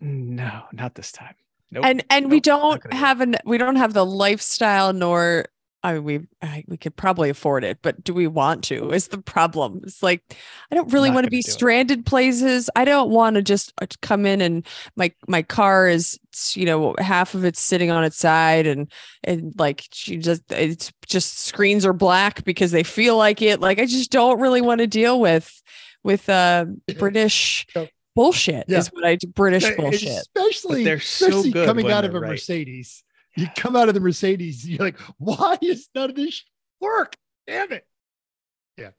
[0.00, 1.34] no, not this time.
[1.70, 1.84] Nope.
[1.84, 4.04] and and we nope, not don't gonna do it." have an we don't have the
[4.04, 5.46] lifestyle nor
[5.82, 8.90] I mean, we I, we could probably afford it, but do we want to?
[8.90, 9.80] Is the problem?
[9.84, 10.36] It's like
[10.70, 11.52] I don't really want to be do it.
[11.52, 12.68] stranded places.
[12.76, 14.66] I don't want to just uh, come in and
[14.96, 16.18] my my car is
[16.54, 18.92] you know half of it's sitting on its side and
[19.24, 23.60] and like she just it's just screens are black because they feel like it.
[23.60, 25.62] Like I just don't really want to deal with
[26.02, 26.66] with uh
[26.98, 27.86] British Yeah.
[28.14, 28.66] bullshit.
[28.68, 28.78] Yeah.
[28.78, 29.28] Is what I do.
[29.28, 30.26] British Yeah, bullshit.
[30.36, 32.32] Especially, they're so especially good coming out of a right.
[32.32, 33.02] Mercedes.
[33.36, 36.44] You come out of the Mercedes, you're like, why is none of this
[36.80, 37.16] work?
[37.46, 37.86] Damn it.
[38.76, 38.90] Yeah.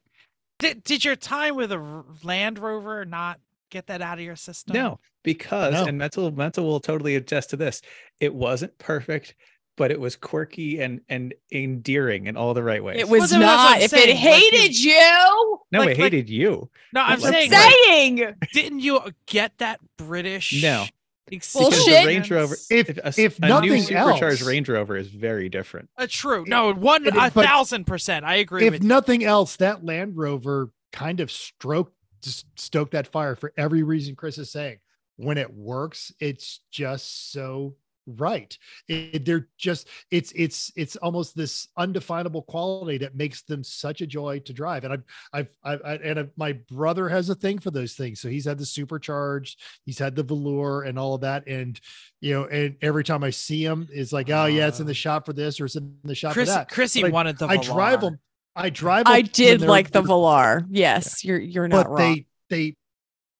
[0.60, 3.40] Did, did your time with a Land Rover not
[3.70, 4.74] get that out of your system?
[4.74, 5.86] No, because No.
[5.86, 7.82] and mental mental will totally attest to this.
[8.20, 9.36] It wasn't perfect,
[9.78, 13.00] but it was quirky and and endearing in all the right ways.
[13.00, 13.76] It was Well, then that's what not.
[13.78, 16.70] I'm If saying, it like, you- hated you, no, like- it like- hated you.
[16.94, 20.62] No, I'm Like- saying, like- like, saying didn't you get that British?
[20.62, 20.86] No.
[21.32, 21.86] Because Bullshit.
[21.86, 25.50] the Range Rover, If- a, s- if a new supercharged else- Range Rover is very
[25.50, 25.90] different.
[25.98, 26.44] Uh, true.
[26.48, 28.26] No, one it- a thousand percent.
[28.26, 28.88] I agree If with you.
[28.90, 34.16] nothing else, that Land Rover kind of stroked, just stoked that fire for every reason
[34.16, 34.78] Chris is saying.
[35.16, 37.76] When it works, it's just so
[38.18, 38.58] right.
[38.88, 44.08] It, they're just it's it's it's almost this undefinable quality that makes them such a
[44.08, 44.84] joy to drive.
[44.84, 48.22] And I've I've, I've I, and i my brother has a thing for those things.
[48.22, 51.48] So he's had the supercharged, he's had the Velar and all of that.
[51.48, 51.80] And
[52.20, 54.92] you know, and every time I see him, it's like, oh yeah, it's in the
[54.92, 54.94] ah.
[54.94, 56.70] shop for this or it's in the shop Chris, for that.
[56.70, 57.48] Chrissy But I- wanted the.
[57.48, 58.20] I drive them.
[58.56, 59.04] I drive.
[59.08, 60.66] I them when did like the they're- Velar.
[60.70, 61.98] Yes, you're you're not but wrong.
[62.00, 62.76] they they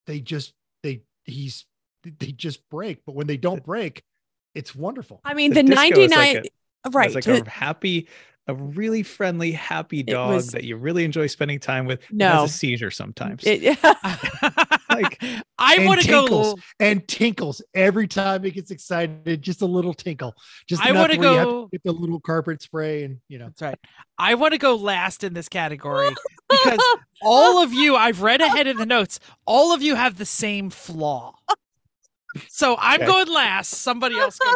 [0.08, 0.54] they just
[0.84, 1.66] they he's
[2.04, 3.06] they just break.
[3.06, 4.04] But when they don't break,
[4.56, 5.22] it's wonderful.
[5.24, 6.44] I mean, The the, disco is like 99
[6.86, 7.06] a- right.
[7.08, 8.08] It's like the- a happy,
[8.48, 12.02] a really friendly, happy dog was- that you really enjoy spending time with.
[12.02, 12.30] that No.
[12.42, 13.44] has a seizure sometimes.
[13.46, 13.78] it-
[14.92, 15.24] Like,
[15.58, 16.58] I want to go.
[16.82, 19.42] and tinkles every time it gets excited.
[19.42, 20.36] Just a little tinkle.
[20.68, 23.46] Just I wanna where you have go- get the little carpet spray and you know.
[23.46, 23.80] That's right.
[24.18, 26.10] I want to go last in this category
[26.50, 26.80] because
[27.22, 30.70] all of you, I've read ahead in the notes, all of you have the same
[30.70, 31.36] flaw.
[32.48, 33.08] So I'm Okay.
[33.08, 33.70] going last.
[33.70, 34.40] Somebody else.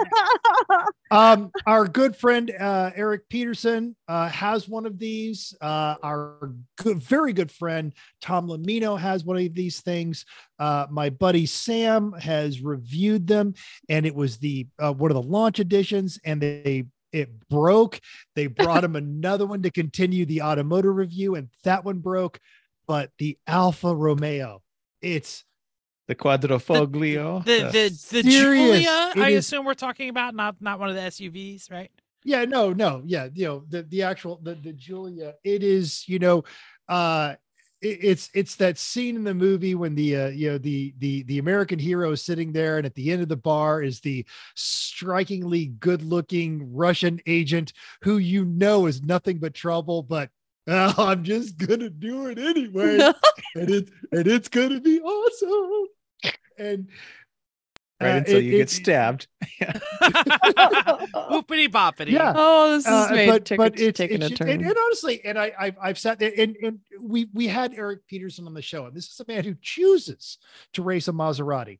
[1.11, 5.55] Um, our good friend uh, Eric Peterson uh, has one of these.
[5.61, 10.25] Uh, our good, very good friend Tom Lamino has one of these things.
[10.57, 13.53] Uh, my buddy Sam has reviewed them,
[13.87, 17.99] and it was the uh, one of the launch editions, and they it broke.
[18.35, 22.39] They brought him another one to continue the automotive review, and that one broke.
[22.87, 24.61] But the Alfa Romeo,
[25.01, 25.43] it's
[26.07, 27.43] the Quadrifoglio.
[27.45, 28.83] The the the Serious.
[28.83, 31.91] Giulia, It I is- assume we're talking about, not not one of the SUVs, right?
[32.27, 36.17] yeah no no yeah you know the the actual the, the Giulia it is you
[36.17, 36.43] know
[36.89, 37.35] uh
[37.81, 41.21] it- it's it's that scene in the movie when the uh, you know the the
[41.23, 44.25] the American hero is sitting there, and at the end of the bar is the
[44.55, 50.29] strikingly good-looking Russian agent who you know is nothing but trouble, but
[50.67, 52.97] "Oh, I'm just gonna do it anyway,
[53.55, 55.87] and it and it's gonna be awesome.
[56.57, 56.89] And
[58.01, 59.27] right uh, until it- you get it- stabbed.
[60.45, 62.11] Whoopity boppity.
[62.11, 62.33] Yeah.
[62.35, 64.49] oh, this is Uh, made but took, but it's, taking it's a turn.
[64.49, 68.07] and, and honestly, and I I've, I've sat there and, and we we had Eric
[68.07, 70.37] Peterson on the show, and this is a man who chooses
[70.73, 71.79] to race a Maserati.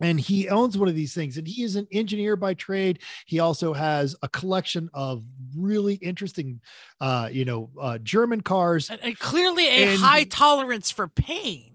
[0.00, 3.00] And he owns one of these things, and he is an engineer by trade.
[3.26, 5.22] He also has a collection of
[5.56, 6.60] really interesting,
[7.00, 8.90] uh, you know, uh, German cars.
[8.90, 11.68] And, and clearly a And- high tolerance for pain.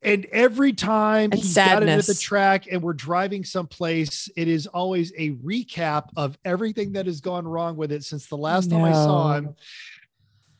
[0.00, 4.68] And every time And he's got into the track and we're driving someplace, it is
[4.68, 8.84] always a recap of everything that has gone wrong with it since the last time
[8.84, 9.56] I saw him.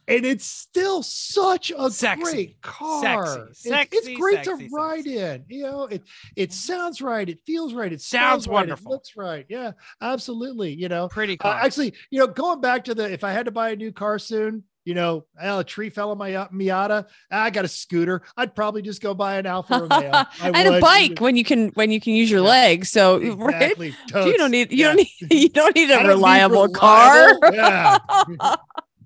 [0.08, 2.22] And it's still such a Sexy.
[2.22, 3.02] great car.
[3.02, 3.40] Sexy.
[3.40, 5.44] It's- Sexy, it's great sexy, to ride in.
[5.48, 6.02] You know, it
[6.34, 7.28] it sounds right.
[7.28, 7.92] It feels right.
[7.92, 8.90] It Sounds smells right, wonderful.
[8.92, 9.44] It looks right.
[9.48, 10.72] Yeah, absolutely.
[10.74, 13.50] You know, Pretty uh, actually, you know, going back to the if I had to
[13.52, 17.04] buy a new car soon, you know, a tree fell on my uh, Miata.
[17.30, 18.22] I got a scooter.
[18.38, 20.10] I'd probably just go buy an Alfa Romeo.
[20.12, 22.48] I and a bike when you can when you can use your Yeah.
[22.48, 22.88] legs.
[22.90, 23.94] So right, Exactly.
[24.14, 24.86] you don't need you Yeah.
[24.88, 25.10] don't need
[25.42, 27.38] you don't need a don't need reliable, car.
[27.52, 27.98] Yeah.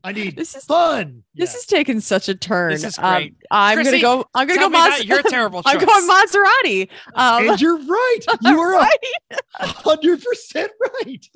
[0.05, 1.23] I need this is fun.
[1.35, 1.59] this Yeah.
[1.59, 2.73] is taking such a turn.
[2.73, 3.35] This is Um, great.
[3.51, 4.29] I'm Chrissy, gonna go.
[4.35, 4.69] I'm gonna go.
[4.69, 5.75] Mas- not your terrible choice.
[5.79, 6.89] I'm going Maserati.
[7.15, 8.19] Um, and you're right.
[8.43, 8.89] You are
[9.61, 10.73] hundred percent
[11.05, 11.29] right.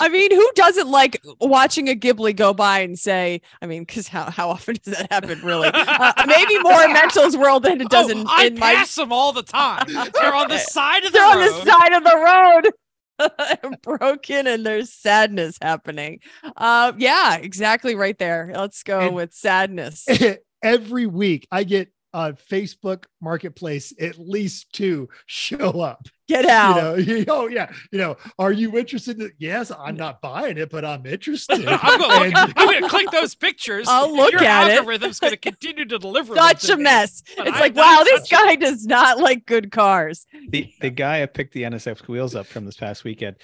[0.00, 4.08] I mean, who doesn't like watching a Ghibli go by and say, I mean, because
[4.08, 5.70] how, how often does that happen, really?
[5.72, 8.74] Uh, maybe more in Mental's world than it does oh, in, I in my.
[8.74, 9.86] pass them all the time.
[9.88, 12.72] They're on the side of the They're on the side of the road.
[13.82, 16.20] broken and there's sadness happening.
[16.56, 18.52] Uh yeah, exactly right there.
[18.54, 20.06] Let's go And- with sadness.
[20.62, 26.06] Every week I get on Facebook Marketplace at least two show up.
[26.26, 26.74] Get out.
[26.76, 26.82] You out.
[26.82, 29.20] know, you- oh yeah, you know, are you interested?
[29.20, 31.64] In, yes, I'm not buying it, but I'm interested.
[31.68, 33.86] I'm gonna, look, I'm gonna click those pictures.
[33.88, 34.78] I'll look your at it.
[34.78, 36.34] algorithm's gonna continue to deliver.
[36.34, 37.22] them Such to a mess.
[37.36, 40.26] But It's I'm like, wow, this touching guy does not like good cars.
[40.48, 43.36] The the guy I picked the NSX wheels up from this past weekend,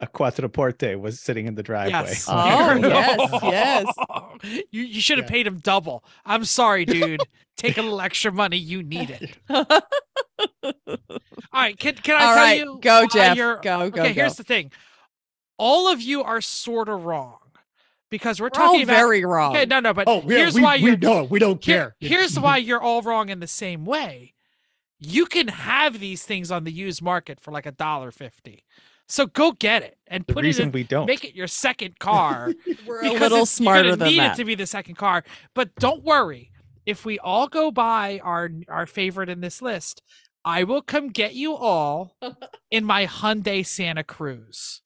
[0.00, 1.92] a Quattroporte, was sitting in the driveway.
[1.92, 2.26] Yes.
[2.30, 3.86] Oh, yes, yes.
[4.70, 5.30] You you should have Yeah.
[5.30, 6.04] paid him double.
[6.24, 7.22] I'm sorry, dude.
[7.56, 8.58] Take a little extra money.
[8.58, 9.38] You need it.
[9.48, 9.64] All
[11.54, 11.78] right.
[11.78, 12.78] Can can I All tell right, you?
[12.82, 13.36] go, Jeff.
[13.36, 14.12] you're- Go, go, okay.
[14.12, 14.20] go.
[14.22, 14.70] Here's the thing.
[15.58, 17.38] All of you are sort of wrong
[18.10, 18.96] because we're We're all talking about.
[18.96, 19.56] very wrong.
[19.56, 20.96] Okay, no, no, but oh, yeah, here's we, why you're.
[20.96, 21.30] don't.
[21.30, 22.08] We don't here- care.
[22.10, 24.34] here's why you're all wrong in the same way.
[25.00, 28.64] You can have these things on the used market for like a dollar fifty.
[29.08, 30.72] So go get it and The put it in.
[30.72, 31.06] we don't.
[31.06, 32.52] Make it your second car.
[32.86, 34.32] We're a little it's- smarter you're gonna than need that.
[34.34, 35.22] it to be the second car.
[35.54, 36.50] But don't worry,
[36.86, 40.02] if we all go buy our our favorite in this list,
[40.44, 42.16] I will come get you all
[42.70, 44.82] in my Hyundai Santa Cruz.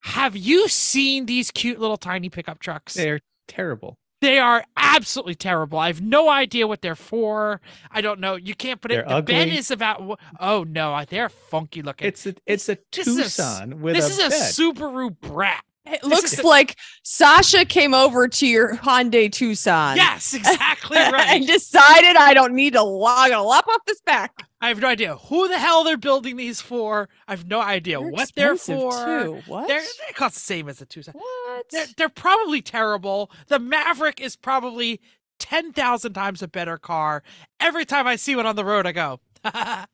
[0.00, 2.94] Have you seen these cute little tiny pickup trucks?
[2.94, 3.98] They're terrible.
[4.22, 5.78] They are absolutely terrible.
[5.78, 7.60] I have no idea what they're for.
[7.90, 8.36] I don't know.
[8.36, 9.06] You can't put it.
[9.06, 10.18] They're The bed is about.
[10.40, 12.08] Oh no, they're funky looking.
[12.08, 14.52] It's a it's a This is a s- Tucson with this a is a bed.
[14.76, 15.62] Subaru brat.
[15.84, 19.96] It looks is- like Sasha came over to your Hyundai Tucson.
[19.96, 21.28] Yes, exactly right.
[21.36, 24.32] and decided I don't need to log a lop off this back.
[24.60, 27.08] I have no idea who the hell they're building these for.
[27.28, 29.22] I have no idea They're what they're expensive, for.
[29.22, 29.42] Too.
[29.46, 29.68] What?
[29.68, 31.14] They're they cost the same as the Tucson.
[31.14, 31.66] what?
[31.70, 33.30] They're, they're probably terrible.
[33.48, 35.00] The Maverick is probably
[35.38, 37.22] ten thousand times a better car.
[37.60, 39.88] Every time I see one on the road, I go, "That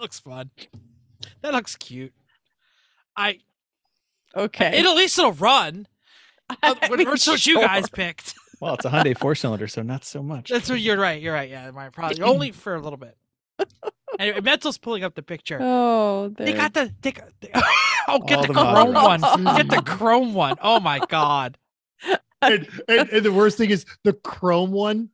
[0.00, 0.50] looks fun.
[1.42, 2.12] That looks cute."
[3.16, 3.38] I
[4.36, 4.78] okay.
[4.78, 5.86] it at least it'll run.
[6.62, 8.34] Uh, I what- mean, Which what you guys picked.
[8.58, 10.48] Well, it's a Hyundai four cylinder, so not so much.
[10.48, 11.20] That's what you're right.
[11.20, 11.50] You're right.
[11.50, 13.16] Yeah, my probably only for a little bit.
[14.18, 15.58] Anyway, Mental's pulling up the picture.
[15.60, 17.50] Oh, They there- got the they got, they-
[18.08, 19.20] oh get All the the chrome one.
[19.20, 19.56] models.
[19.56, 20.56] Get the chrome one.
[20.62, 21.56] Oh my god.
[22.42, 25.10] and, and, and the worst thing is the Chrome one.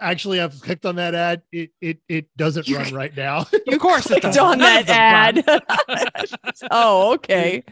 [0.00, 1.42] Actually, I've clicked on that ad.
[1.52, 3.46] It it it doesn't You- run right now.
[3.68, 4.38] Of course it clicked does.
[4.38, 6.34] on None that ad.
[6.70, 7.62] oh, okay.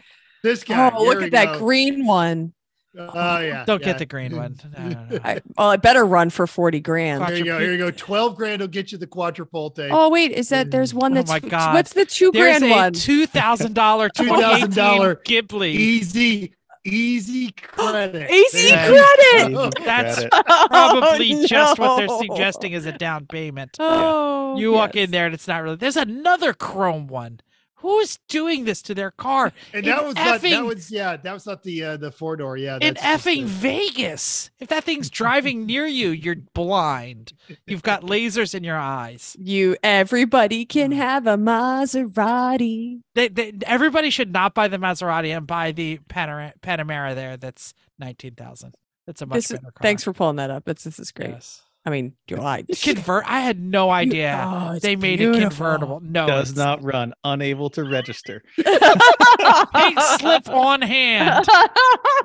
[0.43, 0.91] this guy.
[0.93, 1.59] Oh, look at we that go.
[1.59, 2.53] green one.
[2.97, 3.63] Oh yeah.
[3.67, 3.85] Don't yeah.
[3.85, 4.57] get the green one.
[4.77, 5.19] No, no, no.
[5.23, 7.25] I, well, I better run for 40 grand.
[7.25, 7.59] Here you go.
[7.59, 7.91] Here you go.
[7.91, 9.89] Twelve grand will get you the Quattroporte.
[9.91, 10.31] Oh, wait.
[10.31, 11.73] Is that there's one oh that's my God.
[11.73, 12.93] what's the two There's grand a one?
[12.93, 15.69] two thousand dollar $2,000 Ghibli.
[15.73, 16.53] easy,
[16.83, 18.29] easy credit.
[18.31, 19.51] Easy There credit.
[19.51, 20.31] Easy That's credit.
[20.69, 23.77] Probably Oh, just what they're suggesting as a down payment.
[23.79, 25.05] Oh, You walk yes.
[25.05, 25.75] in there and it's not really.
[25.77, 27.39] There's another chrome one.
[27.81, 29.51] Who's doing this to their car?
[29.73, 30.41] And In that was not.
[30.41, 31.17] That was yeah.
[31.17, 32.57] That was not the uh, the four door.
[32.57, 32.75] Yeah.
[32.81, 34.49] in that's just effing the- Vegas.
[34.59, 37.33] If that thing's driving near you, you're blind.
[37.67, 39.35] You've got lasers in your eyes.
[39.39, 43.01] You everybody can have a Maserati.
[43.15, 47.37] They, they, everybody should not buy the Maserati and buy the Panera, Panamera there.
[47.37, 48.75] That's nineteen thousand.
[49.07, 49.71] That's a much This better car.
[49.81, 50.67] thanks for pulling that up.
[50.69, 51.29] It's this is great.
[51.31, 51.63] Yes.
[51.85, 52.63] I mean, do I?
[52.83, 53.25] Convert.
[53.25, 55.39] I had no idea Oh, they made beautiful.
[55.47, 55.99] it convertible.
[56.03, 57.13] No, Does not run.
[57.23, 58.43] Unable to register.
[58.55, 61.45] Pink slip on hand.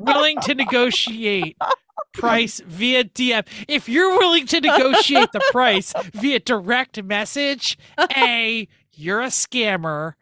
[0.01, 1.57] willing to negotiate
[2.13, 3.47] price via DM.
[3.69, 7.79] If you're willing to negotiate the price via direct message,
[8.17, 10.15] A, you're a scammer.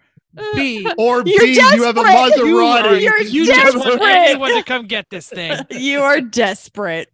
[0.56, 2.44] B, Or You're B, you have a desperate.
[2.46, 3.00] you, are, Maserati.
[3.02, 5.56] You're you just want anyone to come get this thing.
[5.70, 7.08] you are desperate.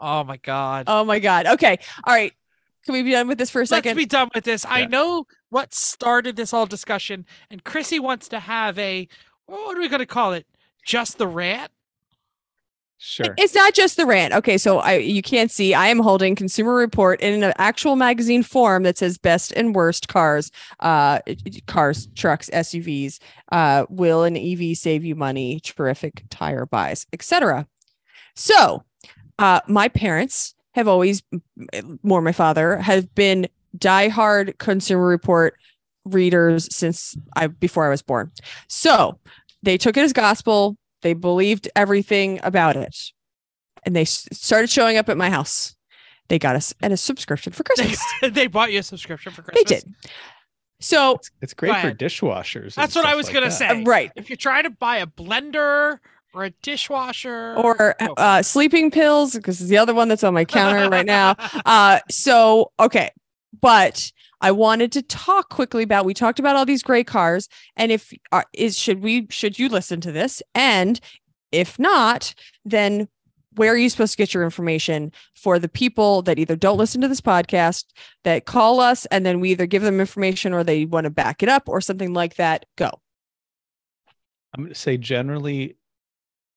[0.00, 0.84] Oh my god.
[0.88, 1.46] Oh my god.
[1.46, 1.78] Okay.
[2.04, 2.32] All right.
[2.84, 3.96] Can we be done with this for a Let's second?
[3.96, 4.66] be done with this.
[4.68, 9.08] I know what started this all discussion, and Chrissy wants to have a
[9.46, 10.46] what are we going to call it?
[10.84, 11.70] Just the rant.
[12.98, 13.34] Sure.
[13.36, 14.32] It's not just the rant.
[14.32, 15.74] Okay, so I you can't see.
[15.74, 20.08] I am holding Consumer Report in an actual magazine form that says best and worst
[20.08, 20.50] cars,
[20.80, 21.18] uh,
[21.66, 23.18] cars, trucks, SUVs.
[23.52, 25.60] Uh, will an EV save you money?
[25.60, 27.66] Terrific tire buys, etc.
[28.36, 28.84] So,
[29.38, 31.22] uh, my parents have always,
[32.02, 33.48] more my father, have been
[33.78, 35.54] diehard Consumer Report
[36.04, 38.30] readers since I before I was born.
[38.68, 39.18] So
[39.62, 40.76] they took it as gospel.
[41.02, 42.96] They believed everything about it,
[43.84, 45.74] and they s- started showing up at my house.
[46.28, 48.02] They got us at a subscription for Christmas.
[48.22, 49.64] they bought you a subscription for Christmas.
[49.68, 49.94] they did.
[50.80, 52.74] So It's great for dishwashers.
[52.74, 53.52] That's what I was like gonna that.
[53.52, 53.82] say.
[53.84, 54.10] right.
[54.16, 55.98] If you're trying to buy a blender
[56.34, 60.34] or a dishwasher or go uh, sleeping pills because it's the other one that's on
[60.34, 61.34] my counter right now.
[61.66, 63.10] Uh, so okay,
[63.60, 66.04] but I wanted to talk quickly about.
[66.04, 69.68] We talked about all these great cars, and if uh, is should we should you
[69.68, 71.00] listen to this, and
[71.52, 72.34] if not,
[72.64, 73.08] then
[73.56, 77.00] where are you supposed to get your information for the people that either don't listen
[77.00, 77.84] to this podcast
[78.24, 81.42] that call us and then we either give them information or they want to back
[81.42, 82.90] it up or something like that go
[84.54, 85.83] I'm going to say generally uh,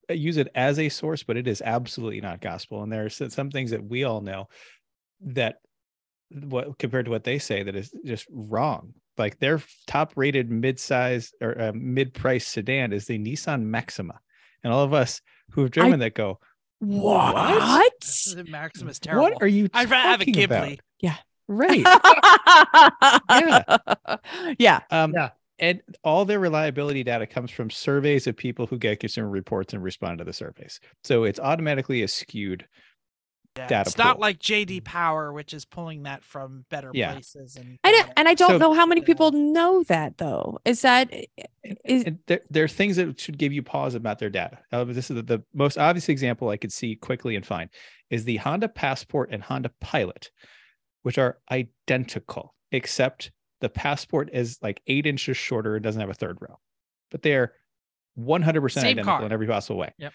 [0.10, 2.84] use it as a source, but it is absolutely not gospel.
[2.84, 4.48] And there are some things that we all know
[5.22, 5.56] that
[6.32, 8.94] what compared to what they say that is just wrong.
[9.18, 14.20] Like their top rated mid-size or uh, mid-price sedan is the Nissan Maxima.
[14.64, 15.22] And all of us
[15.52, 16.40] who have driven that go,
[16.80, 19.24] what, This is- terrible.
[19.32, 20.80] what are you I'd rather have a talking Ghibli.
[21.04, 21.18] about?
[21.50, 21.80] Right.
[23.30, 23.78] yeah
[24.60, 25.30] yeah Um, Yeah.
[25.60, 29.84] And all their reliability data comes from surveys of people who get consumer reports and
[29.84, 30.80] respond to the surveys.
[31.04, 32.68] So it's automatically a skewed.
[33.58, 37.14] Yeah, data it's not like JD Power, which is pulling that from better Yeah.
[37.14, 37.56] places.
[37.56, 40.60] And I don't, and I don't So- know how many people know that though.
[40.64, 41.12] Is that
[41.84, 44.60] is And there, there are things that should give you pause about their data.
[44.72, 47.72] Uh, this is the, the most obvious example I could see quickly and find
[48.12, 50.30] is the Honda Passport and Honda Pilot,
[51.02, 53.32] which are identical, except
[53.62, 56.60] the Passport is like eight inches shorter and doesn't have a third row,
[57.12, 57.54] but they're
[58.20, 59.26] 100% Same identical car.
[59.26, 59.94] in every possible way.
[59.98, 60.14] Yep.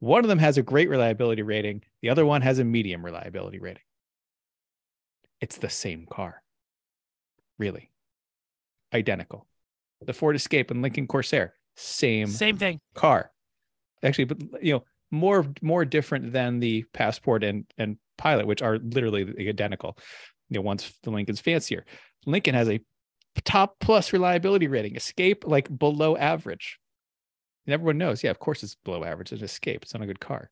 [0.00, 1.82] One of them has a great reliability rating.
[2.02, 3.82] The other one has a medium reliability rating.
[5.40, 6.42] It's the same car.
[7.58, 7.90] Really.
[8.92, 9.46] Identical.
[10.04, 12.80] The Ford Escape and Lincoln Corsair, same, same thing.
[12.94, 13.30] car.
[14.02, 18.78] Actually, but you know, more more different than the Passport and and Pilot, which are
[18.78, 19.96] literally identical.
[20.50, 21.84] You know, one's the Lincoln's fancier.
[22.26, 22.80] Lincoln has a
[23.44, 24.94] top plus reliability rating.
[24.96, 26.78] Escape like below average.
[27.66, 29.32] And everyone knows, yeah, of course it's below average.
[29.32, 29.82] It's an Escape.
[29.82, 30.50] It's not a good car.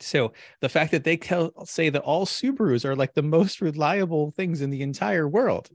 [0.00, 4.30] So the fact that they tell say that all Subarus are like the most reliable
[4.32, 5.68] things in the entire world.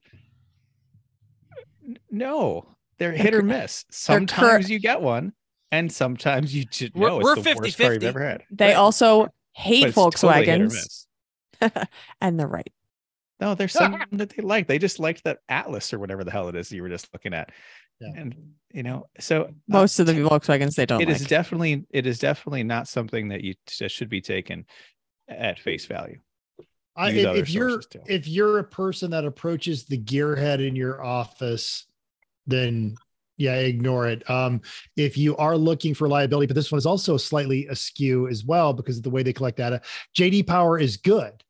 [2.10, 2.66] No,
[2.98, 3.86] they're hit or miss.
[3.92, 5.34] Sometimes you get one,
[5.72, 8.44] and sometimes you just We're- know we're it's the worst car you've ever had.
[8.50, 8.76] they Right.
[8.76, 11.06] also hate it's totally Volkswagens
[12.22, 12.72] and they're right.
[13.40, 14.68] No, there's some that they like.
[14.68, 17.34] They just liked that Atlas or whatever the hell it is you were just looking
[17.34, 17.52] at.
[18.00, 18.10] Yeah.
[18.16, 18.36] And
[18.72, 21.16] you know, so uh, Most of the Volkswagens they don't it like.
[21.16, 24.66] is definitely it is definitely not something that you t- should be taken
[25.28, 26.20] at face value.
[26.98, 28.02] I, if, if you're too.
[28.08, 31.86] if you're a person that approaches the gearhead in your office,
[32.48, 32.96] then
[33.38, 34.30] yeah, ignore it.
[34.30, 34.62] Um,
[34.96, 38.72] if you are looking for liability, but this one is also slightly askew as well
[38.72, 39.82] because of the way they collect data.
[40.18, 41.44] JD Power is good,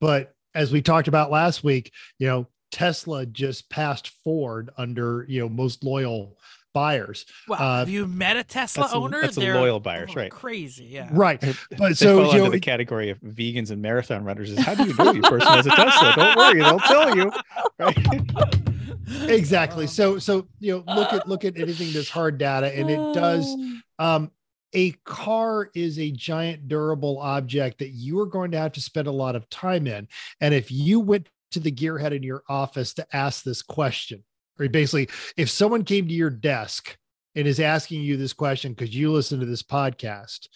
[0.00, 5.40] but as we talked about last week, you know, Tesla just passed Ford under you
[5.40, 6.38] know most loyal
[6.74, 7.26] buyers.
[7.48, 9.20] Wow, Uh, have you met a Tesla that's a- owner?
[9.20, 10.30] that's They're loyal buyers, oh, right.
[10.30, 11.10] Crazy, yeah.
[11.12, 11.38] Right.
[11.38, 14.50] They But so fall you under know, the category of vegans and marathon runners.
[14.50, 16.12] Is how do you know the person has a Tesla?
[16.16, 17.30] Don't worry, they'll tell you.
[17.78, 19.30] Right?
[19.30, 19.86] exactly.
[19.92, 23.54] So so you know, look at look at anything that's hard data, and it does
[23.98, 24.30] um
[24.74, 29.06] a car is a giant durable object that you are going to have to spend
[29.06, 30.08] a lot of time in.
[30.40, 34.24] And if you went to the gearhead in your office to ask this question
[34.58, 36.96] or basically if someone came to your desk
[37.34, 40.48] and is asking you this question because you listen to this podcast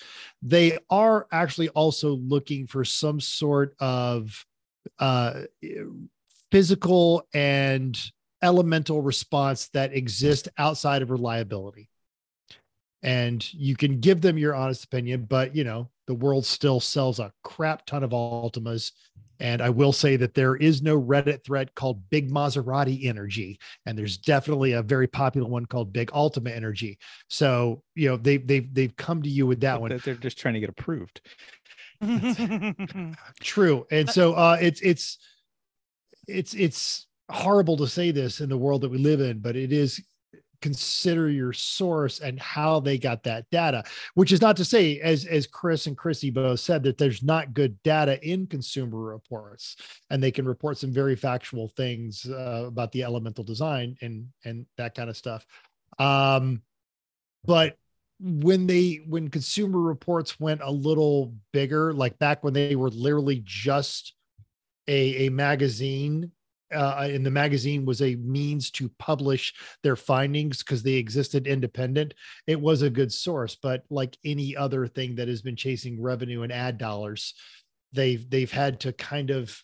[0.43, 4.45] they are actually also looking for some sort of
[4.99, 5.43] uh
[6.51, 8.11] physical and
[8.43, 11.89] elemental response that exists outside of reliability
[13.03, 17.19] and you can give them your honest opinion but you know the world still sells
[17.19, 18.93] a crap ton of Altimas.
[19.39, 23.99] And i will say that there is no reddit thread called big maserati energy and
[23.99, 26.99] there's definitely a very popular one called big Altima energy.
[27.29, 30.01] So you know they they've they've come to you with that one.
[30.03, 31.21] They're just trying to get approved.
[33.41, 33.87] true.
[33.91, 35.19] And so uh it's it's
[36.27, 39.73] it's it's horrible to say this in the world that we live in but it
[39.73, 40.01] is
[40.67, 43.85] consider your source and how they got that data
[44.15, 47.55] which is not to say as as chris and chrissy both said that there's not
[47.55, 49.77] good data in consumer reports
[50.11, 54.67] and they can report some very factual things uh, about the elemental design and and
[54.77, 55.47] that kind of stuff.
[55.99, 56.63] Um
[57.45, 57.77] but
[58.19, 63.43] when they when consumer reports went a little bigger like back when they were literally
[63.45, 64.15] just
[64.89, 66.33] a, a magazine
[66.75, 72.15] uh, and the magazine was a means to publish their findings because they existed independent
[72.47, 76.43] it was a good source but like any other thing that has been chasing revenue
[76.43, 77.35] and ad dollars
[77.93, 79.63] they've they've had to kind of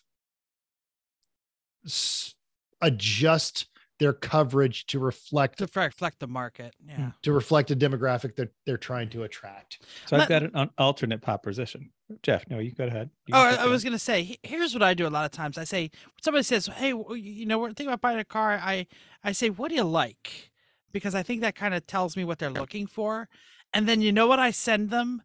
[1.85, 2.33] s-
[2.81, 3.67] adjust
[3.99, 6.73] their coverage to reflect to reflect the market.
[6.85, 7.11] Yeah.
[7.21, 11.21] to reflect a demographic that they're trying to attract So I've got an un- alternate
[11.21, 11.91] proposition.
[12.21, 13.09] Jeff, no, you go ahead.
[13.27, 14.37] You Oh, I, I was gonna say.
[14.43, 15.57] Here's what I do a lot of times.
[15.57, 15.91] I say
[16.21, 18.87] somebody says, "Hey, you know, we're thinking about buying a car." I
[19.23, 20.51] I say, "What do you like?"
[20.91, 23.27] Because I think that kind of tells me what they're looking for.
[23.73, 25.23] And then you know what I send them?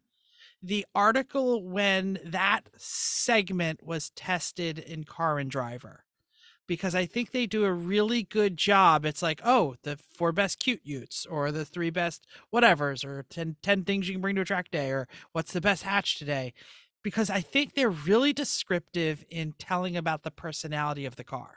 [0.61, 6.03] the article when that segment was tested in Car and Driver
[6.69, 9.03] because I think they do a really good job.
[9.03, 13.55] It's like, oh, the four best cute utes or the three best whatevers or 10,
[13.63, 16.53] 10 things you can bring to a track day or what's the best hatch today.
[17.03, 21.55] Because I think they're really descriptive in telling about the personality of the car.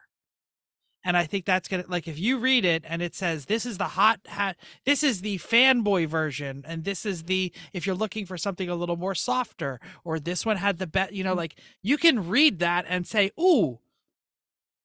[1.05, 3.77] And I think that's gonna like if you read it and it says this is
[3.77, 4.57] the hot hat,
[4.87, 8.77] this is the fanboy version, and this is the if you're looking for something a
[8.77, 11.39] little more softer, or this one had the bet, you know, mm-hmm.
[11.39, 13.81] like you can read that and say, ooh,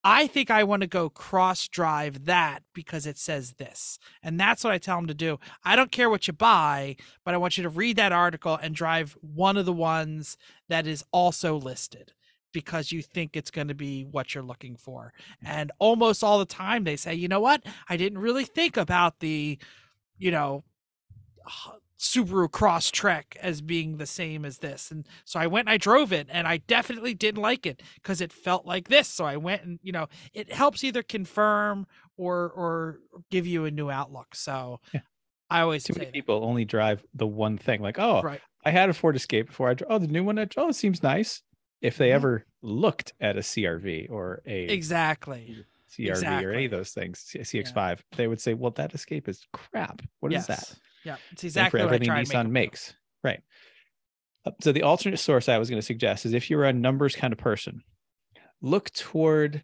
[0.10, 4.00] I think I want to go cross drive that because it says this.
[4.24, 5.38] And that's what I tell them to do.
[5.66, 8.74] I don't care what you buy, but I want you to read that article and
[8.74, 10.38] drive one of the ones
[10.70, 12.14] that is also listed
[12.54, 15.12] because you think it's going to be what you're looking for.
[15.44, 17.66] And almost all the time they say, you know what?
[17.90, 19.60] I didn't really think about the,
[20.18, 20.64] you know,
[22.00, 24.92] Subaru Crosstrek as being the same as this.
[24.92, 28.22] And so I went and I drove it and I definitely didn't like it because
[28.22, 29.08] it felt like this.
[29.08, 33.00] So I went and, you know, it helps either confirm or or
[33.32, 34.36] give you a new outlook.
[34.36, 35.02] So Yeah.
[35.50, 36.14] I always Too many that.
[36.14, 37.82] people only drive the one thing.
[37.82, 38.42] Like, oh, right.
[38.66, 39.92] I had a Ford Escape before I drove.
[39.92, 40.38] Oh, the new one.
[40.38, 41.42] I drove, Oh, it seems nice.
[41.82, 42.14] If they Mhm.
[42.16, 45.64] ever looked at a CRV or a Exactly.
[45.90, 50.02] CRV or any of those things, CX5, they would say, well, that Escape is crap.
[50.20, 50.70] What is yes.
[50.70, 50.80] that?
[51.08, 51.18] Yeah.
[51.32, 52.52] It's exactly for everything make Nissan do.
[52.52, 52.94] makes.
[53.24, 53.42] Right.
[54.46, 57.16] Uh, So the alternate source I was going to suggest is if you're a numbers
[57.16, 57.82] kind of person,
[58.62, 59.64] look toward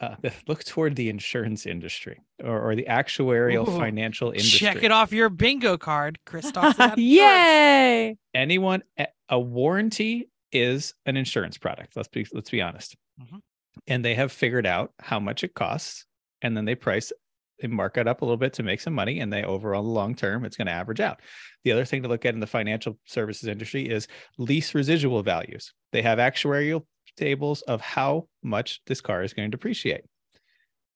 [0.00, 0.14] uh,
[0.46, 4.58] look toward the insurance industry or, or the actuarial Ooh, financial industry.
[4.60, 6.18] Check it off your bingo card.
[6.24, 6.98] Chris talks about.
[6.98, 8.16] Yay!
[8.32, 8.82] Anyone
[9.28, 11.96] a- warranty is an insurance product.
[11.96, 12.96] Let's be let's be honest.
[13.20, 13.40] Mhm.
[13.88, 16.06] And they have figured out how much it costs,
[16.42, 17.12] and then they price
[17.60, 19.88] they mark it up a little bit to make some money, and they overall the
[19.88, 21.20] long term it's going to average out.
[21.64, 24.08] The other thing to look at in the financial services industry is
[24.38, 25.72] lease residual values.
[25.92, 26.84] They have actuarial
[27.16, 30.04] tables of how much this car is going to depreciate.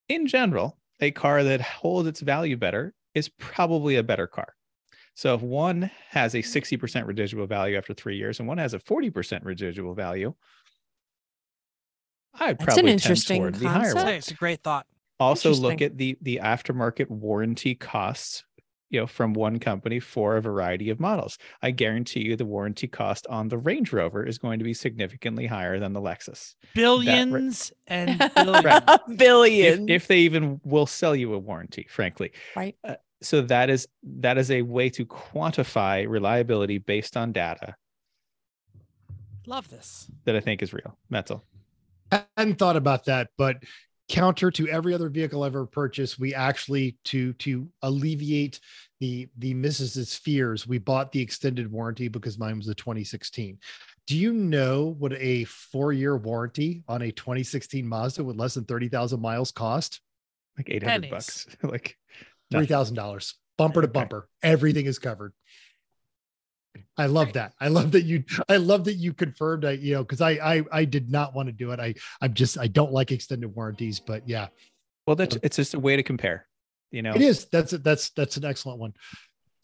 [0.09, 4.55] In general, a car that holds its value better is probably a better car.
[5.14, 8.78] So if one has a 60% residual value after three years and one has a
[8.78, 10.34] 40% residual value,
[12.34, 14.09] I'd That's an probably interesting tend toward the higher one.
[14.09, 14.86] It's a great thought.
[15.23, 18.44] Also look at the the aftermarket warranty costs,
[18.90, 21.39] you know, from one company for a variety of models.
[21.62, 25.47] I guarantee you the warranty cost on the Range Rover is going to be significantly
[25.47, 26.55] higher than the Lexus.
[26.74, 28.65] Billions and billions.
[28.65, 29.01] Right.
[29.16, 29.89] Billion.
[29.89, 32.32] If, if they even will sell you a warranty, frankly.
[32.55, 32.77] Right.
[32.85, 37.77] Uh, so that is that is a way to quantify reliability based on data
[39.47, 40.09] Love this.
[40.24, 40.97] that I think is real.
[41.09, 41.43] Metal.
[42.11, 43.57] I hadn't thought about that, but
[44.12, 48.60] counter to every other vehicle I've ever purchased, we actually to to alleviate
[49.01, 53.59] the the Mrs.'s fears, we bought the extended warranty because mine was a 2016.
[54.06, 59.18] Do you know what a four-year warranty on a 2016 Mazda with less than 30,000
[59.20, 60.01] miles cost?
[60.59, 61.10] Like 800 Pennies.
[61.10, 61.47] bucks.
[61.62, 61.97] like
[62.52, 63.34] $3,000.
[63.56, 63.93] bumper to Okay.
[63.93, 64.28] bumper.
[64.43, 65.32] Everything is covered.
[66.97, 67.35] I love Great.
[67.35, 67.53] that.
[67.61, 68.24] I love that you.
[68.49, 69.65] I love that you confirmed.
[69.65, 71.81] I you know because I I I did not want to do it.
[71.81, 74.01] I I'm just I don't like extended warranties.
[74.01, 74.49] But yeah,
[75.07, 76.47] well, that's it's just a way to compare.
[76.90, 77.47] You know, it is.
[77.47, 78.94] That's that's that's an excellent one.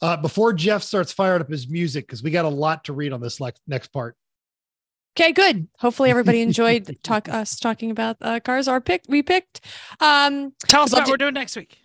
[0.00, 3.12] Uh, before Jeff starts firing up his music because we got a lot to read
[3.12, 4.16] on this next next part.
[5.18, 5.68] Okay, good.
[5.80, 9.60] Hopefully everybody enjoyed talk us talking about uh, cars our pick we picked.
[10.00, 11.78] Um Tell us Love what we're doing next week.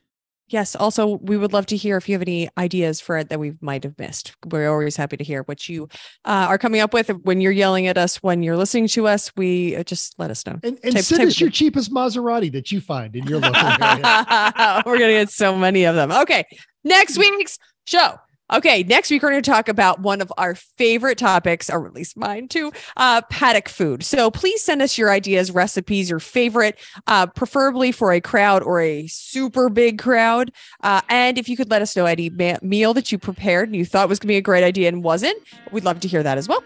[0.47, 3.39] Yes, also we would love to hear if you have any ideas for it that
[3.39, 4.35] we might have missed.
[4.45, 5.87] We're always happy to hear what you
[6.25, 9.31] uh, are coming up with when you're yelling at us when you're listening to us.
[9.35, 10.59] We uh, just let us know.
[10.63, 13.55] And and Type- send type us your cheapest Maserati that you find in your local
[13.81, 14.83] area.
[14.85, 16.11] We're gonna get so many of them.
[16.11, 16.43] Okay,
[16.83, 18.15] next week's show.
[18.53, 21.93] Okay, next week we're going to talk about one of our favorite topics, or at
[21.95, 24.03] least mine too, uh, paddock food.
[24.03, 28.79] So please send us your ideas, recipes, your favorite, uh, preferably for a crowd or
[28.79, 30.51] a super big crowd.
[30.83, 33.75] Uh, and if you could let us know any ma- meal that you prepared and
[33.75, 36.21] you thought was going to be a great idea and wasn't, we'd love to hear
[36.21, 36.63] that as well.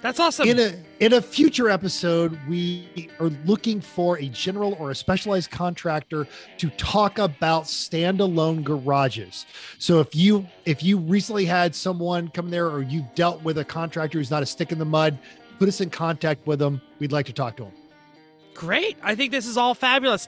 [0.00, 0.48] That's awesome.
[1.00, 6.26] In a future episode we are looking for a general or a specialized contractor
[6.56, 9.46] to talk about standalone garages
[9.78, 13.64] so if you if you recently had someone come there or you've dealt with a
[13.64, 15.18] contractor who's not a stick in the mud
[15.58, 17.72] put us in contact with them we'd like to talk to them
[18.58, 18.98] Great.
[19.04, 20.26] I think this is all fabulous.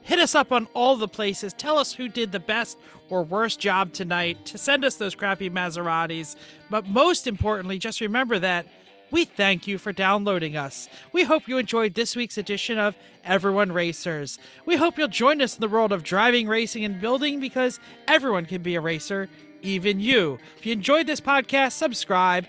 [0.00, 1.52] Hit us up on all the places.
[1.52, 2.78] Tell us who did the best
[3.10, 6.36] or worst job tonight to send us those crappy Maseratis.
[6.70, 8.66] But most importantly, just remember that
[9.10, 10.88] we thank you for downloading us.
[11.12, 14.38] We hope you enjoyed this week's edition of Everyone Racers.
[14.64, 17.78] We hope you'll join us in the world of driving, racing, and building because
[18.08, 19.28] everyone can be a racer
[19.62, 20.38] even you.
[20.56, 22.46] If you enjoyed this podcast, subscribe,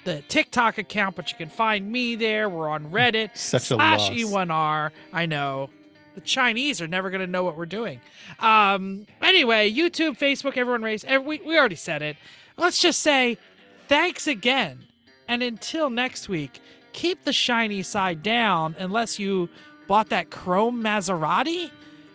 [0.06, 2.48] the TikTok account, but you can find me there.
[2.48, 3.30] We're on Reddit.
[3.36, 4.18] Such a slash loss.
[4.18, 4.90] E1R.
[5.12, 5.68] I know.
[6.14, 8.00] The Chinese are never going to know what we're doing.
[8.38, 11.04] Um, anyway, YouTube, Facebook, everyone race.
[11.06, 12.16] Every, we, we already said it.
[12.56, 13.36] Let's just say
[13.88, 14.86] thanks again.
[15.28, 16.60] And until next week,
[16.92, 19.50] keep the shiny side down unless you
[19.88, 21.70] bought that chrome Maserati.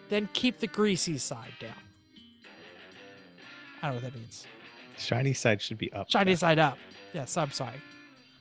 [0.09, 1.73] Then keep the greasy side down.
[3.83, 4.47] I don't know what that means.
[4.97, 6.09] Shiny side should be up.
[6.09, 6.77] Shiny side up.
[7.13, 7.81] Yes, I'm sorry.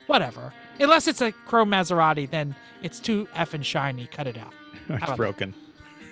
[0.07, 0.53] Whatever.
[0.79, 4.07] Unless it's a chrome Maserati, then it's too effing shiny.
[4.07, 4.53] Cut it out.
[4.89, 5.55] it's about broken.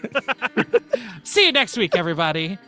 [1.25, 2.59] See you next week, everybody.